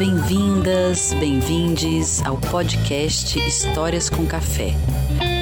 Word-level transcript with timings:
Bem-vindas, 0.00 1.12
bem-vindes 1.20 2.24
ao 2.24 2.38
podcast 2.38 3.38
Histórias 3.38 4.08
com 4.08 4.24
Café. 4.24 4.74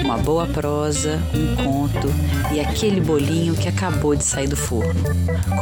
Uma 0.05 0.19
boa 0.19 0.49
prosa, 0.49 1.23
um 1.33 1.55
conto 1.65 2.09
e 2.53 2.59
aquele 2.59 3.01
bolinho 3.01 3.55
que 3.55 3.69
acabou 3.69 4.17
de 4.17 4.25
sair 4.25 4.49
do 4.49 4.57
forno. 4.57 5.01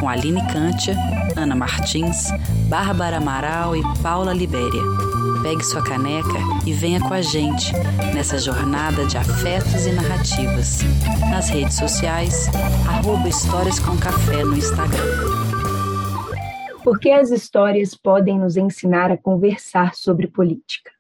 Com 0.01 0.09
Aline 0.09 0.41
Cântia, 0.51 0.97
Ana 1.37 1.55
Martins, 1.55 2.31
Bárbara 2.71 3.19
Amaral 3.19 3.77
e 3.77 3.83
Paula 4.03 4.33
Libéria. 4.33 4.83
Pegue 5.43 5.63
sua 5.63 5.83
caneca 5.83 6.39
e 6.65 6.73
venha 6.73 6.99
com 6.99 7.13
a 7.13 7.21
gente 7.21 7.75
nessa 8.15 8.39
jornada 8.39 9.05
de 9.05 9.19
afetos 9.19 9.85
e 9.85 9.93
narrativas. 9.93 10.81
Nas 11.31 11.51
redes 11.51 11.77
sociais, 11.77 12.49
arroba 12.89 13.29
Histórias 13.29 13.79
com 13.79 13.95
Café 13.99 14.43
no 14.43 14.57
Instagram 14.57 15.46
porque 16.87 17.11
as 17.11 17.33
histórias 17.33 17.97
podem 17.97 18.39
nos 18.39 18.57
ensinar 18.57 19.11
a 19.11 19.17
conversar 19.17 19.97
sobre 19.97 20.29
política. 20.29 20.93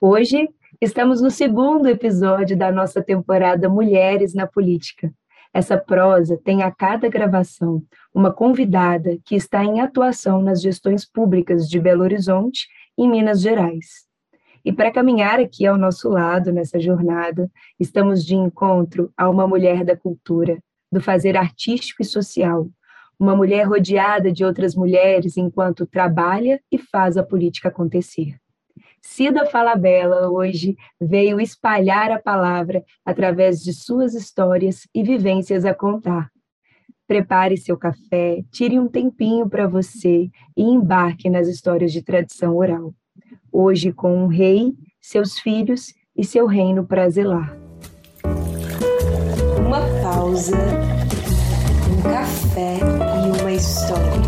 Hoje, 0.00 0.48
estamos 0.80 1.20
no 1.20 1.32
segundo 1.32 1.88
episódio 1.88 2.56
da 2.56 2.70
nossa 2.70 3.02
temporada 3.02 3.68
Mulheres 3.68 4.34
na 4.34 4.46
Política. 4.46 5.12
Essa 5.52 5.76
prosa 5.76 6.38
tem 6.44 6.62
a 6.62 6.70
cada 6.70 7.08
gravação 7.08 7.82
uma 8.14 8.32
convidada 8.32 9.18
que 9.24 9.34
está 9.34 9.64
em 9.64 9.80
atuação 9.80 10.40
nas 10.40 10.62
gestões 10.62 11.04
públicas 11.04 11.68
de 11.68 11.80
Belo 11.80 12.04
Horizonte 12.04 12.68
e 12.96 13.08
Minas 13.08 13.40
Gerais. 13.40 14.06
E 14.64 14.72
para 14.72 14.92
caminhar 14.92 15.40
aqui 15.40 15.66
ao 15.66 15.76
nosso 15.76 16.08
lado 16.08 16.52
nessa 16.52 16.78
jornada, 16.78 17.50
estamos 17.80 18.24
de 18.24 18.36
encontro 18.36 19.12
a 19.16 19.28
uma 19.28 19.48
mulher 19.48 19.84
da 19.84 19.96
cultura, 19.96 20.56
do 20.92 21.00
fazer 21.00 21.36
artístico 21.36 22.00
e 22.00 22.04
social, 22.04 22.68
uma 23.18 23.36
mulher 23.36 23.64
rodeada 23.66 24.32
de 24.32 24.44
outras 24.44 24.74
mulheres 24.74 25.36
enquanto 25.36 25.86
trabalha 25.86 26.60
e 26.70 26.78
faz 26.78 27.16
a 27.16 27.22
política 27.22 27.68
acontecer. 27.68 28.36
Cida 29.00 29.46
Falabella 29.46 30.30
hoje 30.30 30.76
veio 31.00 31.40
espalhar 31.40 32.10
a 32.10 32.18
palavra 32.18 32.82
através 33.04 33.62
de 33.62 33.72
suas 33.72 34.14
histórias 34.14 34.88
e 34.94 35.02
vivências 35.02 35.64
a 35.64 35.74
contar. 35.74 36.30
Prepare 37.06 37.56
seu 37.58 37.76
café, 37.76 38.42
tire 38.50 38.78
um 38.80 38.88
tempinho 38.88 39.48
para 39.48 39.66
você 39.66 40.30
e 40.56 40.62
embarque 40.62 41.28
nas 41.28 41.48
histórias 41.48 41.92
de 41.92 42.02
tradição 42.02 42.56
oral. 42.56 42.94
Hoje 43.52 43.92
com 43.92 44.16
um 44.16 44.26
rei, 44.26 44.72
seus 45.00 45.38
filhos 45.38 45.92
e 46.16 46.24
seu 46.24 46.46
reino 46.46 46.86
para 46.86 47.08
zelar. 47.10 47.54
Uma 49.58 49.80
pausa 50.02 50.56
um 51.90 52.02
café 52.02 53.03
história 53.54 54.20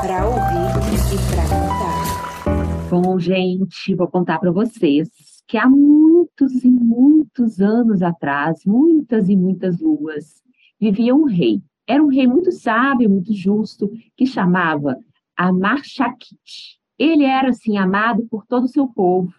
para 0.00 0.24
ouvir 0.24 0.70
e 1.12 1.18
para 1.34 1.42
contar. 1.48 2.88
Bom, 2.88 3.18
gente, 3.18 3.94
vou 3.94 4.06
contar 4.06 4.38
para 4.38 4.52
vocês 4.52 5.08
que 5.48 5.58
há 5.58 5.68
muitos 5.68 6.64
e 6.64 6.70
muitos 6.70 7.60
anos 7.60 8.02
atrás, 8.02 8.64
muitas 8.64 9.28
e 9.28 9.36
muitas 9.36 9.80
luas, 9.80 10.42
vivia 10.80 11.14
um 11.14 11.24
rei. 11.24 11.60
Era 11.88 12.02
um 12.02 12.06
rei 12.06 12.26
muito 12.26 12.52
sábio, 12.52 13.10
muito 13.10 13.34
justo, 13.34 13.90
que 14.16 14.26
chamava 14.26 14.96
Amarshakit. 15.36 16.78
Ele 16.96 17.24
era 17.24 17.48
assim 17.48 17.76
amado 17.76 18.26
por 18.30 18.46
todo 18.46 18.64
o 18.64 18.68
seu 18.68 18.86
povo, 18.86 19.34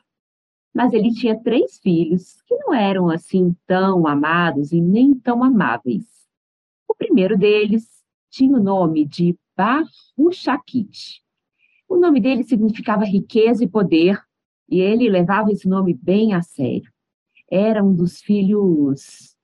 mas 0.74 0.92
ele 0.92 1.14
tinha 1.14 1.42
três 1.42 1.80
filhos 1.80 2.42
que 2.46 2.56
não 2.58 2.74
eram 2.74 3.10
assim 3.10 3.56
tão 3.66 4.06
amados 4.06 4.74
e 4.74 4.82
nem 4.82 5.14
tão 5.14 5.42
amáveis. 5.44 6.04
O 6.90 6.94
primeiro 6.94 7.38
deles 7.38 7.93
tinha 8.34 8.58
o 8.58 8.64
nome 8.64 9.06
de 9.06 9.38
Baruchakit. 9.56 11.22
O 11.88 11.98
nome 11.98 12.20
dele 12.20 12.44
significava 12.44 13.06
riqueza 13.06 13.64
e 13.64 13.68
poder, 13.68 14.20
e 14.68 14.80
ele 14.82 15.08
levava 15.08 15.52
esse 15.52 15.68
nome 15.68 15.94
bem 15.94 16.34
a 16.34 16.42
sério. 16.42 16.92
Era 17.52 17.84
um 17.84 17.94
dos 17.94 18.22
filhos 18.22 19.36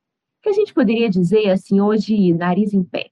que 0.42 0.50
a 0.50 0.54
gente 0.54 0.74
poderia 0.74 1.08
dizer 1.08 1.52
assim 1.52 1.80
hoje, 1.80 2.34
nariz 2.34 2.74
em 2.74 2.84
pé. 2.84 3.12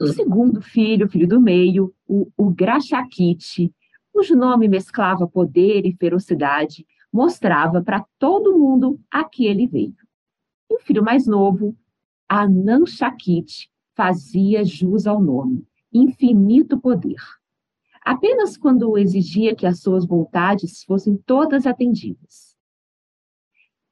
O 0.00 0.08
segundo 0.08 0.60
filho, 0.60 1.08
filho 1.08 1.28
do 1.28 1.40
meio, 1.40 1.94
o, 2.08 2.28
o 2.36 2.50
Grachakit, 2.50 3.72
cujo 4.12 4.34
nome 4.34 4.66
mesclava 4.66 5.28
poder 5.28 5.86
e 5.86 5.94
ferocidade, 5.94 6.84
mostrava 7.12 7.80
para 7.80 8.04
todo 8.18 8.58
mundo 8.58 8.98
a 9.08 9.22
que 9.22 9.46
ele 9.46 9.68
veio. 9.68 9.94
E 10.68 10.74
o 10.74 10.80
filho 10.80 11.04
mais 11.04 11.28
novo, 11.28 11.76
Anan 12.28 12.86
Shakit 12.86 13.70
fazia 14.00 14.64
jus 14.64 15.06
ao 15.06 15.20
nome, 15.20 15.62
infinito 15.92 16.80
poder. 16.80 17.20
Apenas 18.02 18.56
quando 18.56 18.96
exigia 18.96 19.54
que 19.54 19.66
as 19.66 19.82
suas 19.82 20.06
vontades 20.06 20.82
fossem 20.84 21.18
todas 21.18 21.66
atendidas. 21.66 22.56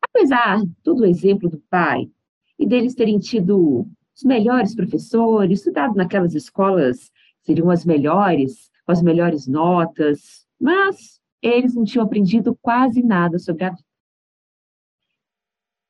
Apesar 0.01 0.63
do 0.83 1.05
exemplo 1.05 1.51
do 1.51 1.59
pai 1.69 2.11
e 2.59 2.67
deles 2.67 2.95
terem 2.95 3.19
tido 3.19 3.87
os 4.17 4.25
melhores 4.25 4.75
professores, 4.75 5.59
estudado 5.59 5.95
naquelas 5.95 6.35
escolas 6.35 7.13
seriam 7.43 7.69
as 7.69 7.85
melhores, 7.85 8.71
com 8.87 8.93
as 8.93 9.03
melhores 9.03 9.47
notas, 9.47 10.47
mas 10.59 11.21
eles 11.43 11.75
não 11.75 11.85
tinham 11.85 12.07
aprendido 12.07 12.57
quase 12.63 13.03
nada 13.03 13.39
sobre 13.39 13.65
a 13.65 13.71
vida. 13.73 13.85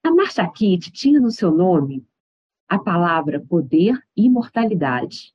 A 0.02 0.10
Marcha 0.10 0.44
Kit 0.50 0.90
tinha 0.90 1.20
no 1.20 1.30
seu 1.30 1.52
nome 1.52 2.04
a 2.68 2.78
palavra 2.78 3.40
poder 3.40 3.98
e 4.16 4.26
imortalidade. 4.26 5.32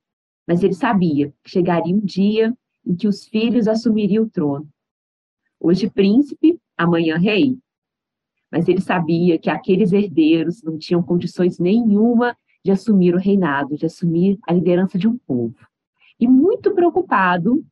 Mas 0.48 0.64
ele 0.64 0.74
sabia 0.74 1.34
que 1.44 1.50
chegaria 1.50 1.96
um 1.96 2.00
dia 2.00 2.56
em 2.86 2.96
que 2.96 3.08
os 3.08 3.26
filhos 3.26 3.68
assumiriam 3.68 4.26
o 4.26 4.30
trono. 4.30 4.68
Hoje 5.60 5.90
príncipe, 5.90 6.60
amanhã 6.78 7.18
rei. 7.18 7.58
Mas 8.52 8.68
ele 8.68 8.82
sabia 8.82 9.40
que 9.40 9.50
aqueles 9.50 9.94
herdeiros 9.94 10.62
não 10.62 10.78
tinham 10.78 11.02
condições 11.02 11.58
nenhuma 11.58 12.38
de 12.64 12.72
assumir 12.72 13.16
o 13.16 13.20
reinado, 13.20 13.76
de 13.76 13.86
assumir 13.86 14.38
a 14.48 14.54
liderança 14.54 14.98
de 14.98 15.08
um 15.08 15.18
povo. 15.18 15.56
E 16.20 16.28
muito 16.28 16.74
preocupado, 16.74 17.66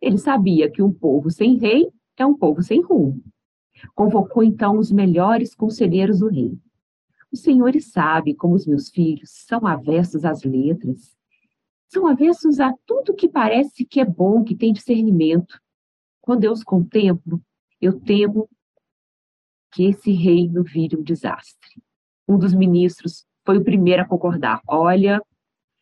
ele 0.00 0.18
sabia 0.18 0.70
que 0.70 0.82
um 0.82 0.92
povo 0.92 1.30
sem 1.30 1.58
rei 1.58 1.88
é 2.16 2.24
um 2.24 2.34
povo 2.34 2.62
sem 2.62 2.80
rumo. 2.82 3.22
Convocou 3.94 4.42
então 4.42 4.78
os 4.78 4.90
melhores 4.92 5.54
conselheiros 5.54 6.20
do 6.20 6.28
rei. 6.28 6.56
Os 7.32 7.40
senhores 7.40 7.90
sabem 7.90 8.34
como 8.34 8.54
os 8.54 8.66
meus 8.66 8.88
filhos 8.88 9.30
são 9.30 9.66
avessos 9.66 10.24
às 10.24 10.42
letras, 10.44 11.16
são 11.88 12.06
avessos 12.06 12.60
a 12.60 12.72
tudo 12.86 13.14
que 13.14 13.28
parece 13.28 13.84
que 13.84 14.00
é 14.00 14.04
bom, 14.04 14.44
que 14.44 14.54
tem 14.54 14.72
discernimento. 14.72 15.58
Quando 16.20 16.44
eu 16.44 16.52
os 16.52 16.62
contemplo, 16.62 17.42
eu 17.80 17.98
temo 17.98 18.48
que 19.72 19.84
esse 19.84 20.12
reino 20.12 20.62
vire 20.62 20.96
um 20.96 21.02
desastre. 21.02 21.82
Um 22.28 22.38
dos 22.38 22.52
ministros 22.52 23.26
foi 23.44 23.58
o 23.58 23.64
primeiro 23.64 24.02
a 24.02 24.06
concordar. 24.06 24.60
Olha, 24.66 25.22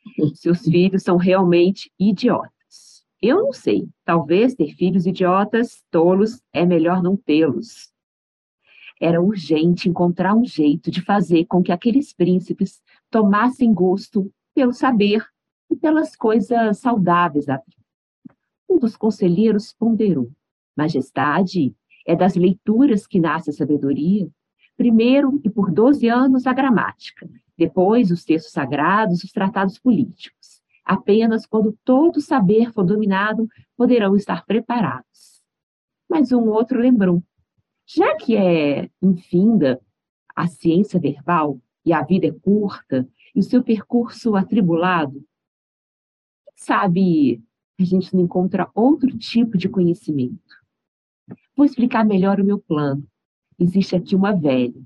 seus 0.34 0.62
filhos 0.62 1.02
são 1.02 1.16
realmente 1.16 1.90
idiotas. 1.98 3.04
Eu 3.20 3.42
não 3.42 3.52
sei, 3.52 3.88
talvez 4.04 4.54
ter 4.54 4.74
filhos 4.74 5.06
idiotas, 5.06 5.82
tolos, 5.90 6.40
é 6.52 6.64
melhor 6.64 7.02
não 7.02 7.16
tê-los. 7.16 7.92
Era 9.00 9.20
urgente 9.20 9.88
encontrar 9.88 10.34
um 10.34 10.44
jeito 10.44 10.90
de 10.90 11.02
fazer 11.02 11.44
com 11.46 11.62
que 11.62 11.72
aqueles 11.72 12.12
príncipes 12.12 12.80
tomassem 13.10 13.72
gosto 13.72 14.32
pelo 14.54 14.72
saber 14.72 15.24
e 15.70 15.76
pelas 15.76 16.16
coisas 16.16 16.78
saudáveis 16.78 17.44
da 17.44 17.56
vida. 17.56 17.76
Um 18.68 18.78
dos 18.78 18.96
conselheiros 18.96 19.72
ponderou: 19.72 20.30
Majestade, 20.76 21.74
é 22.06 22.16
das 22.16 22.36
leituras 22.36 23.06
que 23.06 23.20
nasce 23.20 23.50
a 23.50 23.52
sabedoria. 23.52 24.28
Primeiro, 24.76 25.40
e 25.44 25.50
por 25.50 25.70
12 25.70 26.08
anos, 26.08 26.46
a 26.46 26.52
gramática. 26.52 27.28
Depois, 27.56 28.10
os 28.10 28.24
textos 28.24 28.52
sagrados, 28.52 29.24
os 29.24 29.32
tratados 29.32 29.78
políticos. 29.78 30.62
Apenas 30.84 31.46
quando 31.46 31.76
todo 31.84 32.20
saber 32.20 32.72
for 32.72 32.84
dominado, 32.84 33.49
poderão 33.76 34.14
estar 34.14 34.44
preparados. 34.44 35.42
Mas 36.08 36.31
um 36.31 36.49
outro 36.49 36.78
lembrou: 36.78 37.22
já 37.87 38.17
que 38.17 38.37
é 38.37 38.91
infinda 39.00 39.81
a 40.35 40.47
ciência 40.47 40.99
verbal 40.99 41.61
e 41.85 41.93
a 41.93 42.03
vida 42.03 42.27
é 42.27 42.33
curta 42.33 43.09
e 43.35 43.41
o 43.41 43.43
seu 43.43 43.62
percurso 43.62 44.35
atribulado, 44.35 45.25
sabe 46.55 47.43
a 47.79 47.85
gente 47.85 48.15
não 48.15 48.25
encontra 48.25 48.71
outro 48.75 49.17
tipo 49.17 49.56
de 49.56 49.69
conhecimento? 49.69 50.41
Vou 51.55 51.65
explicar 51.65 52.05
melhor 52.05 52.41
o 52.41 52.44
meu 52.44 52.59
plano. 52.59 53.06
Existe 53.59 53.94
aqui 53.94 54.17
uma 54.17 54.33
velha, 54.33 54.83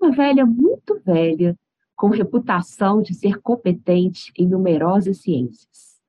uma 0.00 0.10
velha 0.10 0.44
muito 0.44 0.98
velha, 1.00 1.56
com 1.94 2.08
reputação 2.08 3.02
de 3.02 3.12
ser 3.14 3.40
competente 3.40 4.32
em 4.36 4.46
numerosas 4.46 5.18
ciências. 5.18 6.00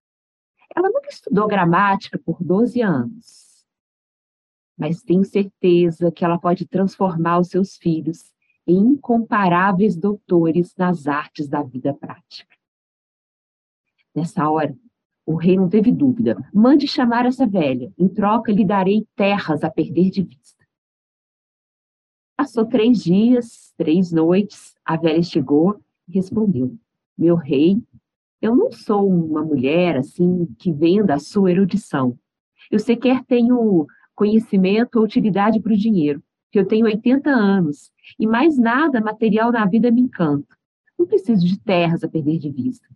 Ela 0.73 0.89
nunca 0.89 1.09
estudou 1.09 1.47
gramática 1.47 2.17
por 2.17 2.41
12 2.41 2.81
anos, 2.81 3.50
mas 4.81 5.03
tenho 5.03 5.23
certeza 5.23 6.11
que 6.11 6.25
ela 6.25 6.39
pode 6.39 6.65
transformar 6.65 7.37
os 7.37 7.49
seus 7.49 7.77
filhos 7.77 8.33
em 8.65 8.79
incomparáveis 8.79 9.95
doutores 9.95 10.75
nas 10.75 11.05
artes 11.05 11.47
da 11.47 11.61
vida 11.61 11.93
prática. 11.93 12.57
Nessa 14.15 14.49
hora, 14.49 14.75
O 15.23 15.35
rei 15.35 15.55
não 15.55 15.69
teve 15.69 15.91
dúvida. 15.91 16.35
Mande 16.51 16.87
chamar 16.87 17.27
essa 17.27 17.45
velha. 17.45 17.93
Em 17.95 18.07
troca, 18.07 18.51
lhe 18.51 18.65
darei 18.65 19.05
terras 19.15 19.63
a 19.63 19.69
perder 19.69 20.09
de 20.09 20.23
vista. 20.23 20.65
Passou 22.35 22.65
três 22.65 23.03
dias, 23.03 23.71
três 23.77 24.11
noites. 24.11 24.73
A 24.83 24.97
velha 24.97 25.21
chegou 25.21 25.79
e 26.07 26.13
respondeu: 26.13 26.75
Meu 27.15 27.35
rei, 27.35 27.79
eu 28.41 28.55
não 28.55 28.71
sou 28.71 29.07
uma 29.07 29.43
mulher 29.43 29.95
assim 29.95 30.47
que 30.57 30.73
venda 30.73 31.13
a 31.13 31.19
sua 31.19 31.51
erudição. 31.51 32.17
Eu 32.71 32.79
sequer 32.79 33.23
tenho 33.25 33.85
conhecimento 34.21 34.97
ou 34.97 35.03
utilidade 35.03 35.59
para 35.59 35.73
o 35.73 35.75
dinheiro, 35.77 36.21
que 36.51 36.59
eu 36.59 36.67
tenho 36.67 36.85
80 36.85 37.27
anos 37.27 37.91
e 38.19 38.27
mais 38.27 38.55
nada 38.55 39.01
material 39.01 39.51
na 39.51 39.65
vida 39.65 39.89
me 39.89 40.01
encanta. 40.01 40.55
Não 40.95 41.07
preciso 41.07 41.43
de 41.43 41.59
terras 41.59 42.03
a 42.03 42.07
perder 42.07 42.37
de 42.37 42.51
vista. 42.51 42.87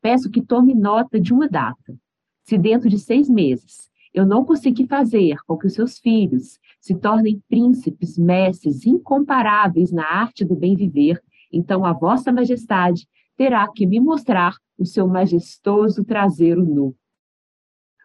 Peço 0.00 0.28
que 0.28 0.42
tome 0.42 0.74
nota 0.74 1.20
de 1.20 1.32
uma 1.32 1.48
data. 1.48 1.96
Se 2.42 2.58
dentro 2.58 2.88
de 2.88 2.98
seis 2.98 3.30
meses 3.30 3.88
eu 4.12 4.26
não 4.26 4.44
conseguir 4.44 4.88
fazer 4.88 5.36
com 5.46 5.56
que 5.56 5.68
os 5.68 5.74
seus 5.74 6.00
filhos 6.00 6.58
se 6.80 6.96
tornem 6.96 7.40
príncipes, 7.48 8.18
mestres 8.18 8.84
incomparáveis 8.84 9.92
na 9.92 10.04
arte 10.04 10.44
do 10.44 10.56
bem 10.56 10.74
viver, 10.74 11.22
então 11.52 11.84
a 11.84 11.92
vossa 11.92 12.32
majestade 12.32 13.06
terá 13.36 13.68
que 13.72 13.86
me 13.86 14.00
mostrar 14.00 14.56
o 14.76 14.84
seu 14.84 15.06
majestoso 15.06 16.02
traseiro 16.04 16.66
nu. 16.66 16.92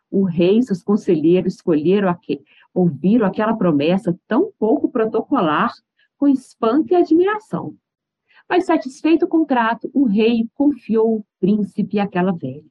O 0.09 0.23
rei 0.23 0.59
e 0.59 0.63
seus 0.63 0.81
conselheiros 0.81 1.55
escolheram 1.55 2.09
ouviram 2.77 3.25
aquela 3.25 3.57
promessa 3.57 4.17
tão 4.27 4.51
pouco 4.59 4.89
protocolar 4.89 5.73
com 6.15 6.27
espanto 6.27 6.93
e 6.93 6.95
admiração. 6.95 7.75
Mas 8.47 8.65
satisfeito 8.65 9.27
o 9.29 9.45
trato, 9.45 9.89
o 9.93 10.05
rei 10.05 10.47
confiou 10.53 11.17
o 11.17 11.25
príncipe 11.39 11.99
àquela 11.99 12.31
velha. 12.31 12.63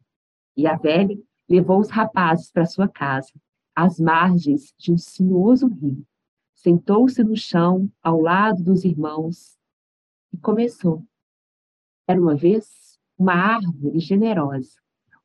E 0.56 0.66
a 0.66 0.76
velha 0.76 1.18
levou 1.48 1.80
os 1.80 1.90
rapazes 1.90 2.50
para 2.52 2.64
sua 2.64 2.88
casa, 2.88 3.32
às 3.74 3.98
margens 3.98 4.72
de 4.78 4.92
um 4.92 4.96
sinuoso 4.96 5.66
rio. 5.66 6.06
Sentou-se 6.54 7.22
no 7.22 7.36
chão, 7.36 7.90
ao 8.00 8.20
lado 8.20 8.62
dos 8.62 8.84
irmãos, 8.84 9.58
e 10.32 10.38
começou. 10.38 11.02
Era 12.06 12.20
uma 12.20 12.36
vez 12.36 12.96
uma 13.18 13.34
árvore 13.34 13.98
generosa, 13.98 14.70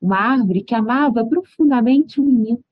uma 0.01 0.17
árvore 0.17 0.63
que 0.63 0.73
amava 0.73 1.25
profundamente 1.25 2.19
o 2.19 2.23
menino. 2.23 2.63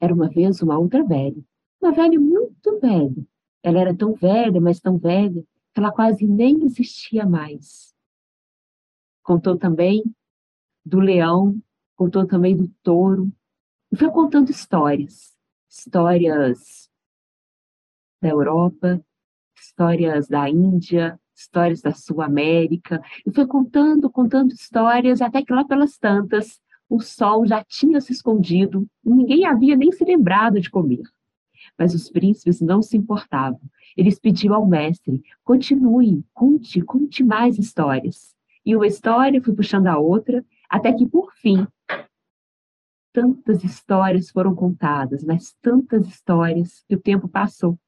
Era 0.00 0.14
uma 0.14 0.28
vez 0.28 0.62
uma 0.62 0.78
outra 0.78 1.02
velha, 1.04 1.42
uma 1.80 1.92
velha 1.92 2.18
muito 2.18 2.78
velha. 2.80 3.26
Ela 3.62 3.80
era 3.80 3.96
tão 3.96 4.14
velha, 4.14 4.60
mas 4.60 4.80
tão 4.80 4.98
velha, 4.98 5.42
que 5.74 5.80
ela 5.80 5.92
quase 5.92 6.26
nem 6.26 6.64
existia 6.64 7.26
mais. 7.26 7.94
Contou 9.22 9.56
também 9.56 10.02
do 10.84 11.00
leão, 11.00 11.60
contou 11.96 12.26
também 12.26 12.56
do 12.56 12.68
touro, 12.82 13.30
e 13.90 13.96
foi 13.96 14.10
contando 14.10 14.50
histórias, 14.50 15.36
histórias 15.68 16.88
da 18.22 18.28
Europa, 18.28 19.02
histórias 19.56 20.28
da 20.28 20.48
Índia, 20.48 21.18
histórias 21.34 21.80
da 21.80 21.92
Sul 21.92 22.20
América, 22.20 23.02
e 23.26 23.32
foi 23.32 23.46
contando, 23.46 24.10
contando 24.10 24.52
histórias, 24.52 25.20
até 25.20 25.42
que 25.42 25.52
lá 25.52 25.64
pelas 25.64 25.96
tantas, 25.98 26.60
o 26.88 27.00
sol 27.00 27.46
já 27.46 27.62
tinha 27.64 28.00
se 28.00 28.12
escondido, 28.12 28.86
e 29.04 29.10
ninguém 29.10 29.44
havia 29.44 29.76
nem 29.76 29.92
se 29.92 30.04
lembrado 30.04 30.60
de 30.60 30.70
comer. 30.70 31.02
Mas 31.76 31.94
os 31.94 32.10
príncipes 32.10 32.60
não 32.60 32.82
se 32.82 32.96
importavam. 32.96 33.60
Eles 33.96 34.18
pediam 34.18 34.54
ao 34.54 34.66
mestre: 34.66 35.22
continue, 35.44 36.24
conte, 36.32 36.80
conte 36.80 37.22
mais 37.22 37.58
histórias. 37.58 38.34
E 38.64 38.74
uma 38.74 38.86
história 38.86 39.42
foi 39.42 39.54
puxando 39.54 39.86
a 39.86 39.98
outra, 39.98 40.44
até 40.68 40.92
que, 40.92 41.06
por 41.06 41.32
fim, 41.34 41.66
tantas 43.12 43.64
histórias 43.64 44.30
foram 44.30 44.54
contadas, 44.54 45.24
mas 45.24 45.54
tantas 45.60 46.06
histórias 46.06 46.84
que 46.88 46.94
o 46.94 47.00
tempo 47.00 47.28
passou. 47.28 47.78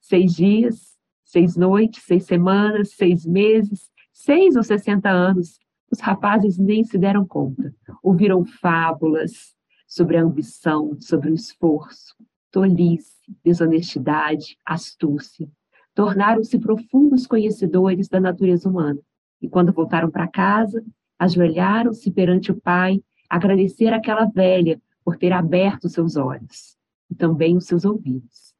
Seis 0.00 0.34
dias, 0.34 0.96
seis 1.24 1.56
noites, 1.56 2.02
seis 2.04 2.24
semanas, 2.24 2.92
seis 2.92 3.24
meses, 3.24 3.90
seis 4.12 4.56
ou 4.56 4.62
sessenta 4.62 5.10
anos, 5.10 5.60
os 5.90 6.00
rapazes 6.00 6.58
nem 6.58 6.84
se 6.84 6.96
deram 6.96 7.26
conta. 7.26 7.74
Ouviram 8.02 8.44
fábulas 8.44 9.54
sobre 9.86 10.16
a 10.16 10.22
ambição, 10.22 10.96
sobre 11.00 11.30
o 11.30 11.34
esforço, 11.34 12.14
tolice, 12.50 13.16
desonestidade, 13.44 14.56
astúcia. 14.64 15.48
Tornaram-se 15.94 16.58
profundos 16.58 17.26
conhecedores 17.26 18.08
da 18.08 18.20
natureza 18.20 18.68
humana. 18.68 19.00
E 19.42 19.48
quando 19.48 19.72
voltaram 19.72 20.10
para 20.10 20.28
casa, 20.28 20.84
ajoelharam-se 21.18 22.10
perante 22.10 22.52
o 22.52 22.60
pai, 22.60 23.02
agradecer 23.28 23.92
àquela 23.92 24.26
velha 24.26 24.80
por 25.04 25.16
ter 25.16 25.32
aberto 25.32 25.88
seus 25.88 26.16
olhos 26.16 26.76
e 27.10 27.14
também 27.14 27.56
os 27.56 27.66
seus 27.66 27.84
ouvidos. 27.84 28.54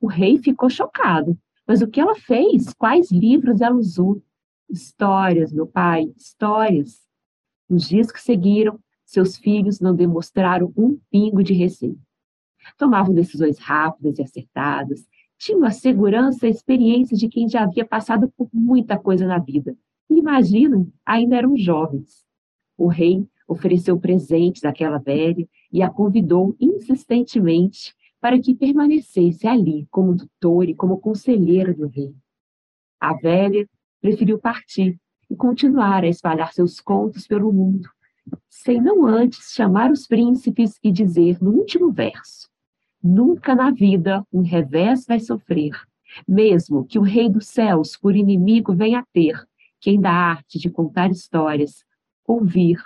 O 0.00 0.06
rei 0.06 0.38
ficou 0.38 0.70
chocado 0.70 1.36
mas 1.66 1.82
o 1.82 1.88
que 1.88 2.00
ela 2.00 2.14
fez? 2.14 2.72
Quais 2.74 3.10
livros 3.10 3.60
ela 3.60 3.74
usou? 3.74 4.22
Histórias, 4.68 5.52
meu 5.52 5.66
pai, 5.66 6.12
histórias. 6.16 7.00
Nos 7.68 7.88
dias 7.88 8.10
que 8.10 8.20
seguiram, 8.20 8.78
seus 9.04 9.36
filhos 9.36 9.80
não 9.80 9.94
demonstraram 9.94 10.72
um 10.76 10.98
pingo 11.10 11.42
de 11.42 11.54
receio. 11.54 11.98
Tomavam 12.76 13.14
decisões 13.14 13.58
rápidas 13.58 14.18
e 14.18 14.22
acertadas, 14.22 15.06
tinham 15.38 15.64
a 15.64 15.70
segurança 15.70 16.46
e 16.46 16.48
a 16.48 16.50
experiência 16.50 17.16
de 17.16 17.28
quem 17.28 17.48
já 17.48 17.62
havia 17.62 17.84
passado 17.84 18.28
por 18.36 18.48
muita 18.52 18.98
coisa 18.98 19.26
na 19.26 19.38
vida. 19.38 19.76
E 20.10 20.18
imaginem, 20.18 20.92
ainda 21.04 21.36
eram 21.36 21.56
jovens. 21.56 22.24
O 22.76 22.88
rei 22.88 23.26
ofereceu 23.46 23.98
presentes 23.98 24.64
àquela 24.64 24.98
velha 24.98 25.46
e 25.72 25.82
a 25.82 25.90
convidou 25.90 26.56
insistentemente 26.58 27.94
para 28.20 28.40
que 28.40 28.54
permanecesse 28.54 29.46
ali 29.46 29.86
como 29.90 30.16
tutor 30.16 30.68
e 30.68 30.74
como 30.74 30.98
conselheira 30.98 31.72
do 31.72 31.86
rei. 31.86 32.12
A 32.98 33.14
velha 33.14 33.68
preferiu 34.06 34.38
partir 34.38 34.96
e 35.28 35.34
continuar 35.34 36.04
a 36.04 36.08
espalhar 36.08 36.52
seus 36.52 36.78
contos 36.80 37.26
pelo 37.26 37.52
mundo, 37.52 37.88
sem 38.48 38.80
não 38.80 39.04
antes 39.04 39.52
chamar 39.52 39.90
os 39.90 40.06
príncipes 40.06 40.78
e 40.80 40.92
dizer 40.92 41.38
no 41.42 41.50
último 41.50 41.90
verso: 41.90 42.48
Nunca 43.02 43.52
na 43.52 43.72
vida 43.72 44.24
um 44.32 44.42
revés 44.42 45.04
vai 45.06 45.18
sofrer, 45.18 45.72
mesmo 46.26 46.86
que 46.86 47.00
o 47.00 47.02
Rei 47.02 47.28
dos 47.28 47.48
Céus 47.48 47.96
por 47.96 48.14
inimigo 48.14 48.72
venha 48.72 49.04
ter 49.12 49.44
quem 49.80 50.00
dá 50.00 50.12
arte 50.12 50.56
de 50.56 50.70
contar 50.70 51.10
histórias, 51.10 51.84
ouvir 52.24 52.80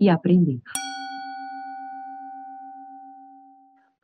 e 0.00 0.08
aprender. 0.08 0.62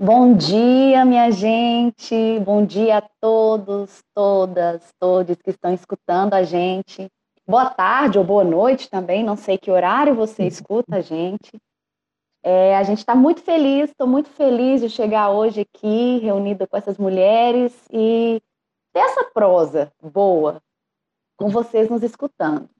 Bom 0.00 0.36
dia, 0.36 1.04
minha 1.04 1.28
gente. 1.32 2.38
Bom 2.44 2.64
dia 2.64 2.98
a 2.98 3.08
todos, 3.20 4.00
todas, 4.14 4.94
todos 4.96 5.42
que 5.42 5.50
estão 5.50 5.74
escutando 5.74 6.34
a 6.34 6.44
gente. 6.44 7.10
Boa 7.44 7.68
tarde 7.68 8.16
ou 8.16 8.24
boa 8.24 8.44
noite 8.44 8.88
também, 8.88 9.24
não 9.24 9.36
sei 9.36 9.58
que 9.58 9.72
horário 9.72 10.14
você 10.14 10.42
uhum. 10.42 10.48
escuta 10.48 10.96
a 10.98 11.00
gente. 11.00 11.50
É, 12.44 12.76
a 12.76 12.84
gente 12.84 12.98
está 12.98 13.16
muito 13.16 13.42
feliz, 13.42 13.90
estou 13.90 14.06
muito 14.06 14.28
feliz 14.28 14.80
de 14.80 14.88
chegar 14.88 15.30
hoje 15.30 15.62
aqui, 15.62 16.18
reunida 16.18 16.64
com 16.64 16.76
essas 16.76 16.96
mulheres 16.96 17.74
e 17.90 18.40
ter 18.92 19.00
essa 19.00 19.24
prosa 19.24 19.92
boa 20.00 20.62
com 21.36 21.48
vocês 21.48 21.90
nos 21.90 22.04
escutando. 22.04 22.70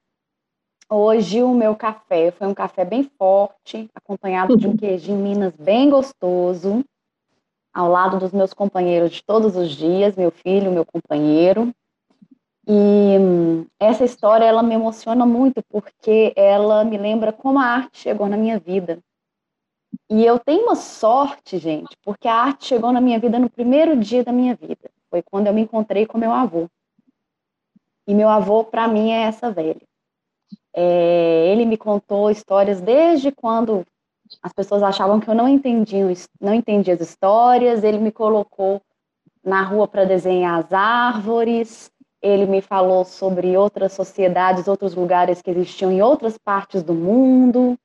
Hoje 0.89 1.43
o 1.43 1.53
meu 1.53 1.75
café 1.75 2.31
foi 2.31 2.47
um 2.47 2.53
café 2.53 2.85
bem 2.85 3.03
forte, 3.03 3.89
acompanhado 3.93 4.55
de 4.55 4.69
um 4.69 4.77
queijinho 4.77 5.17
Minas 5.17 5.53
bem 5.57 5.89
gostoso 5.89 6.81
ao 7.73 7.89
lado 7.89 8.19
dos 8.19 8.31
meus 8.31 8.53
companheiros 8.53 9.11
de 9.11 9.23
todos 9.23 9.55
os 9.55 9.71
dias, 9.71 10.15
meu 10.15 10.31
filho, 10.31 10.71
meu 10.71 10.85
companheiro. 10.85 11.73
E 12.67 13.17
hum, 13.19 13.65
essa 13.79 14.03
história 14.03 14.45
ela 14.45 14.61
me 14.61 14.75
emociona 14.75 15.25
muito 15.25 15.63
porque 15.69 16.33
ela 16.35 16.83
me 16.83 16.97
lembra 16.97 17.33
como 17.33 17.59
a 17.59 17.63
arte 17.63 17.99
chegou 17.99 18.27
na 18.27 18.37
minha 18.37 18.59
vida. 18.59 18.99
E 20.09 20.25
eu 20.25 20.39
tenho 20.39 20.63
uma 20.63 20.75
sorte, 20.75 21.57
gente, 21.57 21.95
porque 22.03 22.27
a 22.27 22.33
arte 22.33 22.65
chegou 22.65 22.91
na 22.91 23.01
minha 23.01 23.19
vida 23.19 23.39
no 23.39 23.49
primeiro 23.49 23.97
dia 23.97 24.23
da 24.23 24.31
minha 24.31 24.55
vida. 24.55 24.89
Foi 25.09 25.21
quando 25.21 25.47
eu 25.47 25.53
me 25.53 25.61
encontrei 25.61 26.05
com 26.05 26.17
meu 26.17 26.31
avô. 26.31 26.69
E 28.07 28.13
meu 28.13 28.29
avô, 28.29 28.63
para 28.63 28.87
mim, 28.87 29.11
é 29.11 29.21
essa 29.21 29.51
velha. 29.51 29.81
É, 30.73 31.51
ele 31.51 31.65
me 31.65 31.77
contou 31.77 32.29
histórias 32.29 32.81
desde 32.81 33.31
quando 33.31 33.85
as 34.41 34.53
pessoas 34.53 34.83
achavam 34.83 35.19
que 35.19 35.29
eu 35.29 35.35
não 35.35 35.47
entendia, 35.47 36.05
não 36.39 36.53
entendia 36.53 36.93
as 36.93 37.01
histórias. 37.01 37.83
Ele 37.83 37.97
me 37.97 38.11
colocou 38.11 38.81
na 39.43 39.63
rua 39.63 39.87
para 39.87 40.05
desenhar 40.05 40.59
as 40.59 40.71
árvores. 40.71 41.91
Ele 42.21 42.45
me 42.45 42.61
falou 42.61 43.05
sobre 43.05 43.55
outras 43.57 43.93
sociedades, 43.93 44.67
outros 44.67 44.93
lugares 44.93 45.41
que 45.41 45.49
existiam 45.49 45.91
em 45.91 46.01
outras 46.01 46.37
partes 46.37 46.83
do 46.83 46.93
mundo. 46.93 47.77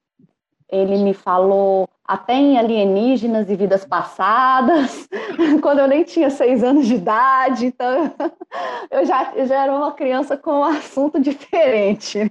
Ele 0.69 0.97
me 0.99 1.15
falou 1.15 1.89
até 2.05 2.35
em 2.35 2.59
alienígenas 2.59 3.49
e 3.49 3.57
vidas 3.57 3.85
passadas, 3.85 5.09
quando 5.63 5.79
eu 5.79 5.89
nem 5.89 6.05
tinha 6.05 6.29
seis 6.31 6.63
anos 6.63 6.87
de 6.87 6.95
idade. 6.97 7.67
Então, 7.67 8.13
eu 8.91 9.05
já, 9.07 9.33
eu 9.35 9.47
já 9.47 9.63
era 9.63 9.75
uma 9.75 9.93
criança 9.93 10.37
com 10.37 10.51
um 10.61 10.65
assunto 10.65 11.19
diferente, 11.21 12.19
né? 12.19 12.31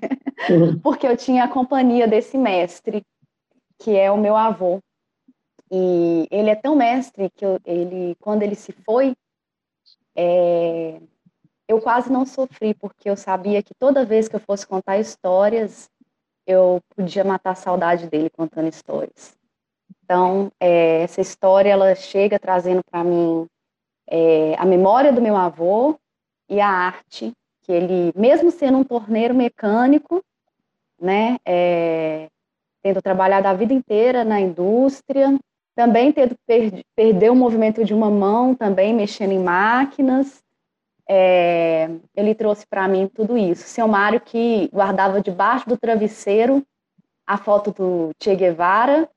Uhum. 0.50 0.77
porque 0.79 1.08
eu 1.08 1.15
tinha 1.15 1.46
a 1.46 1.48
companhia 1.48 2.05
desse 2.05 2.38
mestre 2.38 3.05
que 3.83 3.97
é 3.97 4.09
o 4.09 4.17
meu 4.17 4.37
avô. 4.37 4.79
E 5.69 6.25
ele 6.31 6.49
é 6.49 6.55
tão 6.55 6.73
mestre 6.73 7.29
que 7.29 7.45
eu, 7.45 7.59
ele, 7.65 8.15
quando 8.21 8.41
ele 8.41 8.55
se 8.55 8.71
foi, 8.71 9.13
é, 10.15 11.01
eu 11.67 11.81
quase 11.81 12.09
não 12.09 12.25
sofri, 12.25 12.73
porque 12.73 13.09
eu 13.09 13.17
sabia 13.17 13.61
que 13.61 13.73
toda 13.77 14.05
vez 14.05 14.29
que 14.29 14.37
eu 14.37 14.39
fosse 14.39 14.65
contar 14.65 14.99
histórias, 14.99 15.89
eu 16.47 16.81
podia 16.95 17.25
matar 17.25 17.51
a 17.51 17.55
saudade 17.55 18.07
dele 18.07 18.29
contando 18.29 18.69
histórias. 18.69 19.35
Então, 20.01 20.49
é, 20.61 21.01
essa 21.01 21.19
história, 21.19 21.69
ela 21.69 21.93
chega 21.93 22.39
trazendo 22.39 22.81
para 22.89 23.03
mim 23.03 23.45
é, 24.07 24.55
a 24.57 24.65
memória 24.65 25.11
do 25.11 25.21
meu 25.21 25.35
avô 25.35 25.99
e 26.47 26.61
a 26.61 26.69
arte, 26.69 27.33
que 27.63 27.71
ele, 27.71 28.13
mesmo 28.15 28.49
sendo 28.49 28.77
um 28.77 28.83
torneiro 28.83 29.33
mecânico, 29.33 30.23
né, 31.01 31.37
é, 31.45 32.29
tendo 32.83 33.01
trabalhado 33.01 33.47
a 33.47 33.53
vida 33.53 33.73
inteira 33.73 34.23
na 34.25 34.39
indústria, 34.39 35.39
também 35.75 36.11
tendo 36.11 36.35
per 36.45 36.83
perder 36.95 37.31
o 37.31 37.35
movimento 37.35 37.83
de 37.83 37.93
uma 37.93 38.11
mão, 38.11 38.53
também 38.53 38.93
mexendo 38.93 39.31
em 39.31 39.39
máquinas, 39.39 40.43
é, 41.09 41.89
ele 42.15 42.35
trouxe 42.35 42.65
para 42.67 42.87
mim 42.87 43.07
tudo 43.07 43.37
isso. 43.37 43.63
Seu 43.67 43.87
Mário 43.87 44.21
que 44.21 44.69
guardava 44.71 45.21
debaixo 45.21 45.67
do 45.67 45.77
travesseiro 45.77 46.63
a 47.25 47.37
foto 47.37 47.71
do 47.71 48.11
Che 48.21 48.35
Guevara 48.35 49.09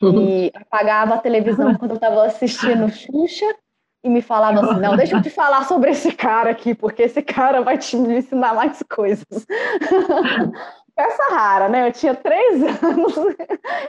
uhum. 0.00 0.22
e 0.22 0.52
apagava 0.54 1.14
a 1.14 1.18
televisão 1.18 1.74
quando 1.74 1.92
eu 1.92 1.96
estava 1.96 2.24
assistindo 2.24 2.88
Xuxa 2.88 3.54
e 4.02 4.08
me 4.08 4.22
falava 4.22 4.60
assim, 4.60 4.80
não, 4.80 4.96
deixa 4.96 5.16
eu 5.16 5.22
te 5.22 5.30
falar 5.30 5.64
sobre 5.64 5.90
esse 5.90 6.12
cara 6.12 6.50
aqui, 6.50 6.72
porque 6.72 7.02
esse 7.02 7.20
cara 7.20 7.62
vai 7.62 7.76
te 7.76 7.96
ensinar 7.96 8.54
mais 8.54 8.82
coisas. 8.88 9.26
Peça 10.98 11.30
rara, 11.30 11.68
né? 11.68 11.86
Eu 11.86 11.92
tinha 11.92 12.12
três 12.12 12.60
anos 12.82 13.14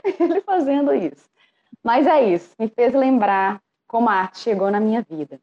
ele 0.04 0.40
fazendo 0.42 0.94
isso. 0.94 1.28
Mas 1.82 2.06
é 2.06 2.32
isso, 2.32 2.54
me 2.56 2.68
fez 2.68 2.94
lembrar 2.94 3.60
como 3.88 4.08
a 4.08 4.12
arte 4.12 4.38
chegou 4.38 4.70
na 4.70 4.78
minha 4.78 5.02
vida. 5.02 5.40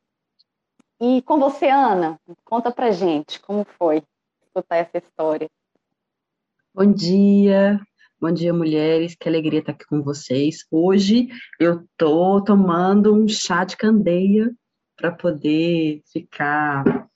E 1.01 1.21
com 1.23 1.37
você, 1.37 1.67
Ana, 1.67 2.17
conta 2.45 2.71
pra 2.71 2.91
gente 2.91 3.41
como 3.41 3.65
foi 3.77 4.01
escutar 4.45 4.77
essa 4.77 4.97
história. 4.97 5.49
Bom 6.73 6.89
dia, 6.89 7.81
bom 8.17 8.31
dia, 8.31 8.53
mulheres, 8.53 9.13
que 9.19 9.27
alegria 9.27 9.59
estar 9.59 9.73
aqui 9.73 9.85
com 9.87 10.01
vocês. 10.01 10.65
Hoje 10.71 11.27
eu 11.59 11.85
tô 11.97 12.41
tomando 12.41 13.13
um 13.13 13.27
chá 13.27 13.65
de 13.65 13.75
candeia 13.75 14.55
para 14.95 15.11
poder 15.11 16.01
ficar 16.13 17.09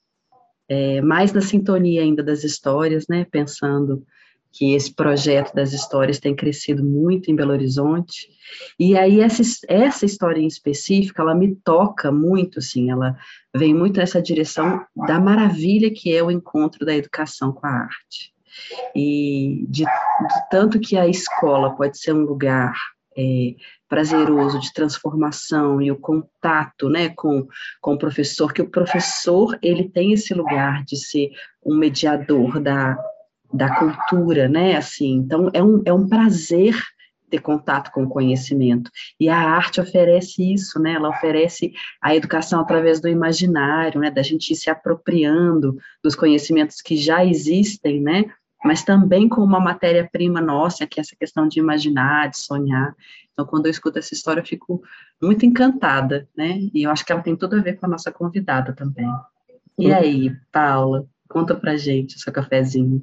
é, 0.68 1.00
mais 1.00 1.32
na 1.32 1.40
sintonia 1.40 2.02
ainda 2.02 2.22
das 2.22 2.44
histórias, 2.44 3.06
né? 3.08 3.24
Pensando 3.24 4.04
que 4.52 4.74
esse 4.74 4.94
projeto 4.94 5.54
das 5.54 5.72
histórias 5.72 6.20
tem 6.20 6.36
crescido 6.36 6.84
muito 6.84 7.30
em 7.30 7.34
Belo 7.34 7.52
Horizonte. 7.52 8.28
E 8.78 8.96
aí 8.96 9.20
essa, 9.20 9.42
essa 9.66 10.04
história 10.04 10.40
em 10.40 10.46
específico, 10.46 11.20
ela 11.20 11.34
me 11.34 11.56
toca 11.56 12.12
muito, 12.12 12.58
assim, 12.58 12.90
ela 12.90 13.16
vem 13.56 13.74
muito 13.74 13.98
nessa 13.98 14.20
direção 14.20 14.84
da 14.94 15.18
maravilha 15.18 15.90
que 15.90 16.14
é 16.14 16.22
o 16.22 16.30
encontro 16.30 16.84
da 16.84 16.94
educação 16.94 17.50
com 17.50 17.66
a 17.66 17.70
arte. 17.70 18.32
E 18.94 19.64
de, 19.68 19.84
de 19.84 20.50
tanto 20.50 20.78
que 20.78 20.98
a 20.98 21.08
escola 21.08 21.74
pode 21.74 21.98
ser 21.98 22.12
um 22.12 22.24
lugar 22.24 22.74
é, 23.16 23.54
prazeroso 23.88 24.60
de 24.60 24.72
transformação 24.72 25.80
e 25.80 25.90
o 25.90 25.96
contato, 25.96 26.90
né, 26.90 27.08
com, 27.10 27.46
com 27.80 27.94
o 27.94 27.98
professor, 27.98 28.52
que 28.52 28.60
o 28.60 28.68
professor, 28.68 29.58
ele 29.62 29.88
tem 29.88 30.12
esse 30.12 30.34
lugar 30.34 30.84
de 30.84 30.96
ser 30.96 31.30
um 31.64 31.74
mediador 31.74 32.60
da, 32.60 32.98
da 33.52 33.74
cultura, 33.76 34.48
né? 34.48 34.76
Assim, 34.76 35.16
então 35.16 35.50
é 35.52 35.62
um, 35.62 35.82
é 35.84 35.92
um 35.92 36.08
prazer 36.08 36.74
ter 37.32 37.40
contato 37.40 37.90
com 37.90 38.04
o 38.04 38.08
conhecimento. 38.08 38.90
E 39.18 39.28
a 39.28 39.38
arte 39.38 39.80
oferece 39.80 40.52
isso, 40.52 40.78
né? 40.78 40.92
Ela 40.92 41.08
oferece 41.08 41.72
a 42.00 42.14
educação 42.14 42.60
através 42.60 43.00
do 43.00 43.08
imaginário, 43.08 44.00
né? 44.00 44.10
Da 44.10 44.22
gente 44.22 44.52
ir 44.52 44.56
se 44.56 44.68
apropriando 44.68 45.76
dos 46.04 46.14
conhecimentos 46.14 46.82
que 46.82 46.94
já 46.94 47.24
existem, 47.24 48.02
né? 48.02 48.26
Mas 48.62 48.84
também 48.84 49.28
com 49.28 49.40
uma 49.40 49.58
matéria-prima 49.58 50.40
nossa, 50.40 50.86
que 50.86 51.00
é 51.00 51.02
essa 51.02 51.16
questão 51.18 51.48
de 51.48 51.58
imaginar, 51.58 52.28
de 52.28 52.38
sonhar. 52.38 52.94
Então, 53.32 53.46
quando 53.46 53.66
eu 53.66 53.70
escuto 53.70 53.98
essa 53.98 54.12
história, 54.12 54.40
eu 54.40 54.46
fico 54.46 54.82
muito 55.20 55.46
encantada, 55.46 56.28
né? 56.36 56.60
E 56.74 56.82
eu 56.82 56.90
acho 56.90 57.04
que 57.04 57.12
ela 57.12 57.22
tem 57.22 57.34
tudo 57.34 57.56
a 57.56 57.62
ver 57.62 57.78
com 57.78 57.86
a 57.86 57.88
nossa 57.88 58.12
convidada 58.12 58.74
também. 58.74 59.08
E 59.78 59.90
aí, 59.90 60.30
Paula, 60.52 61.06
conta 61.28 61.54
pra 61.54 61.76
gente 61.76 62.16
o 62.16 62.18
seu 62.18 62.32
cafezinho. 62.32 63.02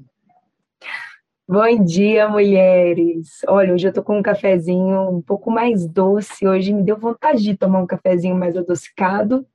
Bom 1.48 1.83
dia, 1.83 2.29
mulheres. 2.29 3.41
Olha, 3.48 3.74
hoje 3.74 3.88
eu 3.88 3.91
tô 3.91 4.03
com 4.03 4.19
um 4.19 4.21
cafezinho 4.21 5.09
um 5.09 5.19
pouco 5.19 5.50
mais 5.50 5.88
doce. 5.88 6.48
Hoje 6.48 6.71
me 6.71 6.83
deu 6.83 6.95
vontade 6.95 7.41
de 7.41 7.57
tomar 7.57 7.79
um 7.79 7.88
cafezinho 7.88 8.36
mais 8.36 8.55
adocicado. 8.55 9.48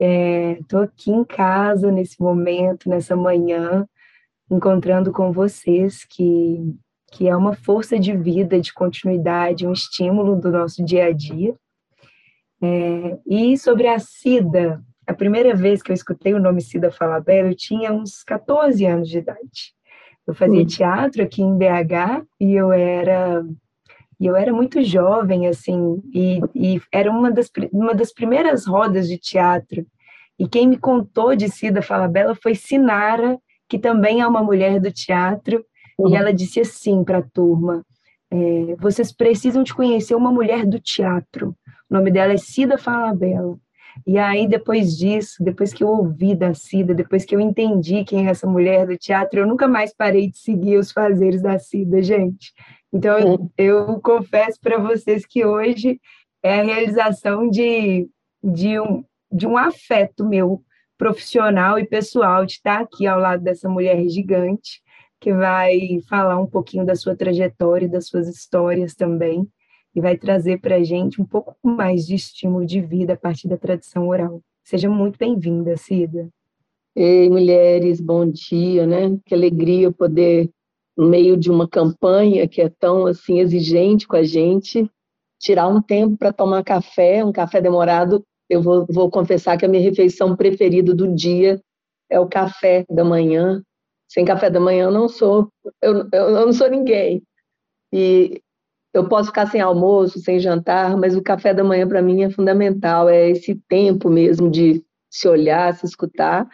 Estou 0.00 0.80
é, 0.80 0.84
aqui 0.84 1.12
em 1.12 1.24
casa 1.24 1.92
nesse 1.92 2.20
momento, 2.20 2.88
nessa 2.88 3.14
manhã, 3.14 3.86
encontrando 4.50 5.12
com 5.12 5.30
vocês, 5.30 6.04
que, 6.04 6.74
que 7.12 7.28
é 7.28 7.36
uma 7.36 7.54
força 7.54 8.00
de 8.00 8.16
vida, 8.16 8.60
de 8.60 8.74
continuidade, 8.74 9.64
um 9.64 9.72
estímulo 9.72 10.34
do 10.34 10.50
nosso 10.50 10.84
dia 10.84 11.06
a 11.06 11.12
dia. 11.12 11.54
É, 12.60 13.18
e 13.24 13.56
sobre 13.56 13.86
a 13.86 14.00
Cida, 14.00 14.82
a 15.06 15.14
primeira 15.14 15.54
vez 15.54 15.82
que 15.82 15.92
eu 15.92 15.94
escutei 15.94 16.34
o 16.34 16.40
nome 16.40 16.60
Cida 16.60 16.90
Falabella, 16.90 17.50
eu 17.50 17.56
tinha 17.56 17.92
uns 17.92 18.24
14 18.24 18.84
anos 18.84 19.08
de 19.08 19.18
idade. 19.18 19.72
Eu 20.26 20.34
fazia 20.34 20.60
uhum. 20.60 20.66
teatro 20.66 21.22
aqui 21.22 21.42
em 21.42 21.56
BH 21.56 22.24
e 22.40 22.54
eu 22.54 22.72
era 22.72 23.44
e 24.20 24.26
eu 24.26 24.36
era 24.36 24.52
muito 24.52 24.82
jovem 24.82 25.48
assim 25.48 26.00
e, 26.14 26.40
e 26.54 26.80
era 26.92 27.10
uma 27.10 27.30
das 27.30 27.50
uma 27.72 27.94
das 27.94 28.12
primeiras 28.12 28.66
rodas 28.66 29.08
de 29.08 29.18
teatro. 29.18 29.84
E 30.38 30.48
quem 30.48 30.68
me 30.68 30.78
contou 30.78 31.34
de 31.36 31.48
Cida 31.48 31.82
Falabella 31.82 32.34
foi 32.34 32.54
Sinara, 32.54 33.38
que 33.68 33.78
também 33.78 34.20
é 34.20 34.26
uma 34.26 34.42
mulher 34.42 34.80
do 34.80 34.90
teatro, 34.90 35.64
uhum. 35.98 36.10
e 36.10 36.16
ela 36.16 36.32
disse 36.32 36.60
assim 36.60 37.02
para 37.04 37.18
a 37.18 37.22
turma: 37.22 37.84
é, 38.30 38.76
vocês 38.78 39.12
precisam 39.12 39.62
de 39.62 39.74
conhecer 39.74 40.14
uma 40.14 40.32
mulher 40.32 40.64
do 40.66 40.78
teatro. 40.78 41.54
O 41.90 41.94
nome 41.94 42.10
dela 42.10 42.32
é 42.32 42.38
Cida 42.38 42.78
Falabella. 42.78 43.56
E 44.06 44.18
aí, 44.18 44.46
depois 44.48 44.96
disso, 44.96 45.42
depois 45.42 45.72
que 45.72 45.84
eu 45.84 45.88
ouvi 45.88 46.34
da 46.34 46.54
Cida, 46.54 46.94
depois 46.94 47.24
que 47.24 47.34
eu 47.34 47.40
entendi 47.40 48.04
quem 48.04 48.26
é 48.26 48.30
essa 48.30 48.46
mulher 48.46 48.86
do 48.86 48.96
teatro, 48.96 49.40
eu 49.40 49.46
nunca 49.46 49.68
mais 49.68 49.94
parei 49.94 50.30
de 50.30 50.38
seguir 50.38 50.76
os 50.76 50.92
fazeres 50.92 51.42
da 51.42 51.58
Cida, 51.58 52.02
gente. 52.02 52.52
Então, 52.92 53.18
eu, 53.18 53.52
eu 53.56 54.00
confesso 54.00 54.58
para 54.60 54.78
vocês 54.78 55.24
que 55.24 55.44
hoje 55.44 56.00
é 56.42 56.60
a 56.60 56.64
realização 56.64 57.48
de, 57.48 58.08
de, 58.42 58.80
um, 58.80 59.04
de 59.30 59.46
um 59.46 59.56
afeto 59.56 60.24
meu 60.24 60.62
profissional 60.98 61.78
e 61.78 61.86
pessoal 61.86 62.44
de 62.44 62.52
estar 62.52 62.80
aqui 62.80 63.06
ao 63.06 63.18
lado 63.18 63.42
dessa 63.42 63.68
mulher 63.68 64.06
gigante, 64.08 64.80
que 65.20 65.32
vai 65.32 66.00
falar 66.08 66.38
um 66.38 66.46
pouquinho 66.46 66.84
da 66.84 66.94
sua 66.94 67.16
trajetória 67.16 67.86
e 67.86 67.90
das 67.90 68.08
suas 68.08 68.28
histórias 68.28 68.94
também 68.94 69.48
e 69.94 70.00
vai 70.00 70.16
trazer 70.16 70.60
para 70.60 70.76
a 70.76 70.82
gente 70.82 71.20
um 71.20 71.24
pouco 71.24 71.56
mais 71.62 72.06
de 72.06 72.14
estímulo 72.14 72.64
de 72.64 72.80
vida 72.80 73.12
a 73.12 73.16
partir 73.16 73.48
da 73.48 73.56
tradição 73.56 74.08
oral. 74.08 74.40
Seja 74.64 74.88
muito 74.88 75.18
bem-vinda, 75.18 75.76
Cida. 75.76 76.28
Ei, 76.94 77.28
mulheres, 77.28 78.00
bom 78.00 78.26
dia, 78.26 78.86
né? 78.86 79.18
Que 79.24 79.34
alegria 79.34 79.90
poder, 79.90 80.50
no 80.96 81.08
meio 81.08 81.36
de 81.36 81.50
uma 81.50 81.68
campanha 81.68 82.46
que 82.46 82.60
é 82.60 82.68
tão 82.68 83.06
assim 83.06 83.38
exigente 83.38 84.06
com 84.06 84.16
a 84.16 84.22
gente, 84.22 84.90
tirar 85.40 85.68
um 85.68 85.82
tempo 85.82 86.16
para 86.16 86.32
tomar 86.32 86.62
café, 86.62 87.24
um 87.24 87.32
café 87.32 87.60
demorado. 87.60 88.22
Eu 88.48 88.62
vou, 88.62 88.86
vou 88.88 89.10
confessar 89.10 89.58
que 89.58 89.64
a 89.64 89.68
minha 89.68 89.82
refeição 89.82 90.36
preferida 90.36 90.94
do 90.94 91.12
dia 91.12 91.60
é 92.10 92.20
o 92.20 92.28
café 92.28 92.84
da 92.88 93.04
manhã. 93.04 93.62
Sem 94.08 94.24
café 94.24 94.50
da 94.50 94.60
manhã 94.60 94.84
eu 94.84 94.92
não 94.92 95.08
sou, 95.08 95.48
eu, 95.80 96.06
eu, 96.12 96.30
não 96.30 96.52
sou 96.52 96.68
ninguém. 96.68 97.22
E 97.90 98.42
eu 98.92 99.08
posso 99.08 99.28
ficar 99.28 99.46
sem 99.46 99.60
almoço, 99.60 100.20
sem 100.20 100.38
jantar, 100.38 100.96
mas 100.96 101.16
o 101.16 101.22
café 101.22 101.54
da 101.54 101.64
manhã 101.64 101.88
para 101.88 102.02
mim 102.02 102.22
é 102.22 102.30
fundamental, 102.30 103.08
é 103.08 103.30
esse 103.30 103.54
tempo 103.68 104.10
mesmo 104.10 104.50
de 104.50 104.84
se 105.10 105.26
olhar, 105.28 105.74
se 105.74 105.86
escutar. 105.86 106.46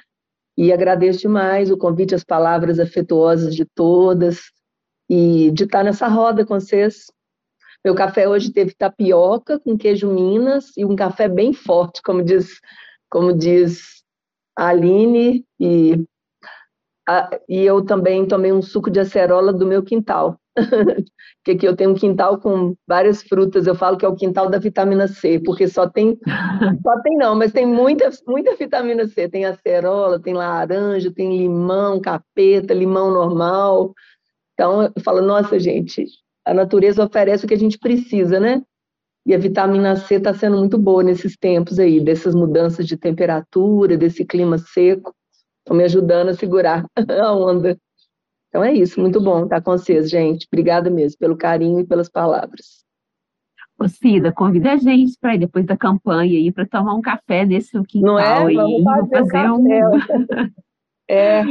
E 0.57 0.73
agradeço 0.73 1.21
demais 1.21 1.71
o 1.71 1.77
convite, 1.77 2.15
as 2.15 2.25
palavras 2.25 2.79
afetuosas 2.79 3.55
de 3.55 3.65
todas 3.65 4.51
e 5.09 5.51
de 5.53 5.65
estar 5.65 5.85
nessa 5.85 6.07
roda 6.09 6.45
com 6.45 6.59
vocês. 6.59 7.07
Meu 7.85 7.95
café 7.95 8.29
hoje 8.29 8.53
teve 8.53 8.75
tapioca 8.75 9.59
com 9.61 9.79
queijo 9.79 10.13
Minas 10.13 10.77
e 10.77 10.85
um 10.85 10.97
café 10.97 11.29
bem 11.29 11.53
forte, 11.53 12.03
como 12.03 12.23
diz, 12.23 12.61
como 13.09 13.33
diz 13.33 14.03
a 14.57 14.69
Aline, 14.69 15.45
e, 15.61 16.05
a, 17.09 17.31
e 17.49 17.61
eu 17.63 17.85
também 17.85 18.27
tomei 18.27 18.53
um 18.53 18.61
suco 18.61 18.91
de 18.91 18.99
acerola 18.99 19.53
do 19.53 19.65
meu 19.65 19.83
quintal. 19.83 20.39
que 21.45 21.53
aqui 21.53 21.67
eu 21.67 21.77
tenho 21.77 21.91
um 21.91 21.95
quintal 21.95 22.39
com 22.39 22.75
várias 22.87 23.23
frutas, 23.23 23.67
eu 23.67 23.75
falo 23.75 23.97
que 23.97 24.05
é 24.05 24.09
o 24.09 24.17
quintal 24.17 24.51
da 24.51 24.59
vitamina 24.59 25.09
C, 25.09 25.41
porque 25.45 25.69
só 25.69 25.89
tem, 25.89 26.19
só 26.83 27.01
tem 27.03 27.17
não, 27.17 27.35
mas 27.35 27.53
tem 27.53 27.67
muita, 27.67 28.11
muita 28.27 28.57
vitamina 28.57 29.07
C, 29.07 29.29
tem 29.29 29.45
acerola, 29.45 30.21
tem 30.21 30.35
laranja, 30.35 31.13
tem 31.13 31.39
limão, 31.39 32.01
capeta, 32.01 32.75
limão 32.75 33.11
normal, 33.11 33.95
então 34.59 34.83
eu 34.83 35.03
falo, 35.05 35.23
nossa 35.23 35.57
gente, 35.57 36.05
a 36.45 36.53
natureza 36.53 37.05
oferece 37.05 37.45
o 37.45 37.49
que 37.49 37.55
a 37.55 37.59
gente 37.59 37.79
precisa, 37.79 38.41
né? 38.41 38.61
E 39.25 39.33
a 39.33 39.39
vitamina 39.39 39.95
C 39.95 40.17
está 40.17 40.35
sendo 40.35 40.57
muito 40.57 40.77
boa 40.77 41.03
nesses 41.03 41.37
tempos 41.37 41.79
aí, 41.79 42.01
dessas 42.01 42.35
mudanças 42.35 42.85
de 42.85 42.97
temperatura, 42.97 43.97
desse 43.97 44.25
clima 44.25 44.59
seco. 44.59 45.15
Estão 45.59 45.77
me 45.77 45.85
ajudando 45.85 46.31
a 46.31 46.35
segurar 46.35 46.85
a 46.97 47.33
onda. 47.33 47.79
Então 48.49 48.65
é 48.65 48.73
isso, 48.73 49.01
muito 49.01 49.21
bom 49.21 49.45
estar 49.45 49.61
com 49.61 49.73
vocês, 49.73 50.09
gente. 50.09 50.47
Obrigada 50.51 50.91
mesmo 50.91 51.19
pelo 51.19 51.37
carinho 51.37 51.81
e 51.81 51.87
pelas 51.87 52.09
palavras. 52.09 52.85
Ô 53.79 53.87
Cida, 53.87 54.33
convida 54.33 54.73
a 54.73 54.77
gente 54.77 55.17
para 55.21 55.37
ir 55.37 55.39
depois 55.39 55.65
da 55.65 55.77
campanha 55.77 56.39
aí 56.39 56.51
para 56.51 56.67
tomar 56.67 56.95
um 56.95 57.01
café 57.01 57.45
nesse 57.45 57.71
quintal 57.85 58.15
Não 58.15 58.19
é? 58.19 58.53
Vamos 58.53 58.83
fazer, 58.83 59.31
fazer 59.31 59.51
um. 59.51 59.67
é. 61.09 61.43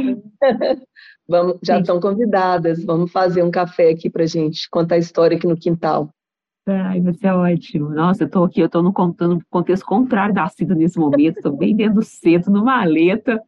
Vamos, 1.26 1.58
já 1.62 1.78
estão 1.78 1.98
convidadas. 2.00 2.84
Vamos 2.84 3.10
fazer 3.10 3.42
um 3.42 3.50
café 3.50 3.90
aqui 3.90 4.10
para 4.10 4.26
gente 4.26 4.68
contar 4.68 4.96
a 4.96 4.98
história 4.98 5.38
aqui 5.38 5.46
no 5.46 5.56
quintal. 5.56 6.10
Ai, 6.70 7.00
vai 7.00 7.14
ser 7.14 7.28
ótimo. 7.28 7.90
Nossa, 7.90 8.24
eu 8.24 8.26
estou 8.26 8.44
aqui, 8.44 8.60
eu 8.60 8.66
estou 8.66 8.82
no, 8.82 8.92
contexto 8.92 9.86
contrário 9.86 10.34
da 10.34 10.48
Cida 10.48 10.74
nesse 10.74 10.98
momento, 10.98 11.36
estou 11.36 11.56
bem 11.56 11.74
dentro 11.74 11.94
do 11.96 12.02
centro, 12.02 12.52
numa 12.52 12.78
maleta, 12.78 13.42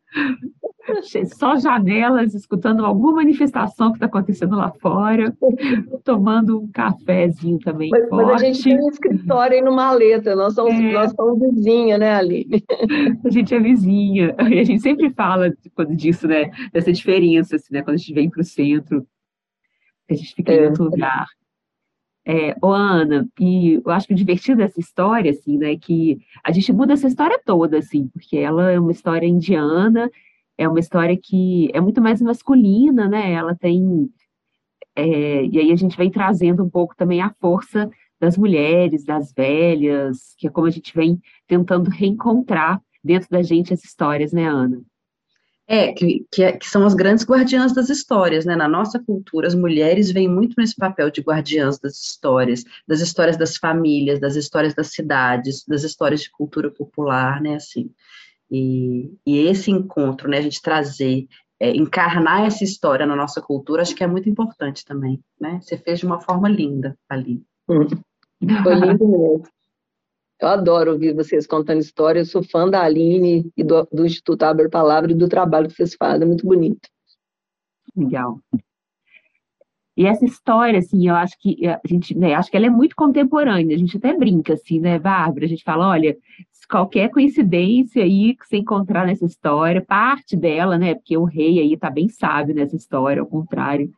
só 1.37 1.57
janelas, 1.57 2.35
escutando 2.35 2.85
alguma 2.85 3.17
manifestação 3.17 3.91
que 3.91 3.97
está 3.97 4.07
acontecendo 4.07 4.57
lá 4.57 4.73
fora, 4.81 5.37
tomando 6.05 6.61
um 6.61 6.69
cafezinho 6.69 7.59
também 7.59 7.91
mas, 7.91 8.09
mas, 8.11 8.31
a 8.31 8.39
gente 8.39 8.63
tem 8.63 8.81
um 8.81 8.89
escritório 8.89 9.57
aí 9.57 9.63
no 9.63 9.73
maleta, 9.73 10.35
nós 10.35 10.55
somos, 10.55 10.75
é. 10.75 10.93
nós 10.93 11.13
somos 11.13 11.39
vizinha, 11.39 11.99
né, 11.99 12.15
Aline? 12.15 12.65
A 13.25 13.31
gente 13.31 13.55
é 13.55 13.61
vizinha, 13.61 14.35
e 14.51 14.59
a 14.59 14.65
gente 14.65 14.81
sempre 14.81 15.11
fala 15.11 15.53
quando 15.75 15.95
disso, 15.95 16.27
né, 16.27 16.51
dessa 16.73 16.93
diferença, 16.93 17.57
assim, 17.57 17.75
né, 17.75 17.83
quando 17.83 17.95
a 17.95 17.99
gente 17.99 18.15
vem 18.15 18.31
para 18.31 18.41
o 18.41 18.45
centro, 18.45 19.07
a 20.11 20.15
gente 20.15 20.35
fica 20.35 20.53
é. 20.53 20.65
em 20.65 20.67
outro 20.69 20.85
lugar. 20.85 21.27
É, 22.33 22.55
ô 22.63 22.69
Ana, 22.69 23.29
e 23.41 23.83
eu 23.85 23.91
acho 23.91 24.07
que 24.07 24.15
divertido 24.15 24.59
dessa 24.59 24.79
história, 24.79 25.33
assim, 25.33 25.59
né, 25.59 25.77
que 25.77 26.17
a 26.45 26.53
gente 26.53 26.73
muda 26.73 26.93
essa 26.93 27.09
história 27.09 27.41
toda, 27.45 27.79
assim, 27.79 28.07
porque 28.07 28.37
ela 28.37 28.71
é 28.71 28.79
uma 28.79 28.93
história 28.93 29.27
indiana, 29.27 30.09
é 30.57 30.69
uma 30.69 30.79
história 30.79 31.19
que 31.21 31.69
é 31.75 31.81
muito 31.81 32.01
mais 32.01 32.23
masculina, 32.23 33.09
né, 33.09 33.33
ela 33.33 33.57
tem, 33.57 34.09
é, 34.95 35.45
e 35.45 35.59
aí 35.59 35.73
a 35.73 35.77
gente 35.77 35.97
vem 35.97 36.09
trazendo 36.09 36.63
um 36.63 36.71
pouco 36.71 36.95
também 36.95 37.21
a 37.21 37.35
força 37.41 37.91
das 38.21 38.39
mulheres, 38.39 39.05
das 39.05 39.33
velhas, 39.33 40.33
que 40.39 40.47
é 40.47 40.51
como 40.51 40.69
a 40.69 40.71
gente 40.71 40.95
vem 40.95 41.21
tentando 41.49 41.91
reencontrar 41.91 42.81
dentro 43.03 43.29
da 43.29 43.43
gente 43.43 43.75
as 43.75 43.83
histórias, 43.83 44.33
né, 44.33 44.47
Ana? 44.47 44.81
É, 45.73 45.93
que, 45.93 46.27
que, 46.33 46.43
é, 46.43 46.51
que, 46.51 46.69
são 46.69 46.85
as 46.85 46.95
grandes 46.95 47.25
guardiãs 47.25 47.73
das 47.73 47.89
histórias, 47.89 48.45
né? 48.45 48.57
Na 48.57 48.67
nossa 48.67 48.99
cultura, 48.99 49.47
as 49.47 49.55
mulheres 49.55 50.11
vêm 50.11 50.27
muito 50.27 50.57
nesse 50.59 50.75
papel 50.75 51.13
de 51.13 51.21
guardiãs 51.21 51.79
das 51.79 51.95
histórias, 51.95 52.65
das 52.89 53.01
histórias 53.01 53.37
das 53.37 53.57
famílias, 53.57 54.19
das 54.19 54.35
histórias 54.35 54.75
das 54.75 54.89
cidades, 54.89 55.65
das 55.65 55.85
histórias 55.85 56.23
de 56.23 56.31
cultura 56.33 56.73
popular, 56.73 57.41
né? 57.41 57.55
Assim, 57.55 57.89
e, 58.51 59.15
e 59.25 59.39
esse 59.47 59.71
encontro, 59.71 60.29
né? 60.29 60.39
A 60.39 60.43
gente 60.43 60.61
trazer, 60.61 61.29
é, 61.61 61.71
encarnar 61.71 62.47
essa 62.47 62.65
história 62.65 63.07
na 63.07 63.15
nossa 63.15 63.41
cultura, 63.41 63.83
acho 63.83 63.95
que 63.95 64.03
é 64.03 64.09
muito 64.09 64.29
importante 64.29 64.85
também, 64.85 65.23
né? 65.41 65.61
Você 65.63 65.79
fez 65.79 66.01
de 66.01 66.05
uma 66.05 66.19
forma 66.19 66.49
linda 66.49 66.99
ali. 67.09 67.45
Foi 68.65 68.75
lindo 68.75 69.07
mesmo. 69.07 69.43
Eu 70.41 70.49
adoro 70.49 70.93
ouvir 70.93 71.15
vocês 71.15 71.47
contando 71.47 71.81
histórias. 71.81 72.29
Eu 72.29 72.33
sou 72.33 72.51
fã 72.51 72.69
da 72.69 72.83
Aline 72.83 73.51
e 73.57 73.63
do, 73.63 73.87
do 73.93 74.07
Instituto 74.07 74.43
Abre 74.43 74.69
Palavra 74.69 75.13
e 75.13 75.15
do 75.15 75.29
trabalho 75.29 75.69
que 75.69 75.75
vocês 75.75 75.95
fazem. 75.95 76.23
É 76.23 76.27
muito 76.27 76.47
bonito. 76.47 76.89
Legal. 77.95 78.39
E 79.97 80.07
essa 80.07 80.25
história, 80.25 80.79
assim, 80.79 81.09
eu 81.09 81.15
acho 81.15 81.37
que 81.39 81.67
a 81.67 81.79
gente, 81.87 82.17
né, 82.17 82.35
acho 82.35 82.51
que 82.51 82.57
ela 82.57 82.67
é 82.67 82.71
muito 82.71 82.97
contemporânea. 82.97 83.77
A 83.77 83.79
gente 83.79 83.99
até 83.99 84.17
brinca, 84.17 84.55
assim, 84.55 84.81
né, 84.81 84.99
Bárbara? 84.99 85.45
A 85.45 85.49
gente 85.49 85.63
fala, 85.63 85.89
olha, 85.89 86.17
qualquer 86.71 87.11
coincidência 87.11 88.03
aí 88.03 88.35
que 88.37 88.47
você 88.47 88.57
encontrar 88.57 89.05
nessa 89.05 89.27
história, 89.27 89.85
parte 89.85 90.37
dela, 90.37 90.79
né? 90.79 90.95
Porque 90.95 91.17
o 91.19 91.25
rei 91.25 91.59
aí 91.59 91.77
tá 91.77 91.91
bem 91.91 92.09
sábio 92.09 92.55
nessa 92.55 92.77
história, 92.77 93.21
ao 93.21 93.27
contrário 93.27 93.91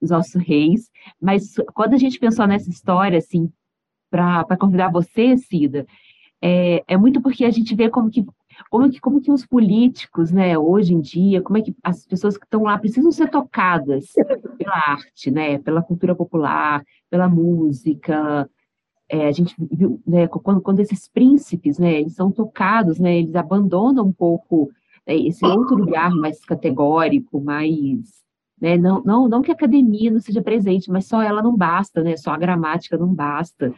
dos 0.00 0.10
nossos 0.10 0.34
reis. 0.34 0.90
Mas 1.22 1.54
quando 1.72 1.94
a 1.94 1.98
gente 1.98 2.18
pensou 2.18 2.46
nessa 2.46 2.68
história, 2.68 3.18
assim, 3.18 3.50
para 4.10 4.56
convidar 4.56 4.90
você, 4.90 5.36
Cida, 5.36 5.86
é, 6.40 6.82
é 6.86 6.96
muito 6.96 7.20
porque 7.20 7.44
a 7.44 7.50
gente 7.50 7.74
vê 7.74 7.88
como 7.88 8.10
que 8.10 8.24
como 8.70 8.90
que, 8.90 9.00
como 9.00 9.20
que 9.20 9.30
os 9.30 9.46
políticos, 9.46 10.32
né, 10.32 10.58
hoje 10.58 10.92
em 10.92 11.00
dia, 11.00 11.40
como 11.40 11.58
é 11.58 11.62
que 11.62 11.74
as 11.82 12.04
pessoas 12.04 12.36
que 12.36 12.44
estão 12.44 12.64
lá 12.64 12.76
precisam 12.76 13.12
ser 13.12 13.30
tocadas 13.30 14.12
pela 14.58 14.74
arte, 14.74 15.30
né, 15.30 15.58
pela 15.58 15.80
cultura 15.80 16.14
popular, 16.14 16.82
pela 17.08 17.28
música. 17.28 18.50
É, 19.08 19.28
a 19.28 19.32
gente 19.32 19.54
viu, 19.58 20.00
né, 20.06 20.26
quando, 20.26 20.60
quando 20.60 20.80
esses 20.80 21.08
príncipes, 21.08 21.78
né, 21.78 22.00
eles 22.00 22.14
são 22.14 22.32
tocados, 22.32 22.98
né, 22.98 23.18
eles 23.18 23.36
abandonam 23.36 24.06
um 24.06 24.12
pouco 24.12 24.70
né, 25.06 25.14
esse 25.16 25.46
outro 25.46 25.76
lugar 25.76 26.10
mais 26.10 26.44
categórico, 26.44 27.40
mais 27.40 28.18
né? 28.60 28.76
Não, 28.76 29.02
não, 29.02 29.28
não 29.28 29.42
que 29.42 29.50
a 29.50 29.54
academia 29.54 30.10
não 30.10 30.20
seja 30.20 30.42
presente, 30.42 30.90
mas 30.90 31.06
só 31.06 31.22
ela 31.22 31.42
não 31.42 31.56
basta, 31.56 32.02
né? 32.02 32.16
Só 32.16 32.32
a 32.32 32.38
gramática 32.38 32.98
não 32.98 33.14
basta. 33.14 33.72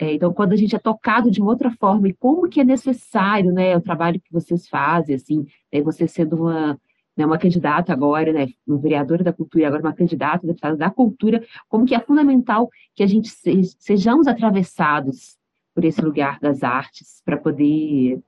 É, 0.00 0.14
então, 0.14 0.32
quando 0.32 0.52
a 0.52 0.56
gente 0.56 0.76
é 0.76 0.78
tocado 0.78 1.28
de 1.28 1.40
uma 1.40 1.50
outra 1.50 1.72
forma, 1.72 2.08
e 2.08 2.14
como 2.14 2.48
que 2.48 2.60
é 2.60 2.64
necessário, 2.64 3.52
né, 3.52 3.76
o 3.76 3.80
trabalho 3.80 4.20
que 4.20 4.32
vocês 4.32 4.68
fazem, 4.68 5.16
assim, 5.16 5.44
né, 5.72 5.82
você 5.82 6.06
sendo 6.06 6.36
uma, 6.36 6.80
né, 7.16 7.26
uma 7.26 7.36
candidata 7.36 7.92
agora, 7.92 8.32
né, 8.32 8.46
uma 8.64 8.78
vereadora 8.78 9.24
da 9.24 9.32
cultura, 9.32 9.66
agora 9.66 9.82
uma 9.82 9.92
candidata 9.92 10.46
deputada 10.46 10.76
da 10.76 10.88
cultura, 10.88 11.44
como 11.68 11.84
que 11.84 11.96
é 11.96 12.00
fundamental 12.00 12.70
que 12.94 13.02
a 13.02 13.08
gente 13.08 13.28
se, 13.28 13.64
sejamos 13.80 14.28
atravessados 14.28 15.36
por 15.74 15.84
esse 15.84 16.00
lugar 16.00 16.38
das 16.38 16.62
artes 16.62 17.20
para 17.24 17.36
poder 17.36 18.20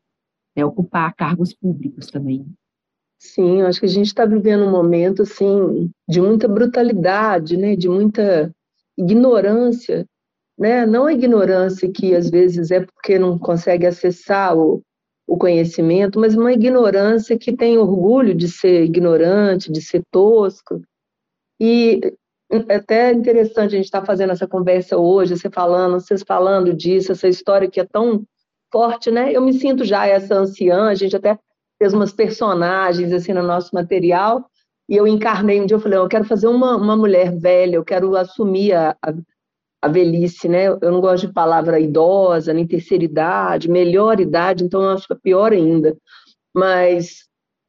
né, 0.56 0.64
ocupar 0.64 1.14
cargos 1.14 1.54
públicos 1.54 2.08
também. 2.08 2.44
Sim, 3.16 3.60
eu 3.60 3.66
acho 3.68 3.78
que 3.78 3.86
a 3.86 3.88
gente 3.88 4.06
está 4.06 4.24
vivendo 4.24 4.64
um 4.64 4.70
momento 4.72 5.22
assim 5.22 5.88
de 6.08 6.20
muita 6.20 6.48
brutalidade, 6.48 7.56
né, 7.56 7.76
de 7.76 7.88
muita 7.88 8.52
ignorância 8.98 10.04
né? 10.60 10.84
Não 10.84 11.06
a 11.06 11.12
ignorância 11.14 11.90
que 11.90 12.14
às 12.14 12.28
vezes 12.28 12.70
é 12.70 12.80
porque 12.80 13.18
não 13.18 13.38
consegue 13.38 13.86
acessar 13.86 14.54
o, 14.54 14.82
o 15.26 15.38
conhecimento, 15.38 16.20
mas 16.20 16.34
uma 16.34 16.52
ignorância 16.52 17.38
que 17.38 17.56
tem 17.56 17.78
orgulho 17.78 18.34
de 18.34 18.46
ser 18.46 18.84
ignorante, 18.84 19.72
de 19.72 19.80
ser 19.80 20.02
tosco. 20.10 20.82
E 21.58 21.98
é 22.68 22.74
até 22.74 23.10
interessante 23.10 23.74
a 23.74 23.76
gente 23.78 23.86
estar 23.86 24.00
tá 24.00 24.06
fazendo 24.06 24.32
essa 24.32 24.46
conversa 24.46 24.98
hoje, 24.98 25.34
você 25.34 25.48
falando, 25.48 25.98
vocês 25.98 26.22
falando 26.22 26.74
disso, 26.74 27.12
essa 27.12 27.26
história 27.26 27.70
que 27.70 27.80
é 27.80 27.86
tão 27.86 28.22
forte, 28.70 29.10
né? 29.10 29.32
Eu 29.32 29.40
me 29.40 29.54
sinto 29.54 29.82
já 29.82 30.06
essa 30.06 30.34
anciã, 30.34 30.88
a 30.88 30.94
gente 30.94 31.16
até 31.16 31.38
fez 31.78 31.94
umas 31.94 32.12
personagens 32.12 33.12
assim 33.12 33.32
no 33.32 33.42
nosso 33.42 33.74
material, 33.74 34.44
e 34.86 34.96
eu 34.96 35.06
encarnei 35.06 35.58
um 35.58 35.64
dia, 35.64 35.76
eu 35.76 35.80
falei, 35.80 35.98
eu 35.98 36.08
quero 36.08 36.24
fazer 36.24 36.48
uma, 36.48 36.76
uma 36.76 36.96
mulher 36.96 37.34
velha, 37.34 37.76
eu 37.76 37.84
quero 37.84 38.14
assumir 38.14 38.74
a, 38.74 38.94
a, 39.00 39.14
a 39.82 39.88
velhice, 39.88 40.48
né? 40.48 40.66
Eu 40.66 40.92
não 40.92 41.00
gosto 41.00 41.26
de 41.26 41.32
palavra 41.32 41.80
idosa, 41.80 42.52
nem 42.52 42.66
terceira 42.66 43.04
idade, 43.04 43.70
melhor 43.70 44.20
idade, 44.20 44.64
então 44.64 44.82
eu 44.82 44.90
acho 44.90 45.06
que 45.06 45.12
é 45.12 45.16
pior 45.16 45.52
ainda. 45.52 45.96
Mas 46.54 47.28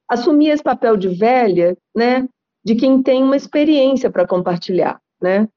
assumir 0.09 0.49
esse 0.49 0.63
papel 0.63 0.97
de 0.97 1.07
velha, 1.07 1.77
né? 1.95 2.27
De 2.63 2.75
quem 2.75 3.01
tem 3.01 3.23
uma 3.23 3.37
experiência 3.37 4.09
para 4.11 4.27
compartilhar, 4.27 4.99
né? 5.21 5.47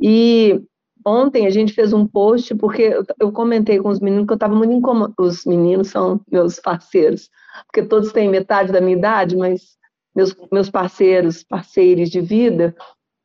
E 0.00 0.62
ontem 1.04 1.46
a 1.46 1.50
gente 1.50 1.72
fez 1.72 1.92
um 1.92 2.06
post 2.06 2.54
porque 2.54 2.96
eu 3.18 3.32
comentei 3.32 3.78
com 3.78 3.88
os 3.88 4.00
meninos 4.00 4.26
que 4.26 4.32
eu 4.32 4.36
estava 4.36 4.54
muito 4.54 4.72
incomodada. 4.72 5.14
Os 5.18 5.44
meninos 5.44 5.88
são 5.88 6.20
meus 6.30 6.60
parceiros, 6.60 7.28
porque 7.66 7.86
todos 7.86 8.12
têm 8.12 8.28
metade 8.28 8.72
da 8.72 8.80
minha 8.80 8.96
idade, 8.96 9.36
mas 9.36 9.76
meus, 10.14 10.34
meus 10.52 10.70
parceiros, 10.70 11.42
parceiros 11.42 12.08
de 12.08 12.20
vida, 12.20 12.74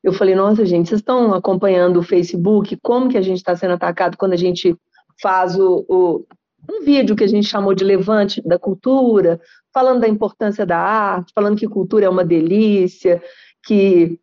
eu 0.02 0.12
falei, 0.12 0.34
nossa, 0.34 0.66
gente, 0.66 0.88
vocês 0.88 1.00
estão 1.00 1.32
acompanhando 1.32 1.98
o 1.98 2.02
Facebook? 2.02 2.76
Como 2.82 3.08
que 3.08 3.16
a 3.16 3.22
gente 3.22 3.38
está 3.38 3.54
sendo 3.54 3.74
atacado 3.74 4.16
quando 4.16 4.32
a 4.32 4.36
gente 4.36 4.76
faz 5.20 5.56
o, 5.56 5.84
o, 5.88 6.26
um 6.68 6.84
vídeo 6.84 7.14
que 7.14 7.22
a 7.22 7.28
gente 7.28 7.46
chamou 7.46 7.72
de 7.72 7.84
Levante 7.84 8.42
da 8.42 8.58
Cultura, 8.58 9.40
falando 9.72 10.00
da 10.00 10.08
importância 10.08 10.66
da 10.66 10.78
arte, 10.78 11.32
falando 11.32 11.56
que 11.56 11.68
cultura 11.68 12.06
é 12.06 12.08
uma 12.08 12.24
delícia, 12.24 13.22
que 13.64 14.18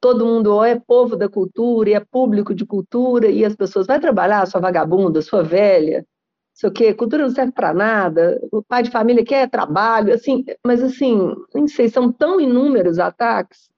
todo 0.00 0.26
mundo 0.26 0.62
é 0.62 0.78
povo 0.78 1.16
da 1.16 1.28
cultura 1.28 1.90
e 1.90 1.94
é 1.94 2.00
público 2.00 2.54
de 2.54 2.66
cultura, 2.66 3.28
e 3.28 3.44
as 3.44 3.56
pessoas, 3.56 3.86
vai 3.86 3.98
trabalhar, 3.98 4.46
sua 4.46 4.60
vagabunda, 4.60 5.22
sua 5.22 5.42
velha, 5.42 6.04
sei 6.52 6.68
o 6.68 6.72
quê, 6.72 6.92
cultura 6.92 7.22
não 7.22 7.30
serve 7.30 7.52
para 7.52 7.72
nada, 7.72 8.38
o 8.52 8.62
pai 8.62 8.82
de 8.82 8.90
família 8.90 9.24
quer 9.24 9.48
trabalho, 9.48 10.12
assim, 10.12 10.44
mas 10.66 10.82
assim, 10.82 11.34
nem 11.54 11.66
sei, 11.66 11.88
são 11.88 12.12
tão 12.12 12.38
inúmeros 12.40 12.98
ataques 12.98 13.71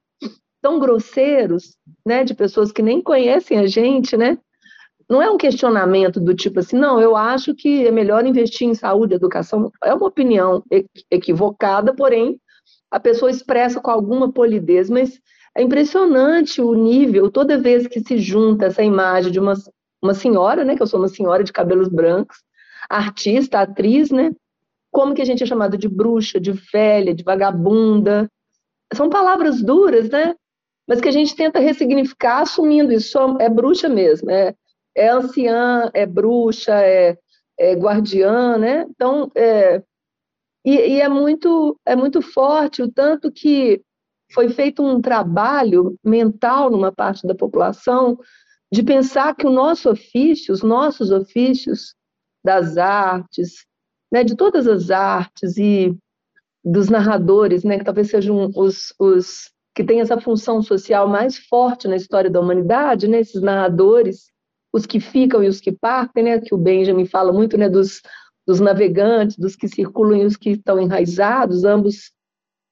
tão 0.64 0.78
grosseiros, 0.78 1.76
né, 2.06 2.24
de 2.24 2.32
pessoas 2.32 2.72
que 2.72 2.80
nem 2.80 3.02
conhecem 3.02 3.58
a 3.58 3.66
gente, 3.66 4.16
né? 4.16 4.38
Não 5.06 5.20
é 5.20 5.30
um 5.30 5.36
questionamento 5.36 6.18
do 6.18 6.34
tipo 6.34 6.58
assim, 6.58 6.78
não, 6.78 6.98
eu 6.98 7.14
acho 7.14 7.54
que 7.54 7.86
é 7.86 7.90
melhor 7.90 8.24
investir 8.24 8.66
em 8.66 8.72
saúde, 8.72 9.12
educação. 9.12 9.70
É 9.84 9.92
uma 9.92 10.06
opinião 10.06 10.64
equivocada, 11.10 11.94
porém 11.94 12.40
a 12.90 12.98
pessoa 12.98 13.30
expressa 13.30 13.78
com 13.78 13.90
alguma 13.90 14.32
polidez, 14.32 14.88
mas 14.88 15.20
é 15.54 15.60
impressionante 15.62 16.62
o 16.62 16.72
nível, 16.72 17.30
toda 17.30 17.60
vez 17.60 17.86
que 17.86 18.00
se 18.00 18.16
junta 18.16 18.64
essa 18.64 18.82
imagem 18.82 19.30
de 19.30 19.38
uma, 19.38 19.52
uma 20.02 20.14
senhora, 20.14 20.64
né, 20.64 20.74
que 20.74 20.82
eu 20.82 20.86
sou 20.86 20.98
uma 20.98 21.08
senhora 21.08 21.44
de 21.44 21.52
cabelos 21.52 21.88
brancos, 21.88 22.38
artista, 22.88 23.60
atriz, 23.60 24.10
né, 24.10 24.32
como 24.90 25.14
que 25.14 25.20
a 25.20 25.26
gente 25.26 25.42
é 25.42 25.46
chamado 25.46 25.76
de 25.76 25.90
bruxa, 25.90 26.40
de 26.40 26.52
velha, 26.52 27.14
de 27.14 27.22
vagabunda, 27.22 28.30
são 28.94 29.10
palavras 29.10 29.60
duras, 29.60 30.08
né, 30.08 30.34
mas 30.86 31.00
que 31.00 31.08
a 31.08 31.12
gente 31.12 31.34
tenta 31.34 31.58
ressignificar 31.58 32.42
assumindo 32.42 32.92
isso, 32.92 33.18
é 33.40 33.48
bruxa 33.48 33.88
mesmo, 33.88 34.30
é, 34.30 34.54
é 34.94 35.08
anciã, 35.08 35.90
é 35.94 36.06
bruxa, 36.06 36.74
é, 36.80 37.18
é 37.58 37.74
guardiã, 37.74 38.58
né, 38.58 38.86
então, 38.88 39.30
é, 39.34 39.82
e, 40.64 40.74
e 40.74 41.00
é, 41.00 41.08
muito, 41.08 41.78
é 41.84 41.94
muito 41.94 42.22
forte 42.22 42.82
o 42.82 42.90
tanto 42.90 43.30
que 43.30 43.82
foi 44.32 44.48
feito 44.48 44.82
um 44.82 45.00
trabalho 45.00 45.96
mental 46.02 46.70
numa 46.70 46.90
parte 46.90 47.26
da 47.26 47.34
população 47.34 48.18
de 48.72 48.82
pensar 48.82 49.36
que 49.36 49.46
o 49.46 49.52
nosso 49.52 49.90
ofício, 49.90 50.52
os 50.52 50.62
nossos 50.62 51.10
ofícios 51.10 51.94
das 52.44 52.76
artes, 52.76 53.64
né, 54.12 54.24
de 54.24 54.34
todas 54.34 54.66
as 54.66 54.90
artes 54.90 55.56
e 55.56 55.96
dos 56.64 56.88
narradores, 56.88 57.62
né, 57.62 57.78
que 57.78 57.84
talvez 57.84 58.10
sejam 58.10 58.50
os, 58.56 58.92
os 58.98 59.53
que 59.74 59.84
têm 59.84 60.00
essa 60.00 60.20
função 60.20 60.62
social 60.62 61.08
mais 61.08 61.36
forte 61.36 61.88
na 61.88 61.96
história 61.96 62.30
da 62.30 62.40
humanidade, 62.40 63.08
né, 63.08 63.20
esses 63.20 63.42
narradores, 63.42 64.26
os 64.72 64.86
que 64.86 65.00
ficam 65.00 65.42
e 65.42 65.48
os 65.48 65.60
que 65.60 65.72
partem, 65.72 66.24
né, 66.24 66.40
que 66.40 66.54
o 66.54 66.58
Benjamin 66.58 67.06
fala 67.06 67.32
muito, 67.32 67.56
né, 67.56 67.68
dos, 67.68 68.00
dos 68.46 68.60
navegantes, 68.60 69.36
dos 69.36 69.56
que 69.56 69.68
circulam 69.68 70.22
e 70.22 70.24
os 70.24 70.36
que 70.36 70.50
estão 70.50 70.80
enraizados, 70.80 71.64
ambos 71.64 72.12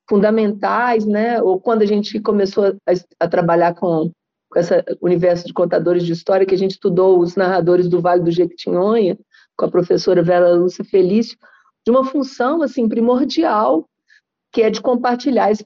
fundamentais, 0.08 1.06
né? 1.06 1.40
Ou 1.42 1.60
quando 1.60 1.82
a 1.82 1.86
gente 1.86 2.20
começou 2.20 2.66
a, 2.66 2.92
a 3.20 3.28
trabalhar 3.28 3.74
com, 3.74 4.10
com 4.50 4.58
esse 4.58 4.84
universo 5.00 5.46
de 5.46 5.52
contadores 5.52 6.04
de 6.04 6.12
história, 6.12 6.44
que 6.44 6.54
a 6.54 6.58
gente 6.58 6.72
estudou 6.72 7.18
os 7.18 7.34
narradores 7.34 7.88
do 7.88 8.00
Vale 8.00 8.22
do 8.22 8.30
Jequitinhonha, 8.30 9.18
com 9.56 9.64
a 9.64 9.70
professora 9.70 10.22
Vera 10.22 10.52
Lúcia 10.54 10.84
Felício, 10.84 11.38
de 11.84 11.90
uma 11.90 12.04
função 12.04 12.62
assim 12.62 12.88
primordial, 12.88 13.88
que 14.52 14.62
é 14.62 14.70
de 14.70 14.80
compartilhar 14.80 15.50
esse, 15.50 15.64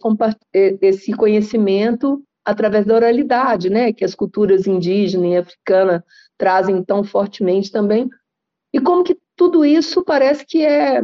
esse 0.81 1.13
conhecimento 1.13 2.23
através 2.45 2.87
da 2.87 2.95
oralidade, 2.95 3.69
né? 3.69 3.93
Que 3.93 4.05
as 4.05 4.15
culturas 4.15 4.67
indígena 4.67 5.27
e 5.27 5.37
africana 5.37 6.05
trazem 6.39 6.83
tão 6.85 7.03
fortemente 7.03 7.73
também. 7.73 8.09
E 8.73 8.81
como 8.81 9.03
que 9.03 9.19
tudo 9.35 9.65
isso 9.65 10.05
parece 10.05 10.47
que 10.47 10.65
é 10.65 11.03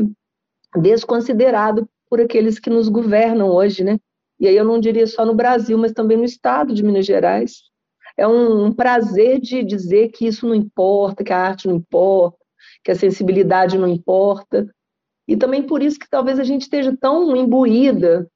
desconsiderado 0.76 1.88
por 2.08 2.20
aqueles 2.20 2.58
que 2.58 2.70
nos 2.70 2.88
governam 2.88 3.48
hoje, 3.48 3.82
né? 3.82 3.98
E 4.38 4.46
aí 4.46 4.56
eu 4.56 4.64
não 4.64 4.78
diria 4.78 5.06
só 5.06 5.24
no 5.26 5.34
Brasil, 5.34 5.76
mas 5.76 5.92
também 5.92 6.16
no 6.16 6.24
estado 6.24 6.74
de 6.74 6.82
Minas 6.82 7.06
Gerais. 7.06 7.62
É 8.16 8.26
um, 8.26 8.66
um 8.66 8.72
prazer 8.72 9.40
de 9.40 9.62
dizer 9.62 10.10
que 10.10 10.26
isso 10.26 10.46
não 10.46 10.54
importa, 10.54 11.24
que 11.24 11.32
a 11.32 11.38
arte 11.38 11.66
não 11.66 11.76
importa, 11.76 12.38
que 12.84 12.90
a 12.90 12.94
sensibilidade 12.94 13.78
não 13.78 13.88
importa. 13.88 14.68
E 15.32 15.36
também 15.36 15.62
por 15.62 15.82
isso 15.82 15.98
que 15.98 16.10
talvez 16.10 16.38
a 16.38 16.44
gente 16.44 16.60
esteja 16.60 16.94
tão 16.94 17.34
imbuída, 17.34 18.28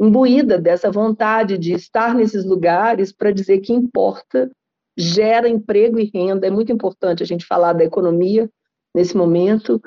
imbuída 0.00 0.58
dessa 0.58 0.90
vontade 0.90 1.58
de 1.58 1.74
estar 1.74 2.14
nesses 2.14 2.42
lugares 2.42 3.12
para 3.12 3.30
dizer 3.30 3.58
que 3.58 3.70
importa, 3.70 4.50
gera 4.96 5.46
emprego 5.46 6.00
e 6.00 6.10
renda. 6.12 6.46
É 6.46 6.50
muito 6.50 6.72
importante 6.72 7.22
a 7.22 7.26
gente 7.26 7.44
falar 7.44 7.74
da 7.74 7.84
economia 7.84 8.50
nesse 8.94 9.14
momento, 9.14 9.78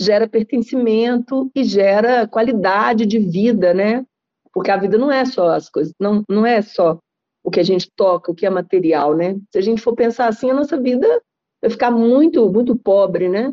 gera 0.00 0.28
pertencimento 0.28 1.50
e 1.52 1.64
gera 1.64 2.28
qualidade 2.28 3.04
de 3.04 3.18
vida, 3.18 3.74
né? 3.74 4.06
Porque 4.52 4.70
a 4.70 4.76
vida 4.76 4.96
não 4.96 5.10
é 5.10 5.24
só 5.24 5.48
as 5.48 5.68
coisas, 5.68 5.92
não, 5.98 6.22
não 6.28 6.46
é 6.46 6.62
só 6.62 6.96
o 7.42 7.50
que 7.50 7.58
a 7.58 7.64
gente 7.64 7.90
toca, 7.96 8.30
o 8.30 8.36
que 8.36 8.46
é 8.46 8.50
material, 8.50 9.16
né? 9.16 9.34
Se 9.50 9.58
a 9.58 9.62
gente 9.62 9.82
for 9.82 9.96
pensar 9.96 10.28
assim, 10.28 10.48
a 10.48 10.54
nossa 10.54 10.80
vida 10.80 11.20
vai 11.60 11.72
ficar 11.72 11.90
muito, 11.90 12.48
muito 12.52 12.76
pobre, 12.76 13.28
né? 13.28 13.52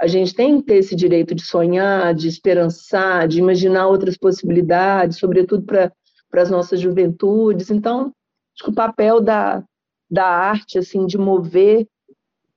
A 0.00 0.06
gente 0.06 0.34
tem 0.34 0.60
que 0.60 0.66
ter 0.66 0.76
esse 0.76 0.94
direito 0.94 1.34
de 1.34 1.44
sonhar, 1.44 2.14
de 2.14 2.28
esperançar, 2.28 3.28
de 3.28 3.38
imaginar 3.38 3.86
outras 3.86 4.16
possibilidades, 4.16 5.18
sobretudo 5.18 5.64
para 5.64 5.92
as 6.42 6.50
nossas 6.50 6.80
juventudes. 6.80 7.70
Então, 7.70 8.12
acho 8.54 8.64
que 8.64 8.70
o 8.70 8.74
papel 8.74 9.20
da, 9.20 9.62
da 10.10 10.26
arte, 10.26 10.78
assim, 10.78 11.06
de 11.06 11.16
mover 11.16 11.86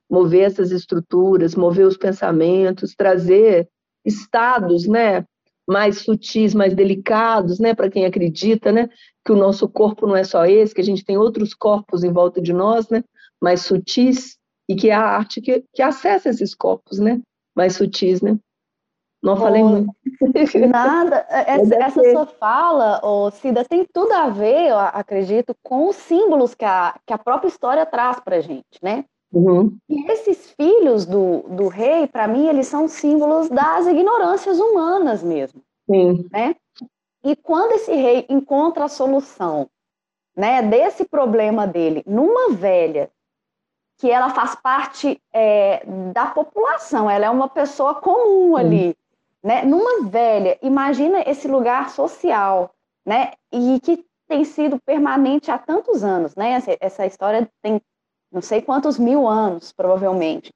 mover 0.10 0.44
essas 0.44 0.72
estruturas, 0.72 1.56
mover 1.56 1.86
os 1.86 1.98
pensamentos, 1.98 2.96
trazer 2.96 3.68
estados, 4.06 4.88
né, 4.88 5.26
mais 5.68 6.00
sutis, 6.00 6.54
mais 6.54 6.74
delicados, 6.74 7.60
né, 7.60 7.74
para 7.76 7.90
quem 7.90 8.06
acredita, 8.06 8.72
né, 8.72 8.90
que 9.26 9.32
o 9.32 9.36
nosso 9.36 9.68
corpo 9.68 10.08
não 10.08 10.16
é 10.16 10.24
só 10.24 10.46
esse, 10.46 10.74
que 10.74 10.82
a 10.82 10.84
gente 10.84 11.04
tem 11.04 11.18
outros 11.18 11.54
corpos 11.54 12.04
em 12.04 12.12
volta 12.12 12.42
de 12.42 12.54
nós, 12.54 12.90
né, 12.90 13.04
mais 13.42 13.62
sutis, 13.62 14.37
e 14.68 14.76
que 14.76 14.90
é 14.90 14.94
a 14.94 15.02
arte 15.02 15.42
que, 15.42 15.64
que 15.74 15.82
acessa 15.82 16.30
esses 16.30 16.54
corpos, 16.54 17.00
né, 17.00 17.22
mais 17.56 17.76
sutis, 17.76 18.22
né. 18.22 18.38
Não 19.22 19.34
oh, 19.34 19.38
falei 19.38 19.64
muito. 19.64 19.90
Nada. 20.70 21.26
Essa, 21.30 21.76
essa 21.76 22.12
sua 22.12 22.26
fala, 22.26 23.02
oh, 23.04 23.32
Cida, 23.32 23.66
tem 23.66 23.86
tudo 23.92 24.12
a 24.14 24.30
ver, 24.30 24.70
eu 24.70 24.78
acredito, 24.78 25.56
com 25.64 25.90
os 25.90 25.96
símbolos 25.96 26.54
que 26.54 26.64
a, 26.64 26.96
que 27.06 27.12
a 27.12 27.18
própria 27.18 27.48
história 27.48 27.86
traz 27.86 28.20
para 28.20 28.38
a 28.38 28.42
gente, 28.42 28.78
né? 28.82 29.06
Uhum. 29.34 29.76
E 29.90 30.10
esses 30.10 30.52
filhos 30.52 31.06
do, 31.06 31.44
do 31.50 31.68
rei, 31.68 32.08
para 32.08 32.28
mim, 32.28 32.48
eles 32.48 32.68
são 32.68 32.88
símbolos 32.88 33.50
das 33.50 33.86
ignorâncias 33.88 34.60
humanas 34.60 35.24
mesmo. 35.24 35.62
Sim. 35.90 36.26
Né? 36.32 36.56
E 37.24 37.36
quando 37.36 37.74
esse 37.74 37.94
rei 37.94 38.26
encontra 38.30 38.86
a 38.86 38.90
solução 38.90 39.68
né, 40.36 40.62
desse 40.62 41.06
problema 41.06 41.68
dele 41.68 42.04
numa 42.06 42.54
velha, 42.54 43.10
que 43.98 44.10
ela 44.10 44.30
faz 44.30 44.56
parte 44.56 45.20
é, 45.34 45.84
da 46.14 46.28
população, 46.28 47.10
ela 47.10 47.26
é 47.26 47.30
uma 47.30 47.50
pessoa 47.50 47.96
comum 47.96 48.56
ali, 48.56 48.96
né? 49.44 49.64
Numa 49.64 50.08
velha, 50.08 50.58
imagina 50.62 51.24
esse 51.26 51.48
lugar 51.48 51.90
social, 51.90 52.72
né? 53.06 53.34
E 53.52 53.80
que 53.80 54.06
tem 54.28 54.44
sido 54.44 54.80
permanente 54.86 55.50
há 55.50 55.58
tantos 55.58 56.04
anos, 56.04 56.36
né? 56.36 56.52
Essa, 56.52 56.78
essa 56.80 57.06
história 57.06 57.50
tem 57.62 57.82
não 58.32 58.42
sei 58.42 58.62
quantos 58.62 59.00
mil 59.00 59.28
anos, 59.28 59.72
provavelmente, 59.72 60.54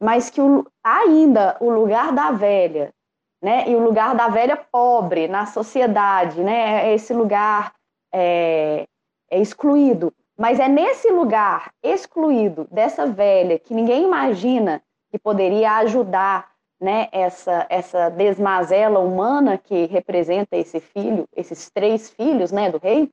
mas 0.00 0.28
que 0.28 0.40
o, 0.40 0.66
ainda 0.82 1.56
o 1.60 1.70
lugar 1.70 2.12
da 2.12 2.30
velha, 2.30 2.92
né, 3.40 3.68
e 3.68 3.74
o 3.74 3.82
lugar 3.82 4.14
da 4.14 4.28
velha 4.28 4.56
pobre 4.56 5.28
na 5.28 5.46
sociedade, 5.46 6.42
né, 6.42 6.88
é 6.88 6.94
esse 6.94 7.12
lugar 7.14 7.72
é, 8.12 8.84
é 9.30 9.40
excluído. 9.40 10.12
Mas 10.38 10.58
é 10.58 10.68
nesse 10.68 11.10
lugar 11.10 11.72
excluído 11.82 12.66
dessa 12.70 13.06
velha 13.06 13.58
que 13.58 13.74
ninguém 13.74 14.04
imagina 14.04 14.82
que 15.10 15.18
poderia 15.18 15.76
ajudar 15.76 16.50
né, 16.80 17.08
essa, 17.12 17.64
essa 17.70 18.08
desmazela 18.08 18.98
humana 18.98 19.56
que 19.56 19.86
representa 19.86 20.56
esse 20.56 20.80
filho, 20.80 21.28
esses 21.34 21.70
três 21.70 22.10
filhos 22.10 22.50
né, 22.50 22.70
do 22.70 22.78
rei, 22.78 23.08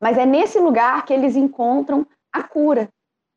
mas 0.00 0.18
é 0.18 0.26
nesse 0.26 0.58
lugar 0.58 1.04
que 1.04 1.12
eles 1.12 1.36
encontram 1.36 2.04
a 2.32 2.42
cura, 2.42 2.88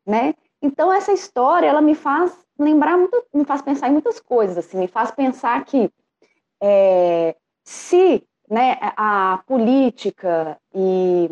né? 0.08 0.34
Então 0.60 0.92
essa 0.92 1.12
história 1.12 1.68
ela 1.68 1.82
me 1.82 1.94
faz 1.94 2.36
lembrar 2.58 2.98
muito, 2.98 3.24
me 3.32 3.46
faz 3.46 3.62
pensar 3.62 3.90
em 3.90 3.92
muitas 3.92 4.20
coisas, 4.20 4.58
assim, 4.58 4.80
me 4.80 4.88
faz 4.88 5.12
pensar 5.12 5.64
que 5.66 5.92
é, 6.64 7.36
se 7.64 8.24
né, 8.50 8.80
a 8.82 9.44
política 9.46 10.58
e, 10.74 11.30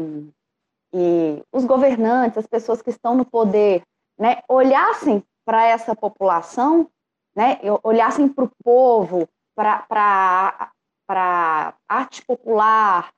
e 0.93 1.43
os 1.51 1.65
governantes, 1.65 2.37
as 2.37 2.47
pessoas 2.47 2.81
que 2.81 2.91
estão 2.91 3.15
no 3.15 3.25
poder, 3.25 3.81
né, 4.17 4.41
olhassem 4.47 5.23
para 5.43 5.65
essa 5.65 5.95
população, 5.95 6.87
né, 7.35 7.59
olhassem 7.83 8.27
para 8.29 8.43
o 8.43 8.51
povo, 8.63 9.27
para 9.55 10.71
a 11.09 11.73
arte 11.89 12.23
popular, 12.25 13.11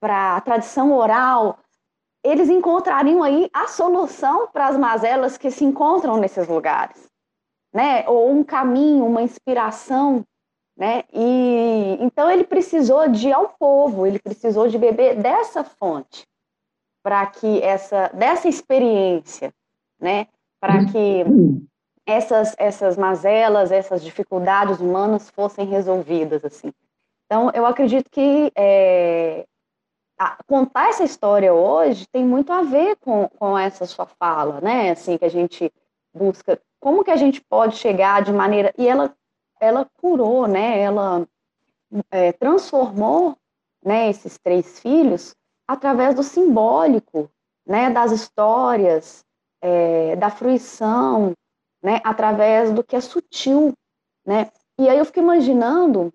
para 0.00 0.36
a 0.36 0.40
tradição 0.40 0.92
oral, 0.92 1.58
eles 2.24 2.48
encontrariam 2.48 3.22
aí 3.22 3.50
a 3.52 3.66
solução 3.66 4.48
para 4.48 4.68
as 4.68 4.76
mazelas 4.76 5.36
que 5.36 5.50
se 5.50 5.64
encontram 5.64 6.16
nesses 6.16 6.48
lugares, 6.48 7.10
né? 7.72 8.06
Ou 8.08 8.30
um 8.30 8.44
caminho, 8.44 9.06
uma 9.06 9.22
inspiração, 9.22 10.24
né? 10.76 11.04
E 11.12 11.96
então 12.00 12.30
ele 12.30 12.44
precisou 12.44 13.08
de 13.08 13.28
ir 13.28 13.32
ao 13.32 13.50
povo, 13.50 14.06
ele 14.06 14.18
precisou 14.18 14.68
de 14.68 14.76
beber 14.76 15.16
dessa 15.16 15.64
fonte 15.64 16.26
para 17.02 17.26
que 17.26 17.62
essa 17.62 18.08
dessa 18.08 18.48
experiência, 18.48 19.52
né? 19.98 20.26
Para 20.60 20.84
que 20.86 21.24
essas 22.06 22.54
essas 22.58 22.96
mazelas, 22.96 23.72
essas 23.72 24.02
dificuldades 24.02 24.80
humanas 24.80 25.30
fossem 25.30 25.66
resolvidas 25.66 26.44
assim. 26.44 26.72
Então 27.26 27.50
eu 27.54 27.64
acredito 27.64 28.10
que 28.10 28.52
é, 28.56 29.46
contar 30.46 30.88
essa 30.88 31.04
história 31.04 31.54
hoje 31.54 32.06
tem 32.08 32.24
muito 32.24 32.52
a 32.52 32.62
ver 32.62 32.96
com, 32.96 33.28
com 33.28 33.56
essa 33.56 33.86
sua 33.86 34.06
fala, 34.06 34.60
né? 34.60 34.90
Assim, 34.90 35.16
que 35.16 35.24
a 35.24 35.30
gente 35.30 35.72
busca 36.12 36.60
como 36.80 37.04
que 37.04 37.10
a 37.10 37.16
gente 37.16 37.40
pode 37.40 37.76
chegar 37.76 38.22
de 38.22 38.32
maneira 38.32 38.72
e 38.76 38.86
ela 38.86 39.14
ela 39.60 39.86
curou, 40.00 40.46
né? 40.46 40.80
Ela 40.80 41.26
é, 42.10 42.32
transformou, 42.32 43.36
né? 43.84 44.08
Esses 44.08 44.38
três 44.38 44.80
filhos 44.80 45.34
através 45.70 46.16
do 46.16 46.22
simbólico, 46.24 47.30
né, 47.64 47.90
das 47.90 48.10
histórias, 48.10 49.24
é, 49.62 50.16
da 50.16 50.28
fruição, 50.28 51.32
né, 51.80 52.00
através 52.02 52.72
do 52.72 52.82
que 52.82 52.96
é 52.96 53.00
sutil, 53.00 53.72
né? 54.26 54.50
E 54.76 54.88
aí 54.88 54.98
eu 54.98 55.04
fico 55.04 55.20
imaginando 55.20 56.12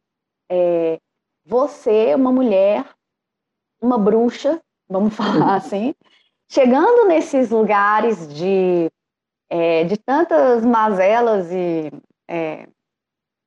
é, 0.52 1.00
você, 1.46 2.14
uma 2.16 2.34
mulher, 2.34 2.86
uma 3.82 3.98
bruxa, 3.98 4.60
vamos 4.90 5.16
falar 5.16 5.56
assim, 5.56 5.96
chegando 6.52 7.08
nesses 7.08 7.50
lugares 7.50 8.28
de, 8.28 8.92
é, 9.50 9.86
de 9.86 9.96
tantas 9.96 10.66
mazelas 10.66 11.50
e 11.50 11.90
é, 12.28 12.68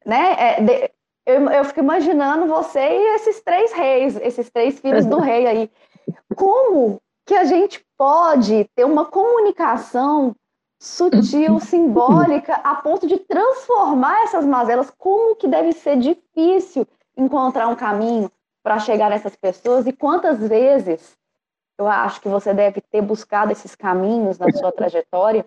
né, 0.07 0.37
é, 0.38 0.61
de, 0.62 0.90
eu, 1.27 1.51
eu 1.51 1.64
fico 1.66 1.81
imaginando 1.81 2.47
você 2.47 2.81
e 2.81 3.14
esses 3.16 3.42
três 3.42 3.75
reis, 3.75 4.16
esses 4.16 4.49
três 4.49 4.81
filhos 4.81 5.05
do 5.05 5.18
rei 5.21 5.47
aí. 5.47 5.71
Como 6.35 7.01
que 7.27 7.35
a 7.35 7.44
gente 7.44 7.85
pode 7.97 8.64
ter 8.75 8.85
uma 8.85 9.05
comunicação 9.05 10.35
sutil, 10.81 11.59
simbólica, 11.61 12.55
a 12.57 12.77
ponto 12.77 13.07
de 13.07 13.18
transformar 13.18 14.23
essas 14.25 14.44
mazelas? 14.44 14.90
Como 14.97 15.37
que 15.37 15.49
deve 15.49 15.73
ser 15.73 15.99
difícil 15.99 16.87
encontrar 17.16 17.68
um 17.68 17.77
caminho 17.77 18.31
para 18.62 18.79
chegar 18.79 19.11
nessas 19.11 19.35
pessoas 19.37 19.87
e 19.87 19.92
quantas 19.92 20.38
vezes 20.38 21.16
eu 21.79 21.87
acho 21.87 22.21
que 22.21 22.29
você 22.29 22.53
deve 22.53 22.81
ter 22.81 23.01
buscado 23.01 23.53
esses 23.53 23.75
caminhos 23.75 24.38
na 24.38 24.51
sua 24.53 24.73
trajetória 24.73 25.44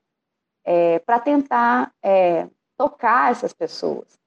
é, 0.63 0.99
para 0.99 1.19
tentar 1.19 1.91
é, 2.01 2.47
tocar 2.77 3.31
essas 3.31 3.53
pessoas. 3.53 4.17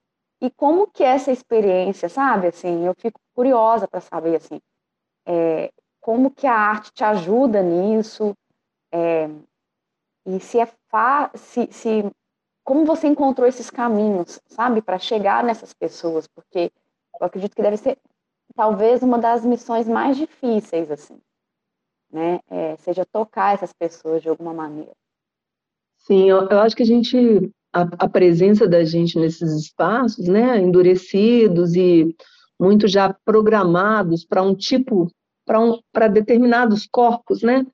E 0.41 0.51
como 0.51 0.87
que 0.87 1.03
é 1.03 1.07
essa 1.07 1.31
experiência, 1.31 2.07
sabe? 2.07 2.47
Assim, 2.47 2.85
eu 2.85 2.93
fico 2.95 3.19
curiosa 3.33 3.87
para 3.87 4.01
saber 4.01 4.35
assim, 4.35 4.61
é, 5.25 5.71
como 6.05 6.29
que 6.29 6.45
a 6.45 6.53
arte 6.53 6.93
te 6.93 7.03
ajuda 7.03 7.63
nisso 7.63 8.37
é, 8.91 9.27
e 10.23 10.39
se 10.39 10.59
é 10.59 10.71
se, 11.33 11.67
se 11.71 12.11
como 12.63 12.85
você 12.85 13.07
encontrou 13.07 13.47
esses 13.47 13.71
caminhos, 13.71 14.39
sabe, 14.45 14.83
para 14.83 14.99
chegar 14.99 15.43
nessas 15.43 15.73
pessoas, 15.73 16.27
porque 16.27 16.71
eu 17.19 17.25
acredito 17.25 17.55
que 17.55 17.61
deve 17.63 17.77
ser 17.77 17.97
talvez 18.55 19.01
uma 19.01 19.17
das 19.17 19.43
missões 19.43 19.87
mais 19.87 20.15
difíceis, 20.15 20.91
assim, 20.91 21.19
né? 22.11 22.39
É, 22.51 22.75
seja 22.77 23.03
tocar 23.03 23.55
essas 23.55 23.73
pessoas 23.73 24.21
de 24.21 24.29
alguma 24.29 24.53
maneira. 24.53 24.91
Sim, 25.97 26.29
eu, 26.29 26.47
eu 26.49 26.59
acho 26.59 26.75
que 26.75 26.83
a 26.83 26.85
gente 26.85 27.51
a, 27.73 27.81
a 28.05 28.07
presença 28.07 28.67
da 28.67 28.83
gente 28.83 29.17
nesses 29.17 29.51
espaços, 29.53 30.27
né, 30.27 30.61
endurecidos 30.61 31.73
e 31.73 32.15
muito 32.59 32.87
já 32.87 33.11
programados 33.25 34.23
para 34.23 34.43
um 34.43 34.53
tipo, 34.53 35.11
para 35.45 35.59
um, 35.59 35.79
determinados 36.11 36.87
corpos, 36.91 37.41
né? 37.41 37.65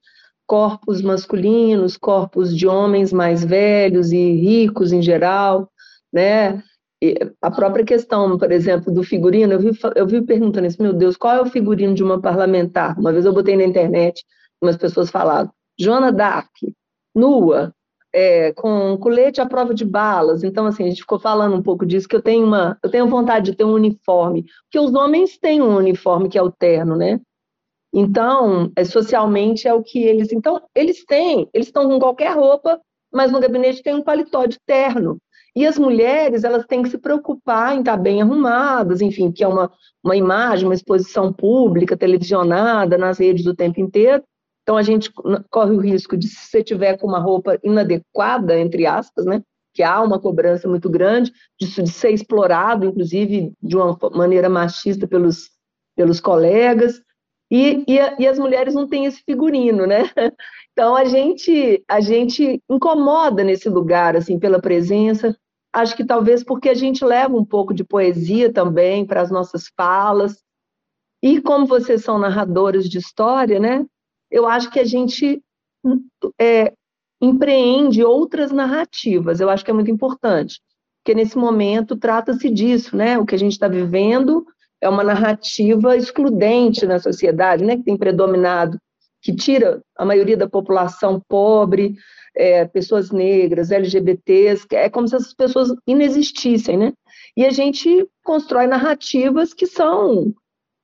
Corpos 0.46 1.02
masculinos, 1.02 1.98
corpos 1.98 2.56
de 2.56 2.68
homens 2.68 3.14
mais 3.14 3.44
velhos 3.44 4.12
e 4.12 4.34
ricos 4.34 4.92
em 4.92 5.02
geral, 5.02 5.72
né? 6.12 6.62
E 7.04 7.16
a 7.42 7.50
própria 7.50 7.84
questão, 7.84 8.38
por 8.38 8.52
exemplo, 8.52 8.94
do 8.94 9.04
figurino, 9.04 9.54
eu 9.54 9.60
vi, 9.60 9.72
eu 9.96 10.06
vi 10.06 10.22
perguntando 10.22 10.68
isso, 10.68 10.82
meu 10.82 10.94
Deus, 10.94 11.18
qual 11.18 11.36
é 11.36 11.42
o 11.42 11.50
figurino 11.50 11.96
de 11.96 12.04
uma 12.04 12.22
parlamentar? 12.22 13.00
Uma 13.00 13.12
vez 13.12 13.26
eu 13.26 13.34
botei 13.34 13.58
na 13.58 13.64
internet, 13.64 14.24
umas 14.62 14.78
pessoas 14.78 15.10
falaram, 15.10 15.50
Joana 15.80 16.12
Dark, 16.12 16.52
nua, 17.16 17.74
é, 18.14 18.52
com 18.54 18.98
colete 18.98 19.42
à 19.42 19.46
prova 19.46 19.74
de 19.74 19.86
balas. 19.86 20.44
Então, 20.44 20.66
assim, 20.66 20.84
a 20.84 20.90
gente 20.90 21.02
ficou 21.02 21.20
falando 21.20 21.56
um 21.56 21.64
pouco 21.64 21.86
disso, 21.86 22.08
que 22.08 22.16
eu 22.16 22.22
tenho 22.22 22.46
uma, 22.46 22.78
eu 22.84 22.90
tenho 22.90 23.08
vontade 23.08 23.52
de 23.52 23.58
ter 23.58 23.64
um 23.64 23.74
uniforme, 23.74 24.46
porque 24.64 24.80
os 24.80 24.94
homens 24.94 25.38
têm 25.38 25.62
um 25.62 25.76
uniforme 25.76 26.30
que 26.30 26.38
é 26.38 26.42
o 26.42 26.52
terno, 26.52 26.96
né? 26.96 27.20
Então, 27.94 28.72
é, 28.76 28.84
socialmente 28.86 29.68
é 29.68 29.74
o 29.74 29.84
que 29.84 30.00
eles. 30.04 30.32
Então, 30.32 30.62
eles 30.74 31.04
têm, 31.06 31.50
eles 31.54 31.68
estão 31.68 31.88
com 31.90 32.00
qualquer 32.00 32.36
roupa, 32.36 32.80
mas 33.12 33.32
no 33.32 33.40
gabinete 33.40 33.84
tem 33.84 33.94
um 33.94 34.04
paletó 34.04 34.46
de 34.46 34.58
terno. 34.66 35.18
E 35.54 35.68
as 35.68 35.78
mulheres, 35.78 36.46
elas 36.46 36.66
têm 36.66 36.82
que 36.82 36.90
se 36.90 36.98
preocupar 36.98 37.76
em 37.76 37.80
estar 37.80 37.98
bem 37.98 38.22
arrumadas, 38.22 39.02
enfim, 39.02 39.32
que 39.32 39.44
é 39.44 39.48
uma, 39.48 39.70
uma 40.02 40.16
imagem, 40.16 40.66
uma 40.66 40.74
exposição 40.74 41.34
pública, 41.34 41.98
televisionada 41.98 42.98
nas 42.98 43.20
redes 43.20 43.46
o 43.46 43.54
tempo 43.54 43.82
inteiro. 43.82 44.24
Então, 44.64 44.78
a 44.78 44.82
gente 44.82 45.12
corre 45.50 45.72
o 45.72 45.80
risco 45.80 46.16
de, 46.16 46.28
se 46.28 46.50
você 46.50 46.64
tiver 46.64 46.98
com 46.98 47.08
uma 47.08 47.20
roupa 47.20 47.60
inadequada, 47.62 48.58
entre 48.58 48.86
aspas, 48.86 49.26
né, 49.26 49.42
que 49.74 49.84
há 49.84 50.02
uma 50.02 50.20
cobrança 50.20 50.68
muito 50.68 50.90
grande, 50.90 51.34
de, 51.60 51.68
ser 51.90 52.12
explorado, 52.12 52.86
inclusive, 52.86 53.54
de 53.62 53.76
uma 53.76 53.98
maneira 54.14 54.50
machista 54.50 55.08
pelos, 55.08 55.50
pelos 55.96 56.22
colegas, 56.22 57.02
e, 57.52 57.84
e, 57.88 58.00
e, 58.20 58.28
as 58.28 58.40
mulheres 58.40 58.74
não 58.74 58.88
têm 58.88 59.06
esse 59.06 59.22
figurino, 59.24 59.86
né? 59.86 60.04
Então, 60.74 60.96
a 60.96 61.04
gente, 61.04 61.84
a 61.86 62.00
gente 62.00 62.64
incomoda 62.70 63.44
nesse 63.44 63.68
lugar, 63.68 64.16
assim, 64.16 64.40
pela 64.40 64.62
presença, 64.62 65.38
acho 65.74 65.98
que 65.98 66.06
talvez 66.06 66.46
porque 66.46 66.70
a 66.70 66.74
gente 66.74 67.04
leva 67.04 67.36
um 67.36 67.44
pouco 67.44 67.74
de 67.74 67.84
poesia 67.84 68.54
também 68.54 69.06
para 69.06 69.20
as 69.20 69.30
nossas 69.30 69.66
falas, 69.76 70.42
e 71.22 71.42
como 71.42 71.66
vocês 71.66 72.06
são 72.06 72.18
narradores 72.18 72.90
de 72.90 73.00
história, 73.00 73.60
né? 73.60 73.86
eu 74.32 74.48
acho 74.48 74.72
que 74.72 74.80
a 74.80 74.86
gente 74.86 75.44
é, 76.40 76.74
empreende 77.22 78.04
outras 78.04 78.52
narrativas. 78.52 79.42
Eu 79.42 79.50
acho 79.50 79.64
que 79.64 79.70
é 79.70 79.74
muito 79.74 79.92
importante, 79.92 80.62
porque 81.04 81.14
nesse 81.14 81.38
momento 81.38 81.98
trata-se 81.98 82.50
disso, 82.50 82.96
né? 82.96 83.20
O 83.20 83.26
que 83.26 83.36
a 83.36 83.38
gente 83.38 83.52
está 83.52 83.68
vivendo 83.68 84.46
é 84.82 84.90
uma 84.90 85.04
narrativa 85.04 85.96
excludente 85.96 86.86
na 86.86 87.00
sociedade, 87.00 87.64
né? 87.64 87.78
Que 87.78 87.84
tem 87.84 87.98
predominado, 87.98 88.78
que 89.22 89.34
tira 89.34 89.82
a 89.96 90.04
maioria 90.04 90.36
da 90.36 90.50
população 90.50 91.22
pobre, 91.28 91.96
é, 92.36 92.66
pessoas 92.66 93.12
negras, 93.12 93.72
LGBTs, 93.72 94.66
é 94.72 94.90
como 94.90 95.08
se 95.08 95.16
essas 95.16 95.34
pessoas 95.34 95.74
inexistissem, 95.86 96.78
né? 96.78 96.94
E 97.38 97.46
a 97.46 97.52
gente 97.52 98.08
constrói 98.24 98.68
narrativas 98.68 99.54
que 99.54 99.68
são 99.68 100.34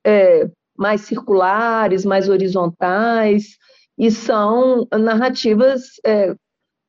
é, 0.06 0.48
mais 0.76 1.02
circulares, 1.02 2.04
mais 2.04 2.28
horizontais, 2.28 3.58
e 3.98 4.10
são 4.10 4.86
narrativas, 4.92 5.82
é, 6.06 6.34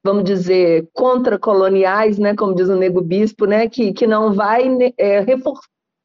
vamos 0.03 0.23
dizer, 0.23 0.87
contracoloniais, 0.93 2.19
né, 2.19 2.35
como 2.35 2.53
diz 2.53 2.69
o 2.69 2.75
Nego 2.75 3.01
Bispo, 3.01 3.45
né, 3.45 3.67
que, 3.67 3.91
que 3.91 4.05
não 4.05 4.31
vai 4.33 4.69
né, 4.69 4.91
é, 4.95 5.19
refor 5.21 5.59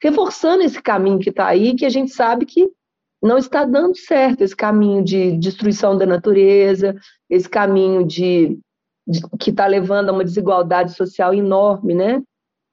reforçando 0.05 0.63
esse 0.63 0.83
caminho 0.83 1.19
que 1.19 1.31
está 1.31 1.47
aí, 1.47 1.75
que 1.75 1.87
a 1.87 1.89
gente 1.89 2.13
sabe 2.13 2.45
que 2.45 2.71
não 3.23 3.39
está 3.39 3.65
dando 3.65 3.97
certo, 3.97 4.43
esse 4.43 4.55
caminho 4.55 5.03
de 5.03 5.39
destruição 5.39 5.97
da 5.97 6.05
natureza, 6.05 6.95
esse 7.31 7.49
caminho 7.49 8.07
de, 8.07 8.59
de 9.09 9.23
que 9.41 9.49
está 9.49 9.67
levando 9.67 10.11
a 10.11 10.13
uma 10.13 10.23
desigualdade 10.23 10.93
social 10.95 11.33
enorme, 11.33 11.95
né? 11.95 12.23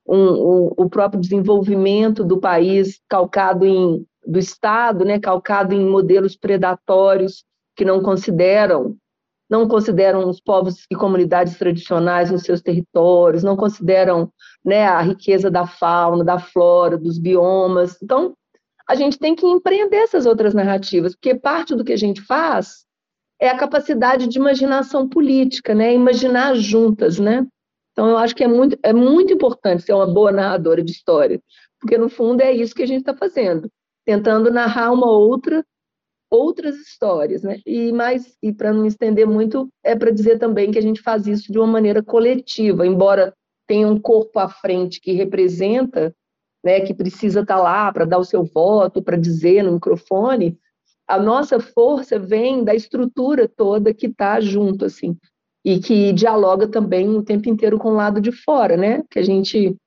Um, 0.05 0.17
um, 0.17 0.73
o 0.75 0.89
próprio 0.89 1.21
desenvolvimento 1.21 2.21
do 2.21 2.37
país 2.37 2.99
calcado 3.07 3.65
em 3.65 4.05
do 4.27 4.37
Estado, 4.37 5.03
né, 5.03 5.19
calcado 5.19 5.73
em 5.73 5.83
modelos 5.83 6.35
predatórios 6.35 7.43
que 7.75 7.83
não 7.83 8.03
consideram 8.03 8.95
não 9.49 9.67
consideram 9.67 10.29
os 10.29 10.39
povos 10.39 10.85
e 10.89 10.95
comunidades 10.95 11.57
tradicionais 11.57 12.31
nos 12.31 12.43
seus 12.43 12.61
territórios, 12.61 13.43
não 13.43 13.57
consideram 13.57 14.31
né, 14.63 14.85
a 14.85 15.01
riqueza 15.01 15.49
da 15.49 15.65
fauna, 15.65 16.23
da 16.23 16.39
flora, 16.39 16.97
dos 16.97 17.17
biomas. 17.17 17.97
Então, 18.01 18.33
a 18.87 18.95
gente 18.95 19.17
tem 19.17 19.35
que 19.35 19.45
empreender 19.45 19.97
essas 19.97 20.25
outras 20.25 20.53
narrativas, 20.53 21.15
porque 21.15 21.35
parte 21.35 21.75
do 21.75 21.83
que 21.83 21.93
a 21.93 21.97
gente 21.97 22.21
faz 22.21 22.85
é 23.39 23.49
a 23.49 23.57
capacidade 23.57 24.27
de 24.27 24.37
imaginação 24.37 25.07
política, 25.07 25.73
né? 25.73 25.93
imaginar 25.93 26.55
juntas. 26.55 27.19
Né? 27.19 27.45
Então, 27.91 28.09
eu 28.09 28.17
acho 28.17 28.35
que 28.35 28.43
é 28.43 28.47
muito, 28.47 28.77
é 28.83 28.93
muito 28.93 29.33
importante 29.33 29.83
ser 29.83 29.93
uma 29.93 30.07
boa 30.07 30.31
narradora 30.31 30.83
de 30.83 30.91
história, 30.91 31.41
porque, 31.79 31.97
no 31.97 32.09
fundo, 32.09 32.41
é 32.41 32.51
isso 32.51 32.75
que 32.75 32.83
a 32.83 32.87
gente 32.87 32.99
está 32.99 33.15
fazendo 33.15 33.69
tentando 34.05 34.51
narrar 34.51 34.91
uma 34.91 35.09
outra 35.09 35.63
outras 36.29 36.77
histórias, 36.77 37.43
né? 37.43 37.59
E 37.65 37.91
mais 37.91 38.37
e 38.41 38.53
para 38.53 38.71
não 38.71 38.83
me 38.83 38.87
estender 38.87 39.27
muito, 39.27 39.67
é 39.83 39.97
para 39.97 40.11
dizer 40.11 40.39
também 40.39 40.71
que 40.71 40.79
a 40.79 40.81
gente 40.81 41.01
faz 41.01 41.27
isso 41.27 41.51
de 41.51 41.59
uma 41.59 41.67
maneira 41.67 42.01
coletiva, 42.01 42.87
embora 42.87 43.33
tenha 43.71 43.87
um 43.87 43.97
corpo 43.97 44.37
à 44.37 44.49
frente 44.49 44.99
que 44.99 45.13
representa, 45.13 46.13
né, 46.61 46.81
que 46.81 46.93
precisa 46.93 47.39
estar 47.39 47.55
tá 47.55 47.61
lá 47.61 47.89
para 47.89 48.03
dar 48.03 48.17
o 48.17 48.25
seu 48.25 48.43
voto, 48.43 49.01
para 49.01 49.15
dizer 49.15 49.63
no 49.63 49.71
microfone, 49.71 50.59
a 51.07 51.17
nossa 51.17 51.57
força 51.57 52.19
vem 52.19 52.65
da 52.65 52.75
estrutura 52.75 53.47
toda 53.47 53.93
que 53.93 54.07
está 54.07 54.41
junto 54.41 54.83
assim 54.83 55.17
e 55.63 55.79
que 55.79 56.11
dialoga 56.11 56.67
também 56.67 57.07
o 57.15 57.23
tempo 57.23 57.47
inteiro 57.47 57.79
com 57.79 57.91
o 57.91 57.95
lado 57.95 58.19
de 58.19 58.33
fora, 58.33 58.75
né? 58.75 59.03
Que 59.09 59.19
a 59.19 59.23
gente 59.23 59.77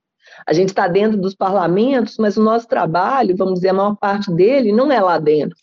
a 0.47 0.55
gente 0.55 0.71
está 0.71 0.89
dentro 0.89 1.19
dos 1.19 1.35
parlamentos, 1.35 2.17
mas 2.17 2.39
o 2.39 2.43
nosso 2.43 2.67
trabalho, 2.67 3.37
vamos 3.37 3.57
dizer, 3.57 3.69
a 3.69 3.75
maior 3.75 3.97
parte 3.97 4.33
dele 4.33 4.73
não 4.73 4.91
é 4.91 4.99
lá 4.99 5.19
dentro. 5.19 5.59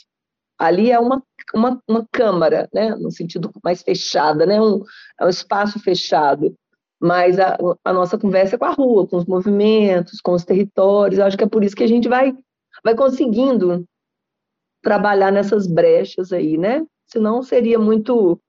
Ali 0.59 0.91
é 0.91 0.99
uma, 0.99 1.23
uma, 1.55 1.81
uma 1.87 2.07
câmara, 2.11 2.69
né? 2.71 2.95
no 2.95 3.09
sentido 3.09 3.51
mais 3.63 3.81
fechada, 3.81 4.45
né? 4.45 4.61
um, 4.61 4.83
é 5.19 5.25
um 5.25 5.29
espaço 5.29 5.79
fechado. 5.79 6.55
Mas 7.01 7.39
a, 7.39 7.57
a 7.83 7.91
nossa 7.91 8.17
conversa 8.17 8.55
é 8.55 8.59
com 8.59 8.65
a 8.65 8.71
rua, 8.71 9.07
com 9.07 9.17
os 9.17 9.25
movimentos, 9.25 10.21
com 10.21 10.33
os 10.33 10.45
territórios. 10.45 11.17
Eu 11.17 11.25
acho 11.25 11.37
que 11.37 11.43
é 11.43 11.49
por 11.49 11.63
isso 11.63 11.75
que 11.75 11.83
a 11.83 11.87
gente 11.87 12.07
vai, 12.07 12.31
vai 12.83 12.95
conseguindo 12.95 13.85
trabalhar 14.83 15.31
nessas 15.31 15.65
brechas 15.65 16.31
aí, 16.31 16.57
né? 16.57 16.85
Senão 17.07 17.41
seria 17.41 17.79
muito, 17.79 18.39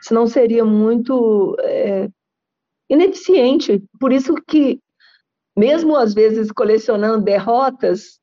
senão 0.00 0.26
seria 0.26 0.64
muito 0.64 1.56
é, 1.60 2.08
ineficiente. 2.90 3.82
Por 4.00 4.12
isso 4.12 4.34
que, 4.48 4.80
mesmo 5.56 5.96
às 5.96 6.12
vezes 6.12 6.50
colecionando 6.50 7.24
derrotas, 7.24 8.18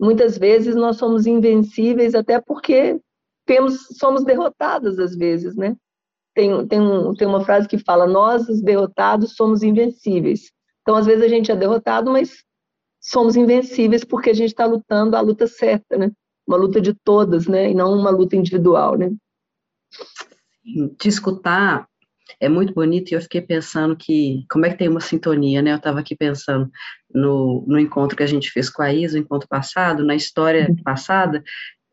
muitas 0.00 0.38
vezes 0.38 0.76
nós 0.76 0.96
somos 0.96 1.26
invencíveis, 1.26 2.14
até 2.14 2.40
porque 2.40 3.00
temos, 3.44 3.88
somos 3.98 4.24
derrotadas 4.24 4.98
às 5.00 5.16
vezes, 5.16 5.56
né? 5.56 5.76
Tem, 6.34 6.66
tem, 6.66 6.80
um, 6.80 7.14
tem 7.14 7.26
uma 7.26 7.44
frase 7.44 7.68
que 7.68 7.78
fala: 7.78 8.06
Nós, 8.06 8.48
os 8.48 8.62
derrotados, 8.62 9.34
somos 9.34 9.62
invencíveis. 9.62 10.52
Então, 10.82 10.96
às 10.96 11.06
vezes 11.06 11.22
a 11.22 11.28
gente 11.28 11.50
é 11.50 11.56
derrotado, 11.56 12.10
mas 12.10 12.44
somos 13.00 13.36
invencíveis 13.36 14.04
porque 14.04 14.30
a 14.30 14.34
gente 14.34 14.50
está 14.50 14.66
lutando 14.66 15.16
a 15.16 15.20
luta 15.20 15.46
certa, 15.46 15.96
né? 15.96 16.10
Uma 16.46 16.56
luta 16.56 16.80
de 16.80 16.94
todas, 16.94 17.46
né? 17.46 17.70
E 17.70 17.74
não 17.74 17.92
uma 17.92 18.10
luta 18.10 18.36
individual, 18.36 18.96
né? 18.96 19.10
Te 20.98 21.08
escutar 21.08 21.88
é 22.38 22.48
muito 22.48 22.72
bonito 22.72 23.10
e 23.10 23.14
eu 23.14 23.20
fiquei 23.20 23.40
pensando 23.40 23.96
que 23.96 24.44
como 24.50 24.66
é 24.66 24.70
que 24.70 24.76
tem 24.76 24.88
uma 24.88 25.00
sintonia, 25.00 25.62
né? 25.62 25.72
Eu 25.72 25.76
estava 25.76 26.00
aqui 26.00 26.14
pensando 26.14 26.70
no, 27.12 27.64
no 27.66 27.78
encontro 27.78 28.16
que 28.16 28.22
a 28.22 28.26
gente 28.26 28.50
fez 28.50 28.70
com 28.70 28.82
a 28.82 28.92
Isa, 28.92 29.18
o 29.18 29.20
encontro 29.20 29.48
passado, 29.48 30.04
na 30.04 30.14
história 30.14 30.68
uhum. 30.68 30.76
passada, 30.82 31.42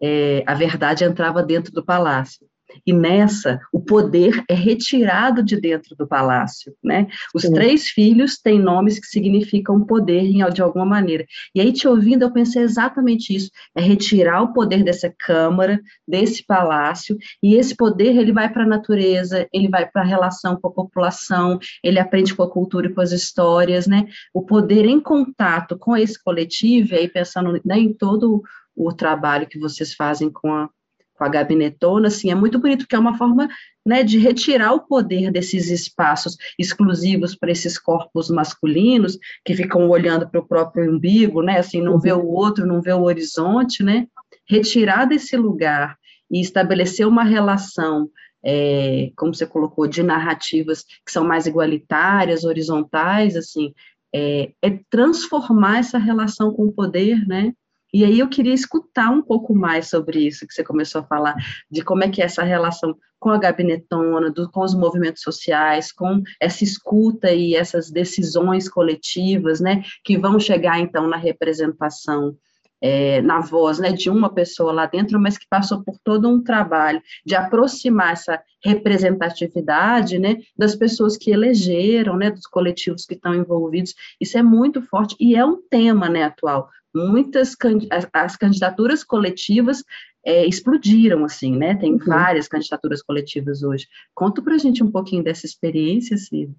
é, 0.02 0.44
a 0.46 0.54
verdade 0.54 1.04
entrava 1.04 1.42
dentro 1.42 1.72
do 1.72 1.84
palácio. 1.84 2.46
E 2.86 2.94
nessa, 2.94 3.60
o 3.72 3.80
poder 3.80 4.44
é 4.50 4.54
retirado 4.54 5.44
de 5.44 5.60
dentro 5.60 5.96
do 5.96 6.08
palácio, 6.08 6.74
né? 6.84 7.08
Os 7.34 7.44
Sim. 7.44 7.54
três 7.54 7.88
filhos 7.88 8.38
têm 8.38 8.60
nomes 8.60 9.00
que 9.00 9.08
significam 9.08 9.86
poder 9.86 10.28
de 10.52 10.62
alguma 10.62 10.86
maneira. 10.86 11.26
E 11.54 11.62
aí, 11.62 11.72
te 11.72 11.88
ouvindo, 11.88 12.24
eu 12.24 12.32
pensei 12.32 12.62
exatamente 12.62 13.36
isso: 13.36 13.50
é 13.76 13.82
retirar 13.82 14.42
o 14.42 14.54
poder 14.54 14.84
dessa 14.84 15.14
câmara, 15.18 15.80
desse 16.08 16.46
palácio, 16.46 17.18
e 17.42 17.56
esse 17.56 17.76
poder 17.76 18.18
ele 18.18 18.32
vai 18.32 18.52
para 18.52 18.64
a 18.64 18.68
natureza, 18.68 19.48
ele 19.52 19.68
vai 19.68 19.90
para 19.90 20.02
a 20.02 20.06
relação 20.06 20.56
com 20.56 20.68
a 20.68 20.72
população, 20.72 21.60
ele 21.84 22.00
aprende 22.00 22.36
com 22.36 22.44
a 22.44 22.50
cultura 22.50 22.88
e 22.88 22.94
com 22.94 23.02
as 23.02 23.12
histórias, 23.12 23.88
né? 23.88 24.08
O 24.34 24.44
poder 24.44 24.86
em 24.86 25.00
contato 25.00 25.78
com 25.78 25.96
esse 25.96 26.22
coletivo, 26.22 26.94
e 26.94 26.98
aí 26.98 27.08
pensando 27.08 27.60
né, 27.66 27.78
em 27.80 27.94
todo 27.94 28.44
o 28.76 28.94
trabalho 28.94 29.48
que 29.48 29.60
vocês 29.60 29.94
fazem 29.94 30.30
com 30.30 30.54
a 30.54 30.70
com 31.18 31.24
a 31.24 31.30
gabinetona, 31.30 32.08
assim, 32.08 32.30
é 32.30 32.36
muito 32.36 32.60
bonito, 32.60 32.80
porque 32.80 32.96
é 32.96 33.00
uma 33.00 33.18
forma 33.18 33.50
né, 33.86 34.04
de 34.04 34.20
retirar 34.20 34.74
o 34.74 34.82
poder 34.82 35.32
desses 35.32 35.70
espaços 35.70 36.38
exclusivos 36.60 37.36
para 37.36 37.52
esses 37.52 37.80
corpos 37.80 38.30
masculinos, 38.30 39.18
que 39.44 39.56
ficam 39.56 39.90
olhando 39.90 40.30
para 40.30 40.40
o 40.40 40.48
próprio 40.48 40.94
umbigo, 40.94 41.42
né, 41.42 41.60
assim, 41.60 41.82
não 41.82 41.94
uhum. 41.94 42.00
vê 42.00 42.14
o 42.14 42.26
outro, 42.26 42.66
não 42.66 42.82
vê 42.82 42.94
o 42.94 43.04
horizonte, 43.04 43.82
né, 43.84 44.08
retirar 44.48 45.06
desse 45.06 45.36
lugar 45.36 45.98
e 46.30 46.40
estabelecer 46.40 47.08
uma 47.08 47.24
relação, 47.24 48.10
é, 48.44 49.12
como 49.16 49.34
você 49.34 49.46
colocou, 49.46 49.88
de 49.88 50.04
narrativas 50.04 50.84
que 51.06 51.12
são 51.12 51.26
mais 51.26 51.48
igualitárias, 51.48 52.44
horizontais, 52.44 53.36
assim, 53.36 53.74
é, 54.14 54.52
é 54.62 54.80
transformar 54.90 55.80
essa 55.80 55.98
relação 55.98 56.54
com 56.54 56.66
o 56.66 56.72
poder, 56.72 57.26
né, 57.28 57.54
e 57.98 58.06
aí 58.06 58.20
eu 58.20 58.30
queria 58.30 58.54
escutar 58.54 59.10
um 59.10 59.24
pouco 59.24 59.56
mais 59.56 59.90
sobre 59.90 60.20
isso 60.20 60.46
que 60.46 60.54
você 60.54 60.64
começou 60.64 61.02
a 61.02 61.06
falar, 61.06 61.36
de 61.70 61.84
como 61.84 62.04
é 62.04 62.10
que 62.10 62.22
é 62.22 62.26
essa 62.26 62.44
relação 62.44 62.96
com 63.20 63.32
a 63.32 63.40
gabinetona, 63.40 64.30
do, 64.30 64.52
com 64.52 64.62
os 64.62 64.76
movimentos 64.76 65.24
sociais, 65.24 65.92
com 65.92 66.22
essa 66.40 66.64
escuta 66.64 67.32
e 67.32 67.56
essas 67.56 67.90
decisões 67.90 68.70
coletivas, 68.70 69.60
né, 69.60 69.82
que 70.04 70.16
vão 70.16 70.40
chegar 70.40 70.80
então 70.80 71.08
na 71.08 71.18
representação 71.18 72.38
é, 72.82 73.22
na 73.22 73.40
voz 73.40 73.80
né, 73.80 73.92
de 73.92 74.10
uma 74.10 74.34
pessoa 74.34 74.72
lá 74.72 74.86
dentro, 74.86 75.20
mas 75.20 75.38
que 75.38 75.46
passou 75.50 75.84
por 75.84 75.98
todo 76.04 76.30
um 76.30 76.42
trabalho 76.42 77.02
de 77.26 77.36
aproximar 77.36 78.14
essa 78.14 78.42
representatividade 78.64 80.20
né, 80.20 80.38
das 80.58 80.76
pessoas 80.76 81.18
que 81.18 81.32
elegeram, 81.32 82.18
né, 82.18 82.30
dos 82.32 82.46
coletivos 82.46 83.06
que 83.06 83.14
estão 83.14 83.34
envolvidos. 83.34 83.94
Isso 84.20 84.38
é 84.38 84.44
muito 84.44 84.82
forte 84.82 85.16
e 85.20 85.36
é 85.36 85.46
um 85.46 85.62
tema 85.70 86.10
né, 86.10 86.24
atual 86.24 86.70
muitas 86.96 87.56
as, 87.92 88.08
as 88.12 88.36
candidaturas 88.36 89.04
coletivas 89.04 89.84
é, 90.26 90.46
explodiram, 90.46 91.24
assim, 91.24 91.56
né? 91.56 91.76
Tem 91.76 91.94
uhum. 91.94 92.00
várias 92.00 92.48
candidaturas 92.48 93.02
coletivas 93.02 93.64
hoje. 93.64 93.88
Conta 94.14 94.42
para 94.42 94.56
a 94.56 94.58
gente 94.58 94.84
um 94.84 94.92
pouquinho 94.92 95.24
dessa 95.24 95.46
experiência, 95.46 96.18
Cida. 96.18 96.54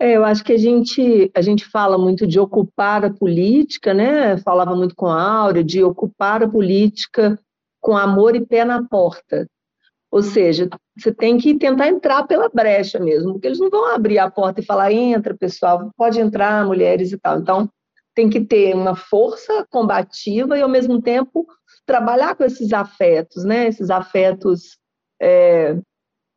É, 0.00 0.12
eu 0.12 0.24
acho 0.24 0.44
que 0.44 0.52
a 0.52 0.56
gente, 0.56 1.30
a 1.34 1.42
gente 1.42 1.64
fala 1.64 1.98
muito 1.98 2.26
de 2.26 2.38
ocupar 2.38 3.04
a 3.04 3.12
política, 3.12 3.92
né? 3.92 4.38
Falava 4.38 4.76
muito 4.76 4.94
com 4.94 5.06
a 5.06 5.20
Áurea, 5.20 5.64
de 5.64 5.82
ocupar 5.82 6.42
a 6.42 6.48
política 6.48 7.38
com 7.80 7.96
amor 7.96 8.36
e 8.36 8.46
pé 8.46 8.64
na 8.64 8.86
porta. 8.86 9.48
Ou 10.10 10.22
seja, 10.22 10.68
você 10.96 11.12
tem 11.12 11.36
que 11.36 11.58
tentar 11.58 11.88
entrar 11.88 12.26
pela 12.26 12.48
brecha 12.48 12.98
mesmo, 12.98 13.32
porque 13.32 13.48
eles 13.48 13.58
não 13.58 13.68
vão 13.68 13.92
abrir 13.92 14.18
a 14.18 14.30
porta 14.30 14.60
e 14.60 14.64
falar, 14.64 14.92
entra, 14.92 15.36
pessoal, 15.36 15.90
pode 15.96 16.18
entrar, 16.18 16.64
mulheres 16.64 17.12
e 17.12 17.18
tal. 17.18 17.40
Então, 17.40 17.68
tem 18.14 18.30
que 18.30 18.40
ter 18.40 18.74
uma 18.74 18.96
força 18.96 19.66
combativa 19.68 20.56
e, 20.56 20.62
ao 20.62 20.68
mesmo 20.68 21.02
tempo, 21.02 21.46
trabalhar 21.84 22.34
com 22.36 22.44
esses 22.44 22.72
afetos, 22.72 23.44
né? 23.44 23.66
Esses 23.66 23.90
afetos 23.90 24.78
é, 25.20 25.76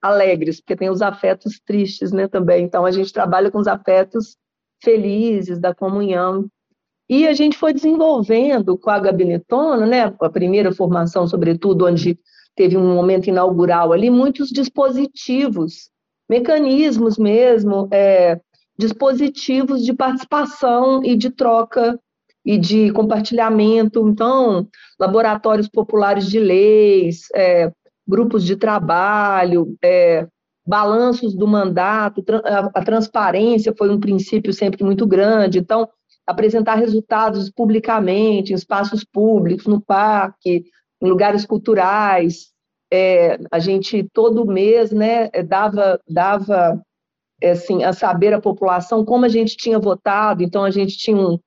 alegres, 0.01 0.59
porque 0.59 0.75
tem 0.75 0.89
os 0.89 1.01
afetos 1.01 1.59
tristes, 1.65 2.11
né? 2.11 2.27
Também. 2.27 2.63
Então, 2.63 2.85
a 2.85 2.91
gente 2.91 3.13
trabalha 3.13 3.51
com 3.51 3.59
os 3.59 3.67
afetos 3.67 4.37
felizes, 4.83 5.59
da 5.59 5.73
comunhão. 5.73 6.47
E 7.09 7.27
a 7.27 7.33
gente 7.33 7.57
foi 7.57 7.73
desenvolvendo 7.73 8.77
com 8.77 8.89
a 8.89 8.99
gabinetona, 8.99 9.85
né? 9.85 10.13
A 10.19 10.29
primeira 10.29 10.73
formação, 10.73 11.27
sobretudo, 11.27 11.85
onde 11.85 12.17
teve 12.55 12.77
um 12.77 12.95
momento 12.95 13.27
inaugural 13.27 13.93
ali, 13.93 14.09
muitos 14.09 14.49
dispositivos, 14.49 15.89
mecanismos 16.29 17.17
mesmo, 17.17 17.87
é, 17.91 18.39
dispositivos 18.77 19.83
de 19.85 19.93
participação 19.93 21.03
e 21.03 21.15
de 21.15 21.29
troca 21.29 21.99
e 22.45 22.57
de 22.57 22.91
compartilhamento. 22.91 24.07
Então, 24.07 24.67
laboratórios 24.99 25.69
populares 25.69 26.25
de 26.27 26.39
leis, 26.39 27.27
é, 27.35 27.71
grupos 28.07 28.43
de 28.43 28.55
trabalho, 28.55 29.75
é, 29.83 30.27
balanços 30.65 31.35
do 31.35 31.47
mandato, 31.47 32.23
a, 32.73 32.83
transparência 32.83 33.73
foi 33.77 33.89
um 33.89 33.99
princípio 33.99 34.53
sempre 34.53 34.83
muito 34.83 35.07
grande. 35.07 35.59
Então, 35.59 35.87
apresentar 36.25 36.75
resultados 36.75 37.49
publicamente, 37.49 38.53
em 38.53 38.55
espaços 38.55 39.03
públicos, 39.03 39.65
no 39.65 39.81
parque, 39.81 40.65
em 41.01 41.09
lugares 41.09 41.45
culturais. 41.45 42.51
É, 42.93 43.39
a 43.51 43.59
gente 43.59 44.07
todo 44.13 44.45
mês 44.45 44.91
né, 44.91 45.29
dava, 45.47 45.99
dava 46.07 46.81
assim, 47.43 47.83
a 47.83 47.93
saber 47.93 48.33
a 48.33 48.41
população 48.41 49.03
como 49.03 49.25
a 49.25 49.29
gente 49.29 49.55
tinha 49.55 49.79
votado, 49.79 50.43
então 50.43 50.63
a 50.63 50.69
gente 50.69 50.97
tinha 50.97 51.17
um, 51.17 51.39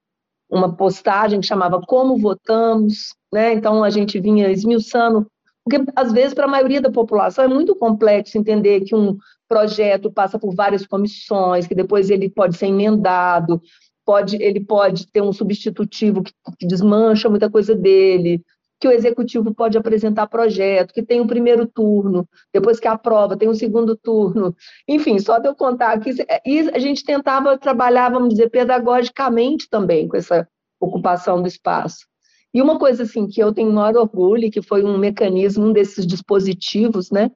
uma 0.51 0.75
postagem 0.75 1.41
que 1.41 1.47
chamava 1.47 1.81
Como 1.87 2.17
Votamos, 2.17 3.15
né? 3.33 3.53
então 3.53 3.85
a 3.85 3.91
gente 3.91 4.19
vinha 4.21 4.51
esmiuçando, 4.51 5.27
porque 5.65 5.83
às 5.97 6.13
vezes 6.13 6.35
para 6.35 6.45
a 6.45 6.49
maioria 6.49 6.81
da 6.81 6.91
população 6.91 7.45
é 7.45 7.49
muito 7.49 7.75
complexo 7.75 8.37
entender 8.37 8.83
que 8.83 8.95
um 8.95 9.17
projeto 9.49 10.13
passa 10.13 10.39
por 10.39 10.55
várias 10.55 10.87
comissões, 10.87 11.67
que 11.67 11.75
depois 11.75 12.11
ele 12.11 12.29
pode 12.29 12.57
ser 12.57 12.67
emendado, 12.67 13.61
pode, 14.05 14.37
ele 14.43 14.61
pode 14.61 15.11
ter 15.11 15.23
um 15.23 15.33
substitutivo 15.33 16.23
que, 16.23 16.33
que 16.59 16.67
desmancha 16.67 17.31
muita 17.31 17.51
coisa 17.51 17.75
dele, 17.75 18.43
que 18.79 18.89
o 18.89 18.93
executivo 18.93 19.55
pode 19.55 19.79
apresentar 19.79 20.27
projeto, 20.27 20.93
que 20.93 21.03
tem 21.03 21.21
o 21.21 21.27
primeiro 21.27 21.67
turno, 21.67 22.29
depois 22.53 22.79
que 22.79 22.87
aprova, 22.87 23.37
tem 23.37 23.49
o 23.49 23.55
segundo 23.55 23.97
turno. 23.97 24.55
Enfim, 24.87 25.19
só 25.19 25.39
de 25.39 25.49
eu 25.49 25.55
contar 25.55 25.93
aqui, 25.93 26.11
e 26.45 26.61
a 26.69 26.79
gente 26.79 27.03
tentava 27.03 27.57
trabalhar, 27.57 28.11
vamos 28.11 28.31
dizer, 28.31 28.51
pedagogicamente 28.51 29.71
também 29.71 30.07
com 30.07 30.17
essa 30.17 30.47
ocupação 30.79 31.41
do 31.41 31.49
espaço. 31.49 32.07
E 32.55 32.63
uma 32.63 32.79
coisa 32.79 33.03
assim 33.03 33.27
que 33.27 33.43
eu 33.43 33.53
tenho 33.53 33.73
maior 33.73 33.97
orgulho, 33.97 34.51
que 34.51 34.63
foi 34.63 34.85
um 34.85 34.97
mecanismo, 34.97 35.67
um 35.67 35.73
desses 35.73 36.07
dispositivos, 36.07 37.11
né, 37.11 37.31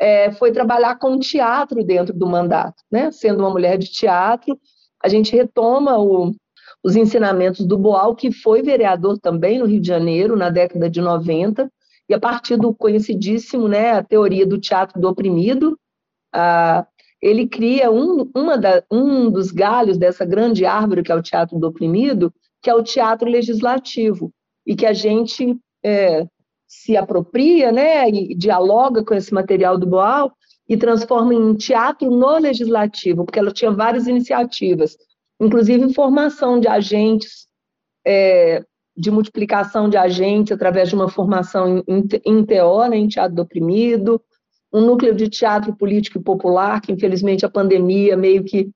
é, 0.00 0.32
foi 0.32 0.50
trabalhar 0.50 0.96
com 0.98 1.18
teatro 1.18 1.84
dentro 1.84 2.14
do 2.14 2.26
mandato, 2.26 2.82
né? 2.90 3.10
Sendo 3.10 3.40
uma 3.40 3.50
mulher 3.50 3.76
de 3.76 3.92
teatro, 3.92 4.58
a 5.02 5.08
gente 5.10 5.36
retoma 5.36 5.98
o, 5.98 6.32
os 6.82 6.96
ensinamentos 6.96 7.66
do 7.66 7.76
Boal, 7.76 8.16
que 8.16 8.32
foi 8.32 8.62
vereador 8.62 9.18
também 9.18 9.58
no 9.58 9.66
Rio 9.66 9.80
de 9.80 9.86
Janeiro, 9.86 10.36
na 10.36 10.48
década 10.48 10.88
de 10.88 11.02
90, 11.02 11.70
e 12.08 12.14
a 12.14 12.18
partir 12.18 12.56
do 12.56 12.74
conhecidíssimo, 12.74 13.68
né, 13.68 13.92
a 13.92 14.02
teoria 14.02 14.46
do 14.46 14.58
teatro 14.58 14.98
do 14.98 15.06
oprimido, 15.06 15.78
ah, 16.32 16.86
ele 17.20 17.46
cria 17.46 17.90
um, 17.90 18.24
da, 18.58 18.82
um 18.90 19.30
dos 19.30 19.50
galhos 19.50 19.98
dessa 19.98 20.24
grande 20.24 20.64
árvore 20.64 21.02
que 21.02 21.12
é 21.12 21.14
o 21.14 21.22
teatro 21.22 21.58
do 21.58 21.66
oprimido, 21.68 22.32
que 22.62 22.70
é 22.70 22.74
o 22.74 22.82
teatro 22.82 23.28
legislativo, 23.28 24.32
e 24.66 24.76
que 24.76 24.86
a 24.86 24.92
gente 24.92 25.56
é, 25.84 26.26
se 26.66 26.96
apropria 26.96 27.72
né, 27.72 28.08
e 28.08 28.34
dialoga 28.34 29.04
com 29.04 29.14
esse 29.14 29.32
material 29.32 29.78
do 29.78 29.86
Boal 29.86 30.32
e 30.68 30.76
transforma 30.76 31.34
em 31.34 31.54
teatro 31.54 32.10
no 32.10 32.38
legislativo, 32.38 33.24
porque 33.24 33.38
ela 33.38 33.52
tinha 33.52 33.70
várias 33.70 34.06
iniciativas 34.06 34.96
inclusive 35.40 35.92
formação 35.94 36.60
de 36.60 36.68
agentes 36.68 37.46
é, 38.06 38.62
de 38.96 39.10
multiplicação 39.10 39.88
de 39.88 39.96
agentes 39.96 40.52
através 40.52 40.90
de 40.90 40.94
uma 40.94 41.08
formação 41.08 41.82
em, 41.88 42.06
em 42.24 42.44
TO, 42.44 42.88
né, 42.88 42.98
em 42.98 43.08
teatro 43.08 43.34
do 43.34 43.42
oprimido, 43.42 44.20
um 44.72 44.82
núcleo 44.82 45.14
de 45.14 45.28
teatro 45.28 45.74
político 45.74 46.18
e 46.18 46.22
popular, 46.22 46.80
que 46.80 46.92
infelizmente 46.92 47.46
a 47.46 47.50
pandemia 47.50 48.16
meio 48.16 48.44
que 48.44 48.70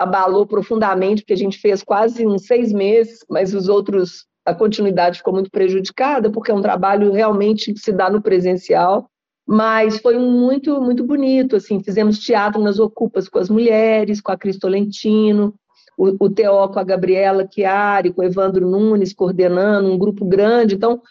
abalou 0.00 0.46
profundamente, 0.46 1.20
porque 1.20 1.34
a 1.34 1.36
gente 1.36 1.58
fez 1.58 1.82
quase 1.82 2.26
uns 2.26 2.46
seis 2.46 2.72
meses, 2.72 3.18
mas 3.28 3.52
os 3.52 3.68
outros, 3.68 4.24
a 4.46 4.54
continuidade 4.54 5.18
ficou 5.18 5.34
muito 5.34 5.50
prejudicada, 5.50 6.30
porque 6.30 6.50
é 6.50 6.54
um 6.54 6.62
trabalho 6.62 7.12
realmente 7.12 7.74
que 7.74 7.80
se 7.80 7.92
dá 7.92 8.08
no 8.08 8.22
presencial, 8.22 9.10
mas 9.46 9.98
foi 9.98 10.16
muito, 10.16 10.80
muito 10.80 11.04
bonito, 11.04 11.56
assim, 11.56 11.82
fizemos 11.84 12.18
teatro 12.18 12.62
nas 12.62 12.78
ocupas 12.78 13.28
com 13.28 13.38
as 13.38 13.50
mulheres, 13.50 14.22
com 14.22 14.32
a 14.32 14.38
Cristolentino, 14.38 15.54
o, 15.98 16.24
o 16.24 16.30
TO 16.30 16.72
com 16.72 16.78
a 16.78 16.84
Gabriela 16.84 17.46
Chiari, 17.46 18.10
com 18.10 18.22
o 18.22 18.24
Evandro 18.24 18.66
Nunes 18.66 19.12
coordenando, 19.12 19.92
um 19.92 19.98
grupo 19.98 20.24
grande, 20.24 20.76
então 20.76 21.02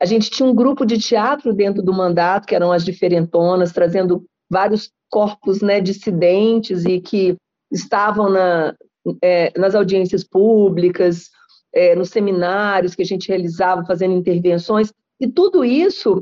a 0.00 0.04
gente 0.04 0.30
tinha 0.30 0.48
um 0.48 0.54
grupo 0.54 0.86
de 0.86 0.98
teatro 0.98 1.52
dentro 1.52 1.82
do 1.82 1.92
mandato, 1.92 2.46
que 2.46 2.54
eram 2.54 2.70
as 2.70 2.84
diferentonas, 2.84 3.72
trazendo 3.72 4.24
vários 4.48 4.92
corpos 5.10 5.62
né, 5.62 5.80
dissidentes 5.80 6.84
e 6.84 7.00
que 7.00 7.36
estavam 7.70 8.30
na, 8.30 8.74
é, 9.22 9.52
nas 9.58 9.74
audiências 9.74 10.24
públicas, 10.24 11.30
é, 11.72 11.94
nos 11.94 12.10
seminários 12.10 12.94
que 12.94 13.02
a 13.02 13.06
gente 13.06 13.28
realizava, 13.28 13.84
fazendo 13.84 14.14
intervenções, 14.14 14.92
e 15.20 15.26
tudo 15.26 15.64
isso 15.64 16.20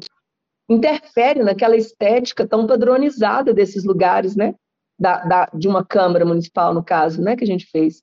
interfere 0.69 1.43
naquela 1.43 1.77
estética 1.77 2.47
tão 2.47 2.67
padronizada 2.67 3.53
desses 3.53 3.85
lugares, 3.85 4.35
né? 4.35 4.55
Da, 4.99 5.25
da, 5.25 5.51
de 5.53 5.67
uma 5.67 5.85
Câmara 5.85 6.25
Municipal, 6.25 6.73
no 6.73 6.83
caso, 6.83 7.21
né, 7.21 7.35
que 7.35 7.43
a 7.43 7.47
gente 7.47 7.67
fez 7.67 8.01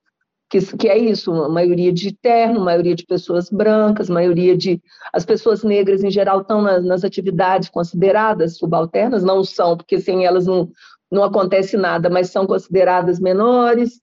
que, 0.51 0.77
que 0.77 0.89
é 0.89 0.97
isso, 0.97 1.31
uma 1.31 1.47
maioria 1.47 1.93
de 1.93 2.11
terno, 2.13 2.59
maioria 2.59 2.93
de 2.93 3.05
pessoas 3.05 3.49
brancas, 3.49 4.09
maioria 4.09 4.55
de... 4.55 4.81
As 5.13 5.25
pessoas 5.25 5.63
negras, 5.63 6.03
em 6.03 6.11
geral, 6.11 6.41
estão 6.41 6.61
nas, 6.61 6.83
nas 6.83 7.05
atividades 7.05 7.69
consideradas 7.69 8.57
subalternas, 8.57 9.23
não 9.23 9.45
são, 9.45 9.77
porque 9.77 9.97
sem 10.01 10.25
elas 10.25 10.45
não, 10.45 10.69
não 11.11 11.23
acontece 11.23 11.75
nada, 11.75 12.09
mas 12.09 12.29
são 12.29 12.47
consideradas 12.47 13.19
menores, 13.19 14.01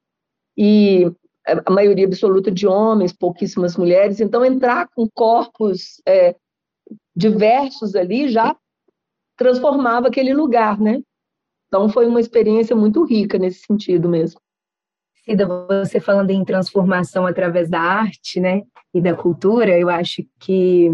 e 0.56 1.11
a 1.66 1.70
maioria 1.70 2.06
absoluta 2.06 2.50
de 2.50 2.66
homens, 2.66 3.12
pouquíssimas 3.12 3.76
mulheres, 3.76 4.20
então 4.20 4.44
entrar 4.44 4.88
com 4.94 5.09
corpos 5.09 6.02
é, 6.06 6.36
diversos 7.16 7.94
ali 7.94 8.28
já 8.28 8.54
transformava 9.36 10.09
aquele 10.09 10.34
lugar, 10.34 10.78
né? 10.78 11.00
Então 11.68 11.88
foi 11.88 12.06
uma 12.06 12.20
experiência 12.20 12.74
muito 12.74 13.04
rica 13.04 13.38
nesse 13.38 13.61
sentido 13.61 14.09
mesmo. 14.09 14.40
Cida, 15.24 15.46
você 15.46 16.00
falando 16.00 16.30
em 16.30 16.44
transformação 16.44 17.26
através 17.26 17.70
da 17.70 17.80
arte, 17.80 18.40
né, 18.40 18.62
e 18.92 19.00
da 19.00 19.14
cultura, 19.14 19.78
eu 19.78 19.88
acho 19.88 20.24
que 20.40 20.90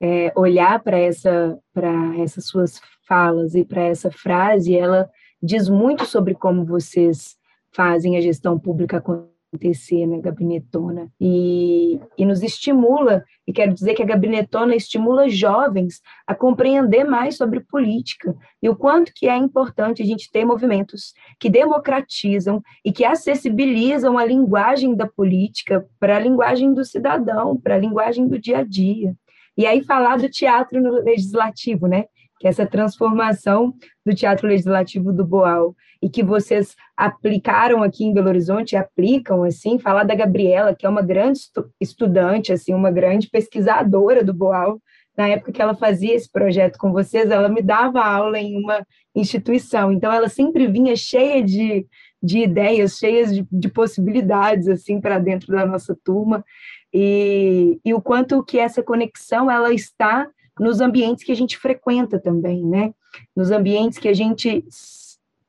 é, 0.00 0.32
olhar 0.34 0.82
para 0.82 0.98
essa, 0.98 1.58
para 1.72 2.16
essas 2.18 2.46
suas 2.46 2.80
falas 3.06 3.54
e 3.54 3.64
para 3.64 3.82
essa 3.82 4.10
frase, 4.10 4.74
ela 4.74 5.08
diz 5.42 5.68
muito 5.68 6.04
sobre 6.04 6.34
como 6.34 6.64
vocês 6.64 7.36
fazem 7.72 8.16
a 8.16 8.20
gestão 8.20 8.58
pública 8.58 8.98
acontecer 8.98 10.06
na 10.06 10.18
gabinetona 10.18 11.10
e, 11.20 11.98
e 12.16 12.24
nos 12.24 12.42
estimula, 12.42 13.24
e 13.46 13.52
quero 13.52 13.74
dizer 13.74 13.94
que 13.94 14.02
a 14.02 14.06
gabinetona 14.06 14.76
estimula 14.76 15.28
jovens 15.28 16.00
a 16.26 16.34
compreender 16.34 17.04
mais 17.04 17.36
sobre 17.36 17.60
política 17.60 18.34
e 18.62 18.68
o 18.68 18.76
quanto 18.76 19.12
que 19.14 19.28
é 19.28 19.36
importante 19.36 20.02
a 20.02 20.06
gente 20.06 20.30
ter 20.30 20.44
movimentos 20.44 21.12
que 21.38 21.50
democratizam 21.50 22.62
e 22.84 22.92
que 22.92 23.04
acessibilizam 23.04 24.18
a 24.18 24.24
linguagem 24.24 24.94
da 24.94 25.06
política 25.06 25.84
para 25.98 26.16
a 26.16 26.20
linguagem 26.20 26.72
do 26.72 26.84
cidadão, 26.84 27.56
para 27.56 27.74
a 27.74 27.78
linguagem 27.78 28.28
do 28.28 28.38
dia 28.38 28.58
a 28.58 28.64
dia. 28.64 29.16
E 29.56 29.66
aí 29.66 29.82
falar 29.82 30.16
do 30.16 30.28
teatro 30.28 30.80
no 30.80 31.02
legislativo, 31.02 31.86
né? 31.86 32.04
Que 32.40 32.48
essa 32.48 32.66
transformação 32.66 33.74
do 34.04 34.14
Teatro 34.14 34.48
Legislativo 34.48 35.12
do 35.12 35.26
Boal, 35.26 35.76
e 36.02 36.08
que 36.08 36.24
vocês 36.24 36.74
aplicaram 36.96 37.82
aqui 37.82 38.02
em 38.02 38.14
Belo 38.14 38.28
Horizonte, 38.28 38.74
aplicam, 38.74 39.44
assim, 39.44 39.78
falar 39.78 40.04
da 40.04 40.14
Gabriela, 40.14 40.74
que 40.74 40.86
é 40.86 40.88
uma 40.88 41.02
grande 41.02 41.40
estudante, 41.78 42.50
assim, 42.50 42.72
uma 42.72 42.90
grande 42.90 43.28
pesquisadora 43.28 44.24
do 44.24 44.32
Boal, 44.32 44.80
na 45.14 45.28
época 45.28 45.52
que 45.52 45.60
ela 45.60 45.74
fazia 45.74 46.14
esse 46.14 46.32
projeto 46.32 46.78
com 46.78 46.92
vocês, 46.92 47.30
ela 47.30 47.50
me 47.50 47.60
dava 47.60 48.02
aula 48.02 48.38
em 48.38 48.56
uma 48.56 48.86
instituição, 49.14 49.92
então 49.92 50.10
ela 50.10 50.30
sempre 50.30 50.66
vinha 50.66 50.96
cheia 50.96 51.42
de, 51.44 51.86
de 52.22 52.38
ideias, 52.38 52.96
cheias 52.96 53.34
de, 53.34 53.46
de 53.52 53.68
possibilidades, 53.68 54.66
assim, 54.66 54.98
para 54.98 55.18
dentro 55.18 55.52
da 55.52 55.66
nossa 55.66 55.94
turma, 56.02 56.42
e, 56.90 57.78
e 57.84 57.92
o 57.92 58.00
quanto 58.00 58.42
que 58.42 58.58
essa 58.58 58.82
conexão, 58.82 59.50
ela 59.50 59.74
está 59.74 60.26
nos 60.60 60.80
ambientes 60.80 61.24
que 61.24 61.32
a 61.32 61.36
gente 61.36 61.56
frequenta 61.56 62.18
também, 62.18 62.62
né? 62.64 62.92
Nos 63.34 63.50
ambientes 63.50 63.98
que 63.98 64.08
a 64.08 64.12
gente 64.12 64.62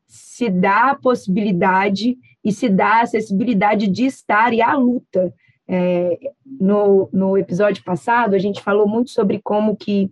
se 0.08 0.50
dá 0.50 0.92
a 0.92 0.96
possibilidade 0.96 2.18
e 2.44 2.52
se 2.52 2.70
dá 2.70 2.96
a 2.96 3.02
acessibilidade 3.02 3.88
de 3.88 4.06
estar 4.06 4.54
e 4.54 4.62
a 4.62 4.74
luta. 4.74 5.34
É, 5.68 6.18
no, 6.60 7.10
no 7.14 7.38
episódio 7.38 7.84
passado, 7.84 8.34
a 8.34 8.40
gente 8.40 8.62
falou 8.62 8.88
muito 8.88 9.12
sobre 9.12 9.40
como 9.42 9.76
que 9.76 10.10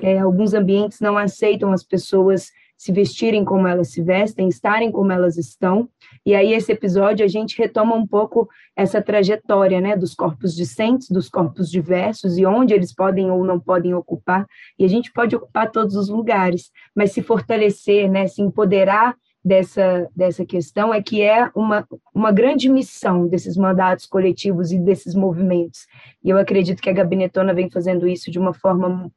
é, 0.00 0.18
alguns 0.18 0.54
ambientes 0.54 1.00
não 1.00 1.18
aceitam 1.18 1.72
as 1.72 1.82
pessoas 1.82 2.50
se 2.82 2.90
vestirem 2.90 3.44
como 3.44 3.68
elas 3.68 3.92
se 3.92 4.02
vestem, 4.02 4.48
estarem 4.48 4.90
como 4.90 5.12
elas 5.12 5.38
estão. 5.38 5.88
E 6.26 6.34
aí, 6.34 6.52
esse 6.52 6.72
episódio, 6.72 7.24
a 7.24 7.28
gente 7.28 7.56
retoma 7.56 7.94
um 7.94 8.04
pouco 8.04 8.48
essa 8.74 9.00
trajetória 9.00 9.80
né, 9.80 9.96
dos 9.96 10.16
corpos 10.16 10.52
discentes, 10.52 11.08
dos 11.08 11.28
corpos 11.28 11.70
diversos 11.70 12.36
e 12.36 12.44
onde 12.44 12.74
eles 12.74 12.92
podem 12.92 13.30
ou 13.30 13.44
não 13.44 13.60
podem 13.60 13.94
ocupar. 13.94 14.44
E 14.76 14.84
a 14.84 14.88
gente 14.88 15.12
pode 15.12 15.36
ocupar 15.36 15.70
todos 15.70 15.94
os 15.94 16.08
lugares, 16.08 16.72
mas 16.92 17.12
se 17.12 17.22
fortalecer, 17.22 18.10
né, 18.10 18.26
se 18.26 18.42
empoderar 18.42 19.14
dessa, 19.44 20.10
dessa 20.16 20.44
questão 20.44 20.92
é 20.92 21.00
que 21.00 21.22
é 21.22 21.52
uma, 21.54 21.86
uma 22.12 22.32
grande 22.32 22.68
missão 22.68 23.28
desses 23.28 23.56
mandatos 23.56 24.06
coletivos 24.06 24.72
e 24.72 24.78
desses 24.80 25.14
movimentos. 25.14 25.86
E 26.24 26.30
eu 26.30 26.36
acredito 26.36 26.82
que 26.82 26.90
a 26.90 26.92
Gabinetona 26.92 27.54
vem 27.54 27.70
fazendo 27.70 28.08
isso 28.08 28.28
de 28.28 28.40
uma 28.40 28.52
forma 28.52 29.08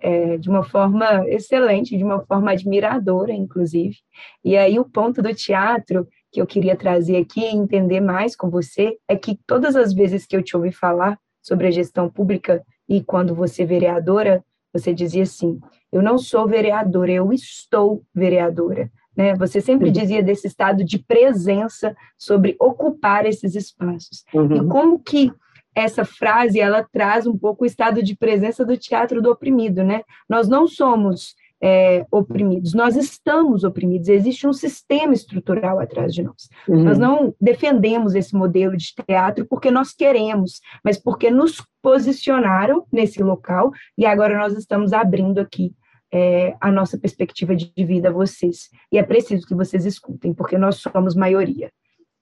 é, 0.00 0.36
de 0.36 0.48
uma 0.48 0.62
forma 0.62 1.28
excelente, 1.28 1.96
de 1.96 2.04
uma 2.04 2.24
forma 2.24 2.52
admiradora, 2.52 3.32
inclusive. 3.32 3.96
E 4.44 4.56
aí 4.56 4.78
o 4.78 4.84
ponto 4.84 5.22
do 5.22 5.34
teatro 5.34 6.06
que 6.30 6.40
eu 6.40 6.46
queria 6.46 6.76
trazer 6.76 7.16
aqui 7.16 7.40
e 7.40 7.54
entender 7.54 8.00
mais 8.00 8.34
com 8.34 8.48
você 8.48 8.96
é 9.08 9.16
que 9.16 9.38
todas 9.46 9.76
as 9.76 9.92
vezes 9.92 10.26
que 10.26 10.36
eu 10.36 10.42
te 10.42 10.56
ouvi 10.56 10.72
falar 10.72 11.18
sobre 11.42 11.66
a 11.66 11.70
gestão 11.70 12.08
pública 12.08 12.62
e 12.88 13.02
quando 13.02 13.34
você 13.34 13.62
é 13.62 13.66
vereadora, 13.66 14.44
você 14.72 14.94
dizia 14.94 15.24
assim: 15.24 15.60
eu 15.92 16.02
não 16.02 16.16
sou 16.16 16.46
vereadora, 16.46 17.12
eu 17.12 17.32
estou 17.32 18.02
vereadora. 18.14 18.90
Né? 19.16 19.34
Você 19.36 19.60
sempre 19.60 19.88
uhum. 19.88 19.92
dizia 19.92 20.22
desse 20.22 20.46
estado 20.46 20.84
de 20.84 20.98
presença 20.98 21.94
sobre 22.16 22.56
ocupar 22.58 23.26
esses 23.26 23.54
espaços. 23.54 24.24
Uhum. 24.32 24.56
E 24.56 24.68
como 24.68 24.98
que 24.98 25.30
essa 25.74 26.04
frase 26.04 26.60
ela 26.60 26.86
traz 26.92 27.26
um 27.26 27.36
pouco 27.36 27.64
o 27.64 27.66
estado 27.66 28.02
de 28.02 28.16
presença 28.16 28.64
do 28.64 28.76
teatro 28.76 29.22
do 29.22 29.30
oprimido, 29.30 29.82
né? 29.82 30.02
Nós 30.28 30.48
não 30.48 30.66
somos 30.66 31.34
é, 31.62 32.04
oprimidos, 32.10 32.74
nós 32.74 32.96
estamos 32.96 33.62
oprimidos, 33.62 34.08
existe 34.08 34.46
um 34.48 34.52
sistema 34.52 35.14
estrutural 35.14 35.78
atrás 35.78 36.12
de 36.12 36.22
nós. 36.22 36.48
Uhum. 36.68 36.82
Nós 36.82 36.98
não 36.98 37.32
defendemos 37.40 38.16
esse 38.16 38.34
modelo 38.34 38.76
de 38.76 38.92
teatro 39.06 39.46
porque 39.46 39.70
nós 39.70 39.92
queremos, 39.94 40.60
mas 40.84 40.98
porque 40.98 41.30
nos 41.30 41.64
posicionaram 41.80 42.84
nesse 42.92 43.22
local 43.22 43.70
e 43.96 44.04
agora 44.04 44.36
nós 44.36 44.54
estamos 44.56 44.92
abrindo 44.92 45.38
aqui 45.38 45.72
é, 46.12 46.54
a 46.60 46.70
nossa 46.70 46.98
perspectiva 46.98 47.54
de 47.54 47.72
vida 47.76 48.08
a 48.08 48.12
vocês. 48.12 48.68
E 48.90 48.98
é 48.98 49.02
preciso 49.02 49.46
que 49.46 49.54
vocês 49.54 49.86
escutem, 49.86 50.34
porque 50.34 50.58
nós 50.58 50.76
somos 50.76 51.14
maioria. 51.14 51.70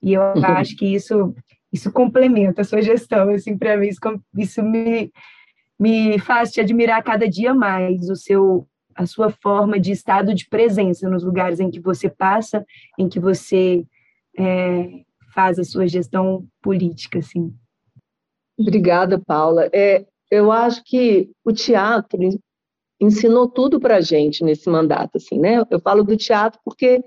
E 0.01 0.13
eu 0.13 0.21
uhum. 0.21 0.45
acho 0.45 0.75
que 0.77 0.85
isso 0.85 1.35
isso 1.71 1.91
complementa 1.91 2.61
a 2.61 2.65
sua 2.65 2.81
gestão, 2.81 3.29
assim, 3.29 3.57
para 3.57 3.77
mim, 3.77 3.87
isso, 3.87 3.99
isso 4.37 4.63
me, 4.63 5.11
me 5.79 6.19
faz 6.19 6.51
te 6.51 6.59
admirar 6.59 7.03
cada 7.03 7.27
dia 7.27 7.53
mais, 7.53 8.09
o 8.09 8.15
seu, 8.15 8.67
a 8.95 9.05
sua 9.05 9.29
forma 9.29 9.79
de 9.79 9.91
estado 9.91 10.33
de 10.33 10.47
presença 10.47 11.09
nos 11.09 11.23
lugares 11.23 11.59
em 11.59 11.71
que 11.71 11.79
você 11.79 12.09
passa, 12.09 12.65
em 12.99 13.07
que 13.07 13.19
você 13.19 13.85
é, 14.37 15.03
faz 15.33 15.57
a 15.59 15.63
sua 15.63 15.87
gestão 15.87 16.45
política, 16.61 17.19
assim. 17.19 17.53
Obrigada, 18.59 19.19
Paula. 19.19 19.69
É, 19.73 20.05
eu 20.29 20.51
acho 20.51 20.83
que 20.83 21.31
o 21.43 21.51
teatro 21.51 22.19
ensinou 22.99 23.49
tudo 23.49 23.79
para 23.79 23.97
a 23.97 24.01
gente 24.01 24.43
nesse 24.43 24.69
mandato, 24.69 25.15
assim, 25.15 25.39
né? 25.39 25.63
Eu 25.69 25.79
falo 25.79 26.03
do 26.03 26.15
teatro 26.15 26.59
porque 26.63 27.03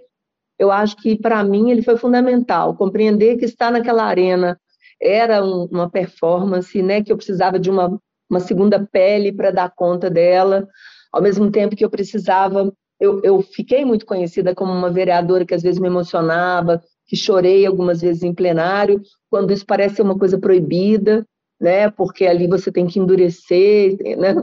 eu 0.59 0.71
acho 0.71 0.97
que, 0.97 1.17
para 1.17 1.43
mim, 1.43 1.71
ele 1.71 1.83
foi 1.83 1.97
fundamental. 1.97 2.77
Compreender 2.77 3.37
que 3.37 3.45
estar 3.45 3.71
naquela 3.71 4.05
arena 4.05 4.59
era 5.01 5.45
um, 5.45 5.65
uma 5.71 5.91
performance, 5.91 6.81
né, 6.83 7.03
que 7.03 7.13
eu 7.13 7.17
precisava 7.17 7.59
de 7.59 7.71
uma, 7.71 7.99
uma 8.31 8.41
segunda 8.41 8.87
pele 8.91 9.33
para 9.33 9.51
dar 9.51 9.73
conta 9.75 10.09
dela, 10.09 10.69
ao 11.13 11.21
mesmo 11.21 11.51
tempo 11.51 11.77
que 11.77 11.85
eu 11.85 11.91
precisava. 11.91 12.73
Eu, 13.01 13.21
eu 13.23 13.43
fiquei 13.43 13.85
muito 13.85 14.07
conhecida 14.07 14.55
como 14.55 14.73
uma 14.73 14.91
vereadora 14.91 15.45
que 15.45 15.55
às 15.55 15.63
vezes 15.63 15.81
me 15.81 15.89
emocionava, 15.89 16.81
que 17.07 17.17
chorei 17.17 17.67
algumas 17.67 18.01
vezes 18.01 18.23
em 18.23 18.33
plenário, 18.33 19.03
quando 19.31 19.53
isso 19.53 19.67
parece 19.67 19.97
ser 19.97 20.03
uma 20.03 20.19
coisa 20.19 20.39
proibida. 20.39 21.27
né? 21.61 21.91
Porque 21.91 22.27
ali 22.27 22.47
você 22.47 22.71
tem 22.73 22.87
que 22.87 22.99
endurecer, 22.99 23.97
né? 24.19 24.35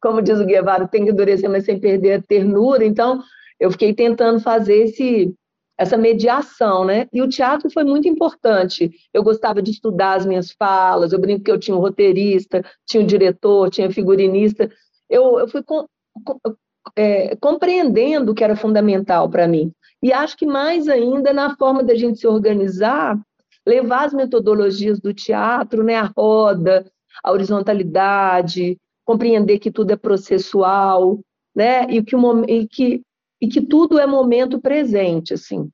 Como 0.00 0.22
diz 0.22 0.38
o 0.38 0.46
Guevara, 0.46 0.88
tem 0.88 1.04
que 1.04 1.10
endurecer, 1.10 1.50
mas 1.50 1.64
sem 1.64 1.78
perder 1.78 2.12
a 2.14 2.22
ternura. 2.22 2.84
Então, 2.84 3.20
eu 3.58 3.70
fiquei 3.70 3.94
tentando 3.94 4.40
fazer 4.40 4.84
esse 4.84 5.34
essa 5.78 5.96
mediação, 5.96 6.84
né? 6.84 7.06
E 7.12 7.20
o 7.20 7.28
teatro 7.28 7.70
foi 7.70 7.84
muito 7.84 8.08
importante. 8.08 8.90
Eu 9.12 9.22
gostava 9.22 9.60
de 9.60 9.70
estudar 9.70 10.14
as 10.14 10.26
minhas 10.26 10.50
falas, 10.50 11.12
eu 11.12 11.18
brinco 11.18 11.44
que 11.44 11.50
eu 11.50 11.58
tinha 11.58 11.76
um 11.76 11.80
roteirista, 11.80 12.64
tinha 12.86 13.02
um 13.02 13.06
diretor, 13.06 13.70
tinha 13.70 13.88
um 13.88 13.92
figurinista. 13.92 14.70
Eu, 15.08 15.38
eu 15.38 15.48
fui 15.48 15.62
com, 15.62 15.86
com, 16.24 16.38
é, 16.96 17.36
compreendendo 17.36 18.34
que 18.34 18.42
era 18.42 18.56
fundamental 18.56 19.28
para 19.28 19.46
mim. 19.46 19.72
E 20.02 20.12
acho 20.12 20.36
que 20.36 20.46
mais 20.46 20.88
ainda 20.88 21.32
na 21.32 21.56
forma 21.56 21.82
da 21.82 21.94
gente 21.94 22.18
se 22.18 22.26
organizar 22.26 23.18
levar 23.66 24.04
as 24.04 24.14
metodologias 24.14 25.00
do 25.00 25.12
teatro, 25.12 25.82
né, 25.82 25.96
a 25.96 26.10
roda, 26.16 26.86
a 27.22 27.32
horizontalidade, 27.32 28.78
compreender 29.04 29.58
que 29.58 29.70
tudo 29.70 29.90
é 29.90 29.96
processual, 29.96 31.18
né, 31.54 31.84
e 31.90 32.02
que, 32.02 32.14
o, 32.14 32.44
e 32.44 32.68
que, 32.68 33.02
e 33.40 33.48
que 33.48 33.60
tudo 33.60 33.98
é 33.98 34.06
momento 34.06 34.60
presente, 34.60 35.34
assim. 35.34 35.68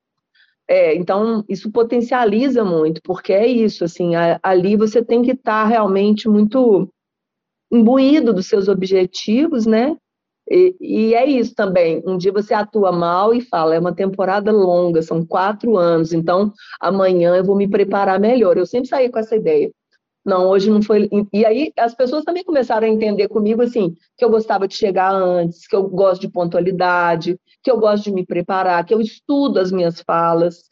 É, 0.67 0.95
então, 0.95 1.43
isso 1.49 1.71
potencializa 1.71 2.63
muito, 2.63 3.01
porque 3.03 3.33
é 3.33 3.45
isso, 3.45 3.83
assim, 3.83 4.15
a, 4.15 4.39
ali 4.41 4.77
você 4.77 5.03
tem 5.03 5.21
que 5.21 5.31
estar 5.31 5.65
realmente 5.65 6.29
muito 6.29 6.89
imbuído 7.71 8.33
dos 8.33 8.47
seus 8.47 8.67
objetivos, 8.69 9.65
né, 9.65 9.97
e, 10.49 10.75
e, 10.79 11.15
é 11.15 11.25
isso 11.25 11.55
também. 11.55 12.01
Um 12.05 12.17
dia 12.17 12.31
você 12.31 12.53
atua 12.53 12.91
mal 12.91 13.33
e 13.33 13.41
fala, 13.41 13.75
é 13.75 13.79
uma 13.79 13.95
temporada 13.95 14.51
longa, 14.51 15.01
são 15.01 15.25
quatro 15.25 15.77
anos, 15.77 16.13
então 16.13 16.51
amanhã 16.79 17.35
eu 17.35 17.43
vou 17.43 17.55
me 17.55 17.67
preparar 17.67 18.19
melhor. 18.19 18.57
Eu 18.57 18.65
sempre 18.65 18.89
saí 18.89 19.09
com 19.09 19.19
essa 19.19 19.35
ideia. 19.35 19.71
Não, 20.25 20.47
hoje 20.47 20.69
não 20.69 20.81
foi. 20.81 21.09
E 21.33 21.45
aí 21.45 21.71
as 21.77 21.93
pessoas 21.93 22.23
também 22.23 22.43
começaram 22.43 22.87
a 22.87 22.89
entender 22.89 23.27
comigo 23.27 23.61
assim, 23.61 23.95
que 24.17 24.23
eu 24.23 24.29
gostava 24.29 24.67
de 24.67 24.75
chegar 24.75 25.11
antes, 25.13 25.67
que 25.67 25.75
eu 25.75 25.83
gosto 25.89 26.21
de 26.21 26.29
pontualidade, 26.29 27.37
que 27.63 27.71
eu 27.71 27.79
gosto 27.79 28.03
de 28.03 28.11
me 28.11 28.25
preparar, 28.25 28.85
que 28.85 28.93
eu 28.93 28.99
estudo 28.99 29.59
as 29.59 29.71
minhas 29.71 30.01
falas, 30.01 30.69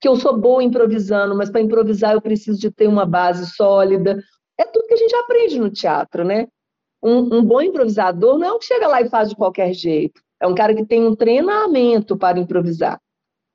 que 0.00 0.06
eu 0.06 0.16
sou 0.16 0.38
boa 0.38 0.62
improvisando, 0.62 1.34
mas 1.34 1.50
para 1.50 1.62
improvisar 1.62 2.12
eu 2.12 2.20
preciso 2.20 2.60
de 2.60 2.70
ter 2.70 2.86
uma 2.86 3.06
base 3.06 3.46
sólida. 3.46 4.22
É 4.58 4.64
tudo 4.64 4.86
que 4.86 4.94
a 4.94 4.98
gente 4.98 5.14
aprende 5.16 5.58
no 5.58 5.70
teatro, 5.70 6.24
né? 6.24 6.46
Um, 7.02 7.38
um 7.38 7.44
bom 7.44 7.60
improvisador 7.60 8.38
não 8.38 8.46
é 8.46 8.52
um 8.52 8.58
que 8.58 8.66
chega 8.66 8.86
lá 8.86 9.00
e 9.00 9.08
faz 9.08 9.30
de 9.30 9.36
qualquer 9.36 9.72
jeito. 9.72 10.20
É 10.40 10.46
um 10.46 10.54
cara 10.54 10.74
que 10.74 10.84
tem 10.84 11.06
um 11.06 11.16
treinamento 11.16 12.16
para 12.16 12.38
improvisar. 12.38 13.00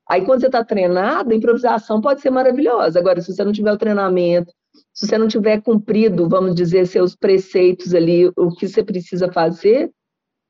Aí, 0.09 0.25
quando 0.25 0.41
você 0.41 0.47
está 0.47 0.63
treinado, 0.63 1.31
a 1.31 1.35
improvisação 1.35 2.01
pode 2.01 2.21
ser 2.21 2.31
maravilhosa. 2.31 2.97
Agora, 2.97 3.21
se 3.21 3.31
você 3.31 3.43
não 3.43 3.51
tiver 3.51 3.71
o 3.71 3.77
treinamento, 3.77 4.51
se 4.91 5.05
você 5.05 5.17
não 5.17 5.27
tiver 5.27 5.61
cumprido, 5.61 6.27
vamos 6.27 6.55
dizer, 6.55 6.87
seus 6.87 7.15
preceitos 7.15 7.93
ali, 7.93 8.27
o 8.35 8.49
que 8.55 8.67
você 8.67 8.83
precisa 8.83 9.31
fazer, 9.31 9.91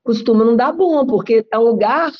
costuma 0.02 0.44
não 0.44 0.56
dar 0.56 0.72
bom, 0.72 1.04
porque 1.06 1.46
é 1.52 1.58
um 1.58 1.62
lugar 1.62 2.10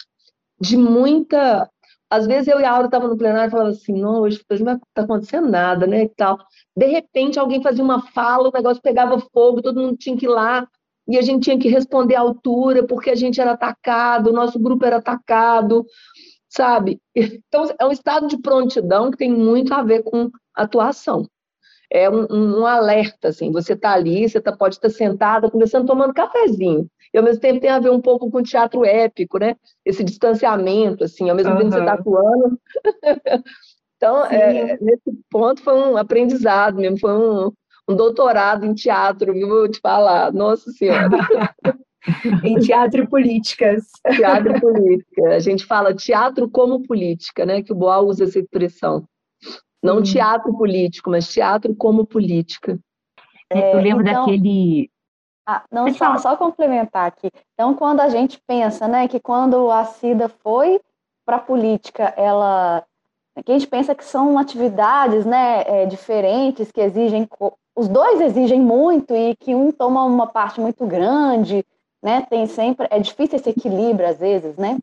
de 0.61 0.77
muita. 0.77 1.71
Às 2.09 2.27
vezes 2.27 2.49
eu 2.49 2.61
e 2.61 2.65
a 2.65 2.73
Aura 2.73 2.87
estavam 2.87 3.09
no 3.09 3.17
plenário 3.17 3.49
e 3.49 3.51
falava 3.51 3.71
assim, 3.71 4.01
não, 4.01 4.21
hoje, 4.23 4.43
não 4.51 4.75
está 4.75 5.03
acontecendo 5.03 5.49
nada, 5.49 5.87
né? 5.87 6.03
E 6.05 6.09
tal. 6.09 6.39
De 6.77 6.87
repente, 6.87 7.39
alguém 7.39 7.63
fazia 7.63 7.85
uma 7.85 8.03
fala, 8.09 8.49
o 8.49 8.53
negócio 8.53 8.83
pegava 8.83 9.21
fogo, 9.33 9.63
todo 9.63 9.81
mundo 9.81 9.97
tinha 9.97 10.17
que 10.17 10.27
ir 10.27 10.29
lá, 10.29 10.67
e 11.07 11.17
a 11.17 11.23
gente 11.23 11.45
tinha 11.45 11.59
que 11.59 11.69
responder 11.69 12.17
à 12.17 12.21
altura, 12.21 12.87
porque 12.87 13.11
a 13.11 13.15
gente 13.15 13.41
era 13.41 13.53
atacado, 13.53 14.31
o 14.31 14.33
nosso 14.33 14.59
grupo 14.59 14.85
era 14.85 14.97
atacado, 14.97 15.87
sabe? 16.49 17.01
Então, 17.15 17.65
é 17.79 17.87
um 17.87 17.93
estado 17.93 18.27
de 18.27 18.39
prontidão 18.39 19.11
que 19.11 19.17
tem 19.17 19.31
muito 19.31 19.73
a 19.73 19.83
ver 19.83 20.03
com 20.03 20.31
atuação. 20.55 21.27
É 21.93 22.09
um, 22.09 22.27
um, 22.31 22.67
alerta, 22.67 23.29
assim, 23.29 23.51
você 23.51 23.73
está 23.73 23.93
ali, 23.93 24.29
você 24.29 24.41
tá, 24.41 24.53
pode 24.53 24.77
estar 24.77 24.91
sentada, 24.91 25.51
conversando, 25.51 25.87
tomando 25.87 26.15
cafezinho, 26.15 26.89
e 27.13 27.19
ao 27.19 27.25
mesmo 27.25 27.41
tempo 27.41 27.61
tem 27.61 27.71
a 27.71 27.81
ver 27.81 27.91
um 27.91 28.01
pouco 28.01 28.31
com 28.31 28.43
teatro 28.43 28.85
épico, 28.85 29.39
né? 29.39 29.57
Esse 29.85 30.05
distanciamento, 30.05 31.03
assim, 31.03 31.29
ao 31.29 31.35
mesmo 31.35 31.53
uhum. 31.53 31.59
tempo 31.59 31.71
que 31.71 31.77
você 31.77 31.81
está 31.81 31.95
atuando, 31.95 32.61
Então, 34.01 34.25
é, 34.25 34.79
nesse 34.81 35.13
ponto 35.31 35.63
foi 35.63 35.75
um 35.75 35.95
aprendizado 35.95 36.79
mesmo, 36.79 36.99
foi 36.99 37.13
um, 37.13 37.53
um 37.87 37.95
doutorado 37.95 38.65
em 38.65 38.73
teatro, 38.73 39.35
viu? 39.35 39.47
Vou 39.47 39.69
te 39.69 39.79
falar, 39.79 40.33
nossa 40.33 40.71
senhora. 40.71 41.11
em 42.43 42.59
teatro 42.61 43.03
e 43.03 43.07
políticas. 43.07 43.91
Teatro 44.17 44.57
e 44.57 44.61
política. 44.61 45.35
A 45.35 45.39
gente 45.39 45.67
fala 45.67 45.93
teatro 45.93 46.49
como 46.49 46.83
política, 46.83 47.45
né? 47.45 47.63
Que 47.63 47.73
o 47.73 47.77
Boal 47.77 48.07
usa 48.07 48.25
essa 48.25 48.39
expressão. 48.39 49.05
Não 49.83 49.99
hum. 49.99 50.03
teatro 50.03 50.57
político, 50.57 51.11
mas 51.11 51.29
teatro 51.29 51.75
como 51.75 52.05
política. 52.05 52.79
É, 53.49 53.75
Eu 53.75 53.81
lembro 53.81 54.03
então... 54.07 54.25
daquele 54.25 54.91
ah, 55.47 55.65
não, 55.71 55.93
só, 55.93 56.17
só, 56.19 56.37
complementar 56.37 57.09
aqui. 57.09 57.29
Então, 57.55 57.75
quando 57.75 58.01
a 58.01 58.09
gente 58.09 58.41
pensa, 58.47 58.87
né, 58.87 59.09
que 59.09 59.19
quando 59.19 59.69
a 59.69 59.85
Cida 59.85 60.29
foi 60.29 60.81
para 61.27 61.37
a 61.37 61.41
política, 61.41 62.15
ela 62.17 62.85
que 63.45 63.53
a 63.53 63.59
gente 63.59 63.69
pensa 63.69 63.95
que 63.95 64.05
são 64.05 64.39
atividades 64.39 65.25
né, 65.25 65.63
é, 65.67 65.87
diferentes, 65.87 66.71
que 66.71 66.81
exigem, 66.81 67.29
os 67.75 67.89
dois 67.89 68.21
exigem 68.21 68.61
muito 68.61 69.15
e 69.15 69.35
que 69.37 69.55
um 69.55 69.73
toma 69.73 70.05
uma 70.05 70.27
parte 70.27 70.61
muito 70.61 70.87
grande, 70.87 71.65
né? 72.03 72.23
Tem 72.29 72.47
sempre, 72.47 72.87
é 72.91 72.99
difícil 72.99 73.37
esse 73.37 73.51
equilíbrio 73.51 74.09
às 74.09 74.19
vezes, 74.19 74.57
né? 74.57 74.79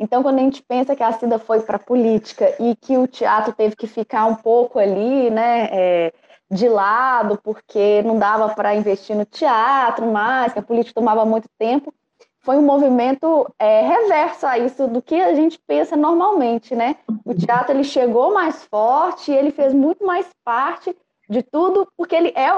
Então, 0.00 0.22
quando 0.22 0.38
a 0.38 0.42
gente 0.42 0.62
pensa 0.62 0.94
que 0.94 1.02
a 1.02 1.12
Cida 1.12 1.38
foi 1.38 1.60
para 1.60 1.76
a 1.76 1.80
política 1.80 2.54
e 2.60 2.76
que 2.76 2.96
o 2.96 3.06
teatro 3.06 3.52
teve 3.52 3.74
que 3.74 3.86
ficar 3.86 4.26
um 4.26 4.36
pouco 4.36 4.78
ali, 4.78 5.28
né, 5.30 5.68
é, 5.72 6.12
de 6.50 6.68
lado, 6.68 7.38
porque 7.42 8.02
não 8.02 8.18
dava 8.18 8.54
para 8.54 8.74
investir 8.74 9.16
no 9.16 9.24
teatro 9.24 10.06
mais, 10.06 10.52
que 10.52 10.58
a 10.58 10.62
política 10.62 11.00
tomava 11.00 11.24
muito 11.24 11.48
tempo, 11.58 11.92
foi 12.40 12.56
um 12.56 12.62
movimento 12.62 13.52
é, 13.58 13.82
reverso 13.82 14.46
a 14.46 14.58
isso 14.58 14.86
do 14.86 15.02
que 15.02 15.16
a 15.16 15.34
gente 15.34 15.58
pensa 15.66 15.96
normalmente, 15.96 16.74
né? 16.74 16.96
O 17.24 17.34
teatro 17.34 17.74
ele 17.74 17.84
chegou 17.84 18.32
mais 18.32 18.64
forte, 18.64 19.30
ele 19.30 19.50
fez 19.50 19.74
muito 19.74 20.06
mais 20.06 20.26
parte 20.44 20.96
de 21.28 21.42
tudo, 21.42 21.86
porque 21.96 22.14
ele 22.14 22.32
é 22.34 22.48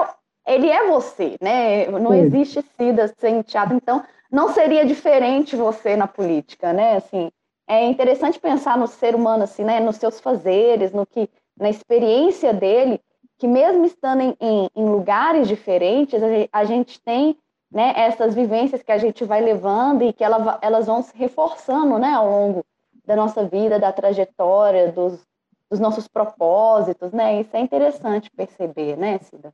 ele 0.45 0.69
é 0.69 0.87
você, 0.87 1.35
né? 1.41 1.87
Não 1.87 2.11
Sim. 2.11 2.19
existe 2.19 2.61
Cida 2.77 3.13
sem 3.19 3.41
teatro, 3.41 3.75
então 3.75 4.03
não 4.31 4.49
seria 4.53 4.85
diferente 4.85 5.55
você 5.55 5.95
na 5.95 6.07
política, 6.07 6.73
né? 6.73 6.97
Assim, 6.97 7.31
é 7.67 7.85
interessante 7.85 8.39
pensar 8.39 8.77
no 8.77 8.87
ser 8.87 9.15
humano 9.15 9.43
assim, 9.43 9.63
né? 9.63 9.79
Nos 9.79 9.97
seus 9.97 10.19
fazeres, 10.19 10.91
no 10.91 11.05
que 11.05 11.29
na 11.57 11.69
experiência 11.69 12.53
dele, 12.53 12.99
que 13.37 13.47
mesmo 13.47 13.85
estando 13.85 14.21
em, 14.21 14.35
em, 14.39 14.69
em 14.75 14.85
lugares 14.85 15.47
diferentes, 15.47 16.21
a 16.51 16.63
gente 16.63 16.99
tem 17.01 17.37
né, 17.71 17.93
essas 17.95 18.35
vivências 18.35 18.83
que 18.83 18.91
a 18.91 18.97
gente 18.97 19.23
vai 19.23 19.41
levando 19.41 20.03
e 20.03 20.11
que 20.11 20.23
ela, 20.23 20.59
elas 20.61 20.87
vão 20.87 21.01
se 21.01 21.15
reforçando 21.15 21.97
né, 21.97 22.09
ao 22.13 22.29
longo 22.29 22.65
da 23.05 23.15
nossa 23.15 23.45
vida, 23.45 23.79
da 23.79 23.91
trajetória, 23.91 24.91
dos, 24.91 25.25
dos 25.69 25.79
nossos 25.79 26.07
propósitos, 26.07 27.11
né? 27.11 27.41
Isso 27.41 27.55
é 27.55 27.59
interessante 27.59 28.29
perceber, 28.29 28.97
né, 28.97 29.19
Cida? 29.19 29.53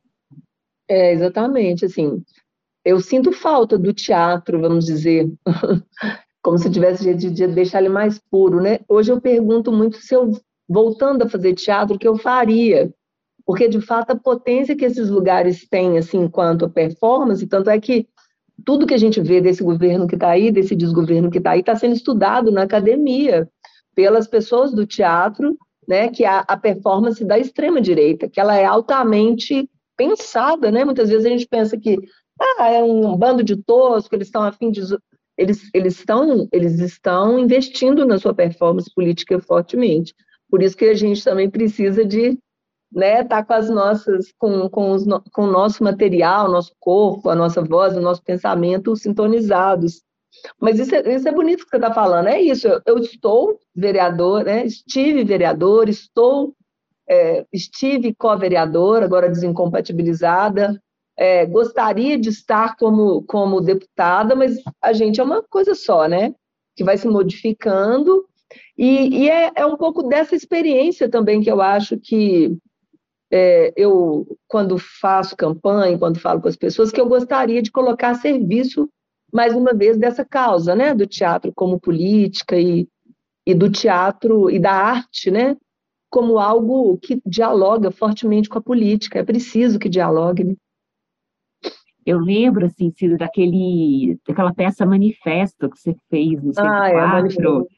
É, 0.88 1.12
exatamente, 1.12 1.84
assim, 1.84 2.24
eu 2.84 3.00
sinto 3.00 3.30
falta 3.32 3.76
do 3.76 3.92
teatro, 3.92 4.60
vamos 4.60 4.86
dizer, 4.86 5.30
como 6.42 6.56
se 6.56 6.70
tivesse 6.70 7.04
jeito 7.04 7.30
de 7.30 7.46
deixar 7.46 7.80
ele 7.80 7.90
mais 7.90 8.18
puro, 8.18 8.60
né? 8.60 8.80
Hoje 8.88 9.12
eu 9.12 9.20
pergunto 9.20 9.70
muito 9.70 9.98
se 9.98 10.14
eu, 10.14 10.32
voltando 10.66 11.22
a 11.22 11.28
fazer 11.28 11.54
teatro, 11.54 11.96
o 11.96 11.98
que 11.98 12.08
eu 12.08 12.16
faria, 12.16 12.90
porque 13.44 13.68
de 13.68 13.80
fato 13.80 14.12
a 14.12 14.16
potência 14.16 14.76
que 14.76 14.84
esses 14.84 15.10
lugares 15.10 15.68
têm, 15.68 15.98
assim, 15.98 16.18
enquanto 16.18 16.64
a 16.64 16.70
performance, 16.70 17.46
tanto 17.46 17.68
é 17.68 17.78
que 17.78 18.08
tudo 18.64 18.86
que 18.86 18.94
a 18.94 18.98
gente 18.98 19.20
vê 19.20 19.40
desse 19.40 19.62
governo 19.62 20.06
que 20.06 20.14
está 20.14 20.30
aí, 20.30 20.50
desse 20.50 20.74
desgoverno 20.74 21.30
que 21.30 21.38
está 21.38 21.50
aí, 21.50 21.60
está 21.60 21.76
sendo 21.76 21.94
estudado 21.94 22.50
na 22.50 22.62
academia 22.62 23.48
pelas 23.94 24.26
pessoas 24.26 24.72
do 24.72 24.86
teatro, 24.86 25.56
né, 25.86 26.08
que 26.08 26.24
a, 26.24 26.40
a 26.40 26.56
performance 26.56 27.24
da 27.24 27.38
extrema 27.38 27.80
direita, 27.80 28.28
que 28.28 28.40
ela 28.40 28.56
é 28.56 28.64
altamente 28.64 29.68
pensada, 29.98 30.70
né? 30.70 30.84
Muitas 30.84 31.10
vezes 31.10 31.26
a 31.26 31.28
gente 31.28 31.46
pensa 31.46 31.76
que 31.76 31.98
ah, 32.40 32.70
é 32.70 32.82
um 32.82 33.16
bando 33.16 33.42
de 33.42 33.56
tosco, 33.56 34.14
eles 34.14 34.28
estão 34.28 34.44
a 34.44 34.52
fim 34.52 34.70
de 34.70 34.80
eles 35.36 35.68
eles 35.74 35.98
estão 35.98 36.48
eles 36.52 36.78
estão 36.78 37.38
investindo 37.38 38.06
na 38.06 38.18
sua 38.18 38.32
performance 38.32 38.90
política 38.94 39.38
fortemente. 39.40 40.14
Por 40.48 40.62
isso 40.62 40.76
que 40.76 40.86
a 40.86 40.94
gente 40.94 41.22
também 41.22 41.50
precisa 41.50 42.04
de 42.04 42.38
né, 42.92 43.22
tá 43.22 43.44
com 43.44 43.52
as 43.52 43.68
nossas, 43.68 44.32
com, 44.38 44.68
com, 44.68 44.92
os, 44.92 45.04
com 45.32 45.42
o 45.42 45.50
nosso 45.50 45.84
material, 45.84 46.50
nosso 46.50 46.72
corpo, 46.80 47.28
a 47.28 47.34
nossa 47.34 47.62
voz, 47.62 47.96
o 47.96 48.00
nosso 48.00 48.22
pensamento 48.22 48.96
sintonizados. 48.96 50.02
Mas 50.60 50.78
isso 50.78 50.94
é, 50.94 51.14
isso 51.14 51.28
é 51.28 51.32
bonito 51.32 51.64
que 51.64 51.70
você 51.70 51.76
está 51.76 51.92
falando, 51.92 52.28
é 52.28 52.40
isso. 52.40 52.66
Eu, 52.66 52.80
eu, 52.86 52.98
estou 52.98 53.58
vereador, 53.74 54.44
né, 54.44 54.64
estive 54.64 55.24
vereador, 55.24 55.88
estou, 55.88 56.54
é, 57.08 57.46
estive 57.52 58.14
co-vereador, 58.14 59.02
agora 59.02 59.28
desincompatibilizada. 59.28 60.80
É, 61.16 61.46
gostaria 61.46 62.18
de 62.18 62.28
estar 62.28 62.76
como, 62.76 63.22
como 63.24 63.60
deputada, 63.60 64.36
mas 64.36 64.56
a 64.80 64.92
gente 64.92 65.20
é 65.20 65.24
uma 65.24 65.42
coisa 65.42 65.74
só, 65.74 66.06
né? 66.06 66.34
Que 66.76 66.84
vai 66.84 66.96
se 66.96 67.08
modificando. 67.08 68.24
E, 68.76 69.24
e 69.24 69.30
é, 69.30 69.50
é 69.56 69.66
um 69.66 69.76
pouco 69.76 70.04
dessa 70.04 70.36
experiência 70.36 71.08
também 71.08 71.40
que 71.40 71.50
eu 71.50 71.60
acho 71.60 71.98
que 71.98 72.56
é, 73.30 73.72
eu, 73.76 74.26
quando 74.46 74.78
faço 74.78 75.36
campanha, 75.36 75.98
quando 75.98 76.20
falo 76.20 76.40
com 76.40 76.48
as 76.48 76.56
pessoas, 76.56 76.90
que 76.90 77.00
eu 77.00 77.08
gostaria 77.08 77.60
de 77.60 77.70
colocar 77.70 78.10
a 78.10 78.14
serviço, 78.14 78.88
mais 79.32 79.54
uma 79.54 79.74
vez, 79.74 79.98
dessa 79.98 80.24
causa, 80.24 80.74
né, 80.74 80.94
do 80.94 81.06
teatro 81.06 81.52
como 81.54 81.78
política 81.78 82.58
e, 82.58 82.88
e 83.46 83.54
do 83.54 83.70
teatro 83.70 84.48
e 84.50 84.58
da 84.58 84.72
arte, 84.72 85.30
né, 85.30 85.56
como 86.10 86.38
algo 86.38 86.98
que 86.98 87.20
dialoga 87.26 87.90
fortemente 87.90 88.48
com 88.48 88.58
a 88.58 88.62
política. 88.62 89.18
É 89.18 89.24
preciso 89.24 89.78
que 89.78 89.88
dialogue. 89.88 90.44
Né? 90.44 90.54
Eu 92.04 92.18
lembro, 92.18 92.66
assim, 92.66 92.90
Ciro, 92.90 93.18
daquele, 93.18 94.18
daquela 94.26 94.54
peça 94.54 94.86
Manifesto 94.86 95.68
que 95.68 95.78
você 95.78 95.94
fez 96.08 96.42
no 96.42 96.54
Centro 96.54 96.70
ah, 96.70 96.90
4, 96.90 97.68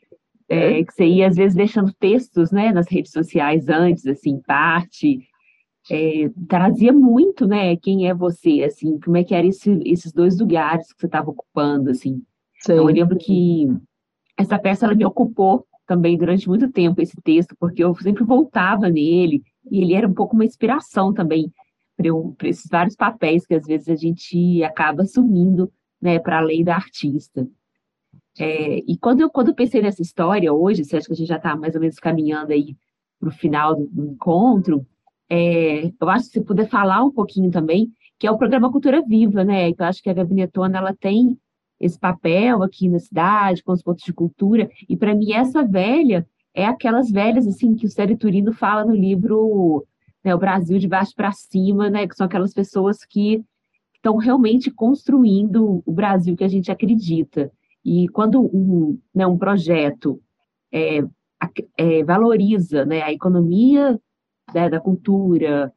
é, 0.49 0.81
é, 0.81 0.85
que 0.85 0.93
você 0.93 1.05
ia, 1.05 1.28
às 1.28 1.37
vezes, 1.37 1.57
deixando 1.57 1.93
textos 1.99 2.53
né, 2.53 2.72
nas 2.72 2.89
redes 2.89 3.11
sociais 3.11 3.68
antes, 3.68 4.07
assim, 4.07 4.41
parte, 4.41 5.20
é, 5.91 6.31
trazia 6.49 6.93
muito, 6.93 7.47
né, 7.47 7.76
quem 7.76 8.09
é 8.09 8.14
você, 8.14 8.62
assim, 8.62 9.01
como 9.01 9.16
é 9.16 9.24
que 9.24 9.35
eram 9.35 9.49
esse, 9.49 9.81
esses 9.85 10.12
dois 10.12 10.39
lugares 10.39 10.93
que 10.93 11.01
você 11.01 11.07
estava 11.07 11.31
ocupando, 11.31 11.91
assim. 11.91 12.22
Sim. 12.61 12.72
Então, 12.72 12.76
eu 12.76 12.85
lembro 12.85 13.16
que 13.18 13.66
essa 14.37 14.59
peça, 14.59 14.87
ela 14.87 14.95
me 14.95 15.05
ocupou 15.05 15.66
também 15.91 16.16
durante 16.16 16.49
muito 16.49 16.70
tempo, 16.70 17.03
esse 17.03 17.20
texto, 17.20 17.57
porque 17.59 17.82
eu 17.82 17.93
sempre 17.97 18.22
voltava 18.22 18.88
nele, 18.88 19.43
e 19.68 19.82
ele 19.82 19.93
era 19.93 20.07
um 20.07 20.14
pouco 20.14 20.36
uma 20.36 20.45
inspiração 20.45 21.12
também 21.12 21.53
para 21.97 22.49
esses 22.49 22.70
vários 22.70 22.95
papéis 22.95 23.45
que 23.45 23.55
às 23.55 23.66
vezes 23.66 23.88
a 23.88 23.97
gente 23.97 24.62
acaba 24.62 25.03
assumindo, 25.03 25.68
né, 26.01 26.20
para 26.20 26.38
além 26.38 26.62
da 26.62 26.76
artista. 26.76 27.45
É, 28.38 28.78
e 28.86 28.97
quando 28.99 29.22
eu, 29.22 29.28
quando 29.28 29.49
eu 29.49 29.55
pensei 29.55 29.82
nessa 29.82 30.01
história 30.01 30.53
hoje, 30.53 30.82
acha 30.82 31.01
que 31.01 31.12
a 31.12 31.16
gente 31.16 31.28
já 31.28 31.38
está 31.38 31.57
mais 31.57 31.74
ou 31.74 31.80
menos 31.80 31.99
caminhando 31.99 32.53
aí 32.53 32.76
para 33.18 33.28
o 33.28 33.32
final 33.32 33.74
do, 33.74 33.88
do 33.88 34.07
encontro, 34.12 34.86
é, 35.28 35.86
eu 36.01 36.09
acho 36.09 36.26
que 36.26 36.38
se 36.38 36.45
puder 36.45 36.68
falar 36.68 37.03
um 37.03 37.11
pouquinho 37.11 37.51
também, 37.51 37.93
que 38.16 38.28
é 38.28 38.30
o 38.30 38.38
programa 38.38 38.70
Cultura 38.70 39.03
Viva, 39.03 39.43
né? 39.43 39.72
Que 39.72 39.82
eu 39.82 39.86
acho 39.86 40.01
que 40.01 40.09
a 40.09 40.14
Gabinetona 40.14 40.78
ela 40.78 40.95
tem 40.95 41.36
esse 41.81 41.99
papel 41.99 42.62
aqui 42.62 42.89
na 42.89 42.99
cidade, 42.99 43.64
com 43.64 43.72
os 43.72 43.83
pontos 43.83 44.05
de 44.05 44.12
cultura, 44.12 44.68
e 44.89 44.97
para 44.97 45.14
mim 45.14 45.33
essa 45.33 45.64
velha 45.64 46.26
é 46.55 46.66
aquelas 46.66 47.11
velhas 47.11 47.47
assim 47.47 47.74
que 47.74 47.87
o 47.87 47.91
Célio 47.91 48.18
Turino 48.18 48.53
fala 48.53 48.85
no 48.85 48.95
livro 48.95 49.87
né, 50.24 50.35
O 50.35 50.39
Brasil 50.39 50.78
de 50.78 50.89
baixo 50.89 51.14
para 51.14 51.33
cima, 51.33 51.89
né? 51.89 52.07
Que 52.07 52.14
são 52.14 52.26
aquelas 52.26 52.53
pessoas 52.53 53.05
que 53.05 53.43
estão 53.95 54.16
realmente 54.16 54.70
construindo 54.70 55.83
o 55.85 55.93
Brasil 55.93 56.37
que 56.37 56.45
a 56.45 56.49
gente 56.49 56.70
acredita. 56.70 57.51
E 57.85 58.09
quando 58.09 58.41
um, 58.41 58.99
né, 59.14 59.26
um 59.26 59.39
projeto 59.39 60.20
é, 60.72 61.03
é, 61.76 62.05
valoriza 62.05 62.85
né, 62.85 63.03
a 63.03 63.12
economia 63.12 63.99
né, 64.55 64.68
da 64.68 64.81
cultura, 64.81 65.72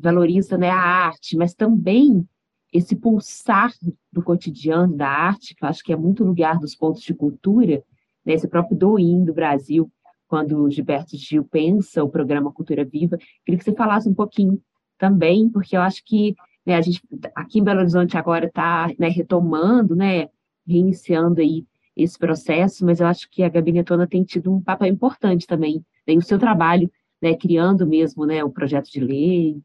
valoriza 0.00 0.56
né, 0.56 0.70
a 0.70 0.78
arte, 0.78 1.36
mas 1.36 1.54
também 1.54 2.26
esse 2.74 2.96
pulsar 2.96 3.72
do 4.12 4.20
cotidiano 4.20 4.96
da 4.96 5.08
arte, 5.08 5.54
que 5.54 5.64
eu 5.64 5.68
acho 5.68 5.84
que 5.84 5.92
é 5.92 5.96
muito 5.96 6.24
lugar 6.24 6.58
dos 6.58 6.74
pontos 6.74 7.02
de 7.02 7.14
cultura, 7.14 7.80
né, 8.26 8.34
esse 8.34 8.48
próprio 8.48 8.76
Doim 8.76 9.24
do 9.24 9.32
Brasil, 9.32 9.88
quando 10.26 10.68
Gilberto 10.68 11.16
Gil 11.16 11.44
pensa 11.44 12.02
o 12.02 12.10
programa 12.10 12.52
Cultura 12.52 12.84
Viva, 12.84 13.16
queria 13.44 13.58
que 13.58 13.64
você 13.64 13.72
falasse 13.72 14.08
um 14.08 14.14
pouquinho 14.14 14.60
também, 14.98 15.48
porque 15.48 15.76
eu 15.76 15.82
acho 15.82 16.02
que 16.04 16.34
né, 16.66 16.74
a 16.74 16.80
gente 16.80 17.00
aqui 17.36 17.60
em 17.60 17.62
Belo 17.62 17.78
Horizonte 17.78 18.18
agora 18.18 18.46
está 18.46 18.90
né, 18.98 19.08
retomando, 19.08 19.94
né, 19.94 20.28
reiniciando 20.66 21.40
aí 21.40 21.64
esse 21.96 22.18
processo, 22.18 22.84
mas 22.84 22.98
eu 22.98 23.06
acho 23.06 23.30
que 23.30 23.44
a 23.44 23.48
Gabinetona 23.48 24.08
tem 24.08 24.24
tido 24.24 24.52
um 24.52 24.60
papel 24.60 24.88
importante 24.88 25.46
também, 25.46 25.84
né, 26.04 26.14
o 26.14 26.22
seu 26.22 26.40
trabalho 26.40 26.90
né, 27.22 27.36
criando 27.36 27.86
mesmo 27.86 28.26
né, 28.26 28.42
o 28.42 28.50
projeto 28.50 28.90
de 28.90 28.98
lei? 28.98 29.62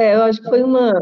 É, 0.00 0.14
eu 0.14 0.22
acho 0.22 0.40
que 0.40 0.48
foi, 0.48 0.62
uma, 0.62 0.94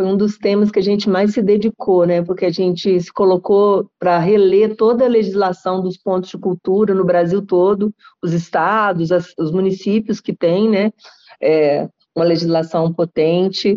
um 0.00 0.16
dos 0.16 0.38
temas 0.38 0.70
que 0.70 0.78
a 0.78 0.82
gente 0.82 1.10
mais 1.10 1.32
se 1.32 1.42
dedicou, 1.42 2.06
né, 2.06 2.22
porque 2.22 2.44
a 2.44 2.50
gente 2.50 3.00
se 3.00 3.12
colocou 3.12 3.90
para 3.98 4.20
reler 4.20 4.76
toda 4.76 5.04
a 5.04 5.08
legislação 5.08 5.82
dos 5.82 5.96
pontos 5.96 6.30
de 6.30 6.38
cultura 6.38 6.94
no 6.94 7.04
Brasil 7.04 7.44
todo, 7.44 7.92
os 8.22 8.32
estados, 8.32 9.10
as, 9.10 9.34
os 9.36 9.50
municípios 9.50 10.20
que 10.20 10.32
têm, 10.32 10.70
né, 10.70 10.92
é, 11.42 11.88
uma 12.14 12.24
legislação 12.24 12.92
potente. 12.92 13.76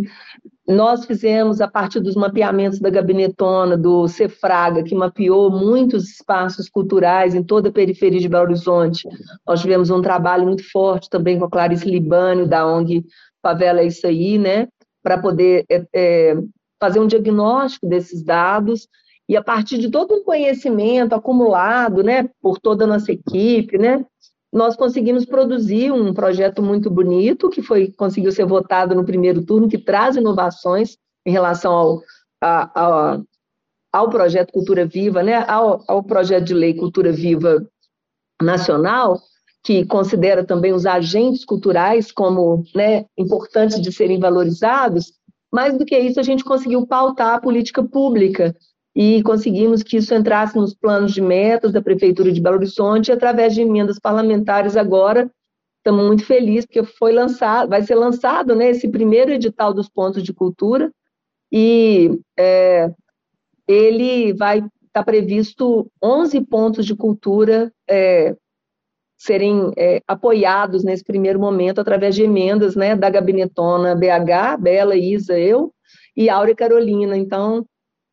Nós 0.67 1.03
fizemos, 1.03 1.61
a 1.61 1.67
partir 1.67 1.99
dos 1.99 2.13
mapeamentos 2.13 2.79
da 2.79 2.91
Gabinetona, 2.91 3.75
do 3.75 4.07
Cefraga, 4.07 4.83
que 4.83 4.93
mapeou 4.93 5.49
muitos 5.49 6.11
espaços 6.11 6.69
culturais 6.69 7.33
em 7.33 7.43
toda 7.43 7.69
a 7.69 7.71
periferia 7.71 8.19
de 8.19 8.29
Belo 8.29 8.43
Horizonte. 8.43 9.01
Nós 9.47 9.61
tivemos 9.61 9.89
um 9.89 9.99
trabalho 9.99 10.45
muito 10.45 10.63
forte 10.71 11.09
também 11.09 11.39
com 11.39 11.45
a 11.45 11.49
Clarice 11.49 11.89
Libânio, 11.89 12.47
da 12.47 12.67
ONG 12.67 13.03
Favela 13.41 13.81
é 13.81 13.85
Isso 13.85 14.05
Aí, 14.05 14.37
né? 14.37 14.67
para 15.01 15.17
poder 15.17 15.65
é, 15.69 15.85
é, 15.93 16.35
fazer 16.79 16.99
um 16.99 17.07
diagnóstico 17.07 17.87
desses 17.87 18.23
dados 18.23 18.87
e 19.27 19.37
a 19.37 19.43
partir 19.43 19.77
de 19.77 19.89
todo 19.89 20.15
um 20.15 20.23
conhecimento 20.23 21.13
acumulado, 21.13 22.03
né, 22.03 22.29
por 22.41 22.59
toda 22.59 22.83
a 22.83 22.87
nossa 22.87 23.11
equipe, 23.11 23.77
né, 23.77 24.05
nós 24.51 24.75
conseguimos 24.75 25.25
produzir 25.25 25.91
um 25.91 26.13
projeto 26.13 26.63
muito 26.63 26.89
bonito, 26.89 27.49
que 27.49 27.61
foi 27.61 27.91
conseguiu 27.91 28.31
ser 28.31 28.45
votado 28.45 28.95
no 28.95 29.05
primeiro 29.05 29.45
turno, 29.45 29.69
que 29.69 29.77
traz 29.77 30.15
inovações 30.15 30.97
em 31.25 31.31
relação 31.31 31.71
ao, 31.71 32.01
a, 32.41 32.71
a, 33.13 33.21
ao 33.93 34.09
projeto 34.09 34.51
Cultura 34.51 34.85
Viva, 34.85 35.21
né, 35.21 35.45
ao, 35.47 35.83
ao 35.87 36.03
projeto 36.03 36.45
de 36.45 36.53
lei 36.55 36.73
Cultura 36.73 37.11
Viva 37.11 37.63
Nacional, 38.41 39.19
que 39.63 39.85
considera 39.85 40.43
também 40.43 40.73
os 40.73 40.85
agentes 40.85 41.43
culturais 41.43 42.11
como 42.11 42.63
né, 42.73 43.05
importantes 43.17 43.81
de 43.81 43.91
serem 43.91 44.19
valorizados. 44.19 45.13
Mais 45.51 45.77
do 45.77 45.85
que 45.85 45.97
isso, 45.97 46.19
a 46.19 46.23
gente 46.23 46.43
conseguiu 46.43 46.85
pautar 46.85 47.35
a 47.35 47.41
política 47.41 47.83
pública 47.83 48.55
e 48.95 49.21
conseguimos 49.23 49.83
que 49.83 49.97
isso 49.97 50.13
entrasse 50.13 50.55
nos 50.55 50.73
planos 50.73 51.13
de 51.13 51.21
metas 51.21 51.71
da 51.71 51.81
Prefeitura 51.81 52.31
de 52.31 52.41
Belo 52.41 52.57
Horizonte 52.57 53.11
através 53.11 53.53
de 53.53 53.61
emendas 53.61 53.99
parlamentares 53.99 54.77
agora. 54.77 55.29
Estamos 55.77 56.05
muito 56.05 56.25
felizes 56.25 56.65
porque 56.65 56.83
foi 56.83 57.11
lançado, 57.11 57.69
vai 57.69 57.81
ser 57.81 57.95
lançado 57.95 58.55
né, 58.55 58.69
esse 58.69 58.87
primeiro 58.89 59.31
edital 59.31 59.73
dos 59.73 59.89
pontos 59.89 60.23
de 60.23 60.33
cultura 60.33 60.91
e 61.51 62.19
é, 62.37 62.93
ele 63.67 64.33
vai 64.33 64.57
estar 64.59 64.71
tá 64.93 65.03
previsto 65.03 65.89
11 66.03 66.41
pontos 66.41 66.85
de 66.85 66.95
cultura 66.95 67.71
é, 67.89 68.35
serem 69.19 69.73
é, 69.77 70.01
apoiados 70.07 70.81
nesse 70.83 71.03
primeiro 71.03 71.37
momento 71.39 71.79
através 71.79 72.15
de 72.15 72.23
emendas 72.23 72.73
né, 72.75 72.95
da 72.95 73.09
Gabinetona 73.09 73.93
BH, 73.93 74.57
Bela, 74.61 74.95
Isa, 74.95 75.37
eu 75.37 75.73
e 76.15 76.29
Áurea 76.29 76.55
Carolina. 76.55 77.17
Então, 77.17 77.65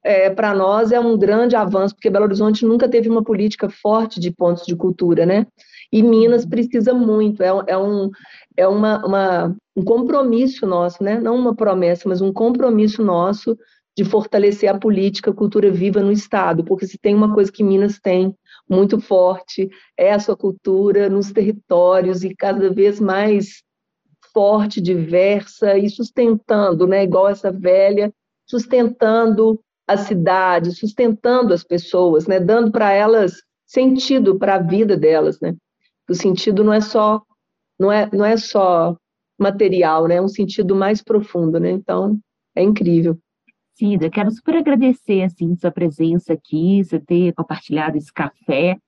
é, 0.05 0.29
para 0.31 0.53
nós 0.53 0.91
é 0.91 0.99
um 0.99 1.17
grande 1.17 1.55
avanço, 1.55 1.95
porque 1.95 2.11
Belo 2.11 2.25
Horizonte 2.25 2.67
nunca 2.67 2.89
teve 2.89 3.09
uma 3.09 3.23
política 3.23 3.71
forte 3.71 4.19
de 4.19 4.33
pontos 4.33 4.67
de 4.67 4.75
cultura, 4.75 5.25
né? 5.25 5.47
E 5.93 6.03
Minas 6.03 6.43
uhum. 6.43 6.51
precisa 6.51 6.93
muito, 6.93 7.41
é, 7.41 7.51
é, 7.69 7.79
um, 7.79 8.11
é 8.57 8.67
uma, 8.67 9.07
uma, 9.07 9.57
um 9.77 9.85
compromisso 9.85 10.67
nosso, 10.67 11.05
né? 11.05 11.21
Não 11.21 11.37
uma 11.37 11.55
promessa, 11.55 12.09
mas 12.09 12.21
um 12.21 12.33
compromisso 12.33 13.03
nosso 13.05 13.57
de 13.97 14.05
fortalecer 14.05 14.69
a 14.69 14.79
política 14.79 15.33
cultura 15.33 15.71
viva 15.71 16.01
no 16.01 16.13
Estado, 16.13 16.65
porque 16.65 16.87
se 16.87 16.99
tem 16.99 17.15
uma 17.15 17.33
coisa 17.33 17.51
que 17.51 17.65
Minas 17.65 17.99
tem 17.99 18.35
muito 18.69 19.01
forte, 19.01 19.71
é 19.97 20.13
a 20.13 20.19
sua 20.19 20.37
cultura 20.37 21.09
nos 21.09 21.33
territórios 21.33 22.25
e 22.25 22.35
cada 22.35 22.71
vez 22.73 23.01
mais 23.01 23.63
forte, 24.33 24.81
diversa 24.81 25.79
e 25.79 25.89
sustentando, 25.89 26.87
né? 26.87 27.05
Igual 27.05 27.29
essa 27.29 27.51
velha, 27.51 28.13
sustentando 28.47 29.59
a 29.87 29.97
cidade, 29.97 30.73
sustentando 30.73 31.55
as 31.55 31.63
pessoas, 31.63 32.27
né, 32.27 32.41
dando 32.41 32.73
para 32.73 32.93
elas 32.93 33.35
sentido 33.65 34.39
para 34.39 34.57
a 34.57 34.63
vida 34.63 34.97
delas, 34.97 35.41
né? 35.41 35.55
O 36.09 36.15
sentido 36.15 36.63
não 36.65 36.73
é 36.73 36.81
só 36.81 37.23
não 37.79 37.91
é 37.91 38.09
não 38.13 38.25
é 38.25 38.37
só 38.37 38.97
material, 39.39 40.07
né? 40.07 40.17
É 40.17 40.23
um 40.23 40.29
sentido 40.29 40.75
mais 40.75 41.03
profundo, 41.03 41.59
né? 41.61 41.71
Então, 41.71 42.19
é 42.55 42.63
incrível. 42.63 43.19
Cida, 43.77 44.09
quero 44.09 44.31
super 44.31 44.57
agradecer 44.57 45.23
assim 45.23 45.55
sua 45.55 45.71
presença 45.71 46.33
aqui, 46.33 46.83
você 46.83 46.99
ter 46.99 47.35
compartilhado 47.35 47.99
esse 47.99 48.11
café. 48.11 48.79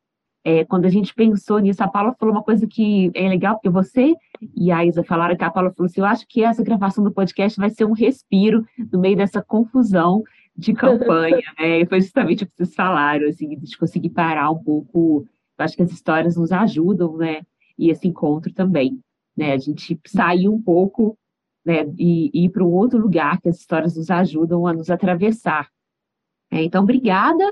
É, 0.43 0.65
quando 0.65 0.87
a 0.87 0.89
gente 0.89 1.15
pensou 1.15 1.59
nisso, 1.59 1.85
a 1.85 1.89
Paula 1.89 2.15
falou 2.19 2.35
uma 2.35 2.43
coisa 2.43 2.67
que 2.67 3.11
é 3.15 3.29
legal, 3.29 3.57
porque 3.57 3.69
você 3.69 4.15
e 4.57 4.73
a 4.73 4.87
Isa 4.87 5.05
falaram 5.05 5.37
que 5.37 5.45
a 5.45 5.51
Paula 5.51 5.71
falou 5.75 5.89
assim: 5.89 6.01
eu 6.01 6.07
acho 6.07 6.27
que 6.27 6.43
essa 6.43 6.65
gravação 6.65 7.05
do 7.05 7.13
podcast 7.13 7.61
vai 7.61 7.69
ser 7.69 7.85
um 7.85 7.93
respiro 7.93 8.65
no 8.91 8.99
meio 8.99 9.15
dessa 9.15 9.43
confusão 9.43 10.23
de 10.57 10.73
campanha, 10.73 11.43
né? 11.61 11.81
E 11.81 11.87
foi 11.87 12.01
justamente 12.01 12.45
o 12.45 12.47
que 12.47 12.57
vocês 12.57 12.75
falaram, 12.75 13.29
assim, 13.29 13.59
de 13.59 13.77
conseguir 13.77 14.11
parar 14.11 14.51
um 14.51 14.63
pouco. 14.63 15.27
Eu 15.59 15.65
acho 15.67 15.77
que 15.77 15.83
as 15.83 15.93
histórias 15.93 16.35
nos 16.35 16.51
ajudam, 16.51 17.15
né? 17.19 17.43
E 17.79 17.91
esse 17.91 18.09
encontro 18.09 18.51
também, 18.55 18.99
né? 19.37 19.53
A 19.53 19.59
gente 19.59 20.01
sair 20.07 20.49
um 20.49 20.63
pouco, 20.63 21.19
né? 21.69 21.85
E, 21.99 22.31
e 22.33 22.47
ir 22.47 22.49
para 22.49 22.65
um 22.65 22.73
outro 22.73 22.99
lugar 22.99 23.39
que 23.43 23.49
as 23.51 23.59
histórias 23.59 23.95
nos 23.95 24.11
ajudam 24.11 24.67
a 24.67 24.73
nos 24.73 24.89
atravessar. 24.89 25.69
É, 26.51 26.63
então, 26.63 26.83
obrigada. 26.83 27.45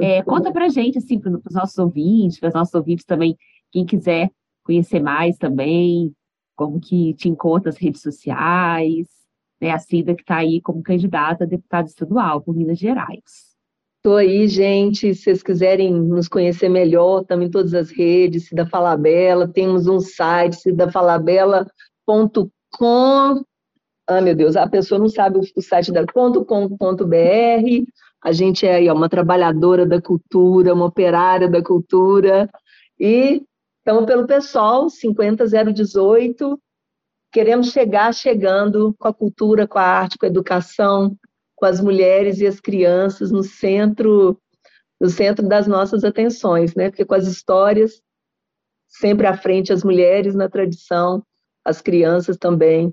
É, 0.00 0.22
conta 0.22 0.50
para 0.50 0.70
gente, 0.70 0.96
assim, 0.96 1.20
para 1.20 1.30
os 1.30 1.54
nossos 1.54 1.76
ouvintes, 1.76 2.40
para 2.40 2.48
os 2.48 2.54
nossos 2.54 2.74
ouvintes 2.74 3.04
também, 3.04 3.36
quem 3.70 3.84
quiser 3.84 4.30
conhecer 4.64 5.00
mais 5.00 5.36
também, 5.36 6.14
como 6.56 6.80
que 6.80 7.12
te 7.14 7.28
encontra 7.28 7.70
nas 7.70 7.78
redes 7.78 8.00
sociais, 8.00 9.06
né? 9.60 9.70
A 9.70 9.78
Cida 9.78 10.14
que 10.14 10.22
está 10.22 10.36
aí 10.36 10.62
como 10.62 10.82
candidata 10.82 11.44
a 11.44 11.46
deputada 11.46 11.86
estadual 11.86 12.40
por 12.40 12.56
Minas 12.56 12.78
Gerais. 12.78 13.54
Estou 13.98 14.16
aí, 14.16 14.48
gente. 14.48 15.14
Se 15.14 15.24
vocês 15.24 15.42
quiserem 15.42 15.92
nos 15.92 16.26
conhecer 16.26 16.70
melhor, 16.70 17.20
estamos 17.20 17.46
em 17.46 17.50
todas 17.50 17.74
as 17.74 17.90
redes, 17.90 18.48
Cida 18.48 18.66
Falabella, 18.66 19.46
temos 19.46 19.86
um 19.86 20.00
site, 20.00 20.56
cidafalabella.com. 20.56 23.44
Ah, 24.08 24.22
meu 24.22 24.34
Deus, 24.34 24.56
a 24.56 24.66
pessoa 24.66 24.98
não 24.98 25.08
sabe 25.10 25.38
o 25.38 25.62
site 25.62 25.92
da 25.92 26.06
.com.br. 26.06 26.74
A 28.24 28.32
gente 28.32 28.66
é 28.66 28.76
aí, 28.76 28.88
ó, 28.88 28.94
uma 28.94 29.08
trabalhadora 29.08 29.84
da 29.84 30.00
cultura, 30.00 30.72
uma 30.72 30.86
operária 30.86 31.46
da 31.46 31.62
cultura. 31.62 32.48
E 32.98 33.42
estamos 33.78 34.06
pelo 34.06 34.26
PSOL 34.26 34.88
50018. 34.88 36.58
Queremos 37.30 37.70
chegar 37.70 38.14
chegando 38.14 38.94
com 38.98 39.08
a 39.08 39.12
cultura, 39.12 39.68
com 39.68 39.78
a 39.78 39.82
arte, 39.82 40.16
com 40.16 40.24
a 40.24 40.30
educação, 40.30 41.14
com 41.54 41.66
as 41.66 41.78
mulheres 41.78 42.40
e 42.40 42.46
as 42.46 42.58
crianças 42.60 43.30
no 43.30 43.42
centro 43.42 44.40
no 44.98 45.08
centro 45.08 45.46
das 45.46 45.66
nossas 45.68 46.02
atenções, 46.02 46.74
né? 46.74 46.90
Porque 46.90 47.04
com 47.04 47.14
as 47.14 47.26
histórias 47.26 48.02
sempre 48.88 49.26
à 49.26 49.36
frente 49.36 49.72
as 49.72 49.84
mulheres 49.84 50.34
na 50.34 50.48
tradição, 50.48 51.22
as 51.64 51.80
crianças 51.80 52.36
também. 52.36 52.92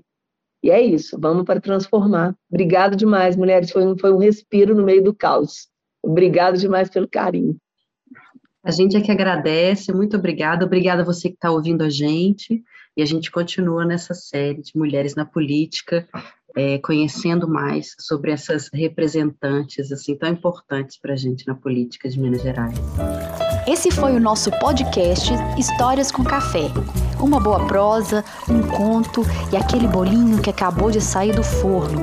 E 0.66 0.70
é 0.70 0.82
isso, 0.82 1.16
vamos 1.20 1.44
para 1.44 1.60
transformar. 1.60 2.34
Obrigado 2.50 2.96
demais, 2.96 3.36
mulheres, 3.36 3.70
foi 3.70 3.86
um, 3.86 3.96
foi 3.96 4.12
um 4.12 4.18
respiro 4.18 4.74
no 4.74 4.82
meio 4.82 5.00
do 5.00 5.14
caos. 5.14 5.68
Obrigado 6.02 6.58
demais 6.58 6.90
pelo 6.90 7.06
carinho. 7.06 7.56
A 8.64 8.72
gente 8.72 8.96
é 8.96 9.00
que 9.00 9.12
agradece, 9.12 9.92
muito 9.92 10.16
obrigada. 10.16 10.66
Obrigada 10.66 11.02
a 11.02 11.04
você 11.04 11.28
que 11.28 11.36
está 11.36 11.52
ouvindo 11.52 11.82
a 11.82 11.88
gente. 11.88 12.64
E 12.96 13.02
a 13.02 13.06
gente 13.06 13.30
continua 13.30 13.84
nessa 13.84 14.12
série 14.12 14.60
de 14.60 14.72
Mulheres 14.74 15.14
na 15.14 15.24
Política, 15.24 16.08
é, 16.56 16.78
conhecendo 16.78 17.46
mais 17.46 17.94
sobre 18.00 18.32
essas 18.32 18.68
representantes 18.74 19.92
assim 19.92 20.16
tão 20.16 20.30
importantes 20.30 20.98
para 20.98 21.12
a 21.12 21.16
gente 21.16 21.46
na 21.46 21.54
política 21.54 22.08
de 22.08 22.18
Minas 22.18 22.42
Gerais. 22.42 22.76
Esse 23.66 23.90
foi 23.90 24.14
o 24.14 24.20
nosso 24.20 24.48
podcast 24.60 25.32
Histórias 25.58 26.12
com 26.12 26.22
Café. 26.22 26.70
Uma 27.18 27.40
boa 27.40 27.66
prosa, 27.66 28.24
um 28.48 28.62
conto 28.62 29.22
e 29.52 29.56
aquele 29.56 29.88
bolinho 29.88 30.40
que 30.40 30.48
acabou 30.48 30.88
de 30.88 31.00
sair 31.00 31.34
do 31.34 31.42
forno. 31.42 32.00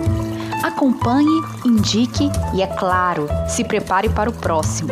Acompanhe, 0.62 1.42
indique 1.64 2.30
e, 2.54 2.62
é 2.62 2.68
claro, 2.68 3.28
se 3.48 3.64
prepare 3.64 4.10
para 4.10 4.30
o 4.30 4.34
próximo. 4.34 4.92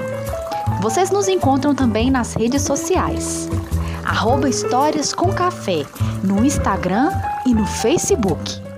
Vocês 0.82 1.12
nos 1.12 1.28
encontram 1.28 1.76
também 1.76 2.10
nas 2.10 2.36
redes 2.36 2.62
sociais. 2.62 3.50
Arroba 4.06 4.48
Histórias 4.48 5.14
com 5.14 5.28
Café, 5.34 5.86
no 6.24 6.42
Instagram 6.44 7.12
e 7.46 7.54
no 7.54 7.66
Facebook. 7.66 8.71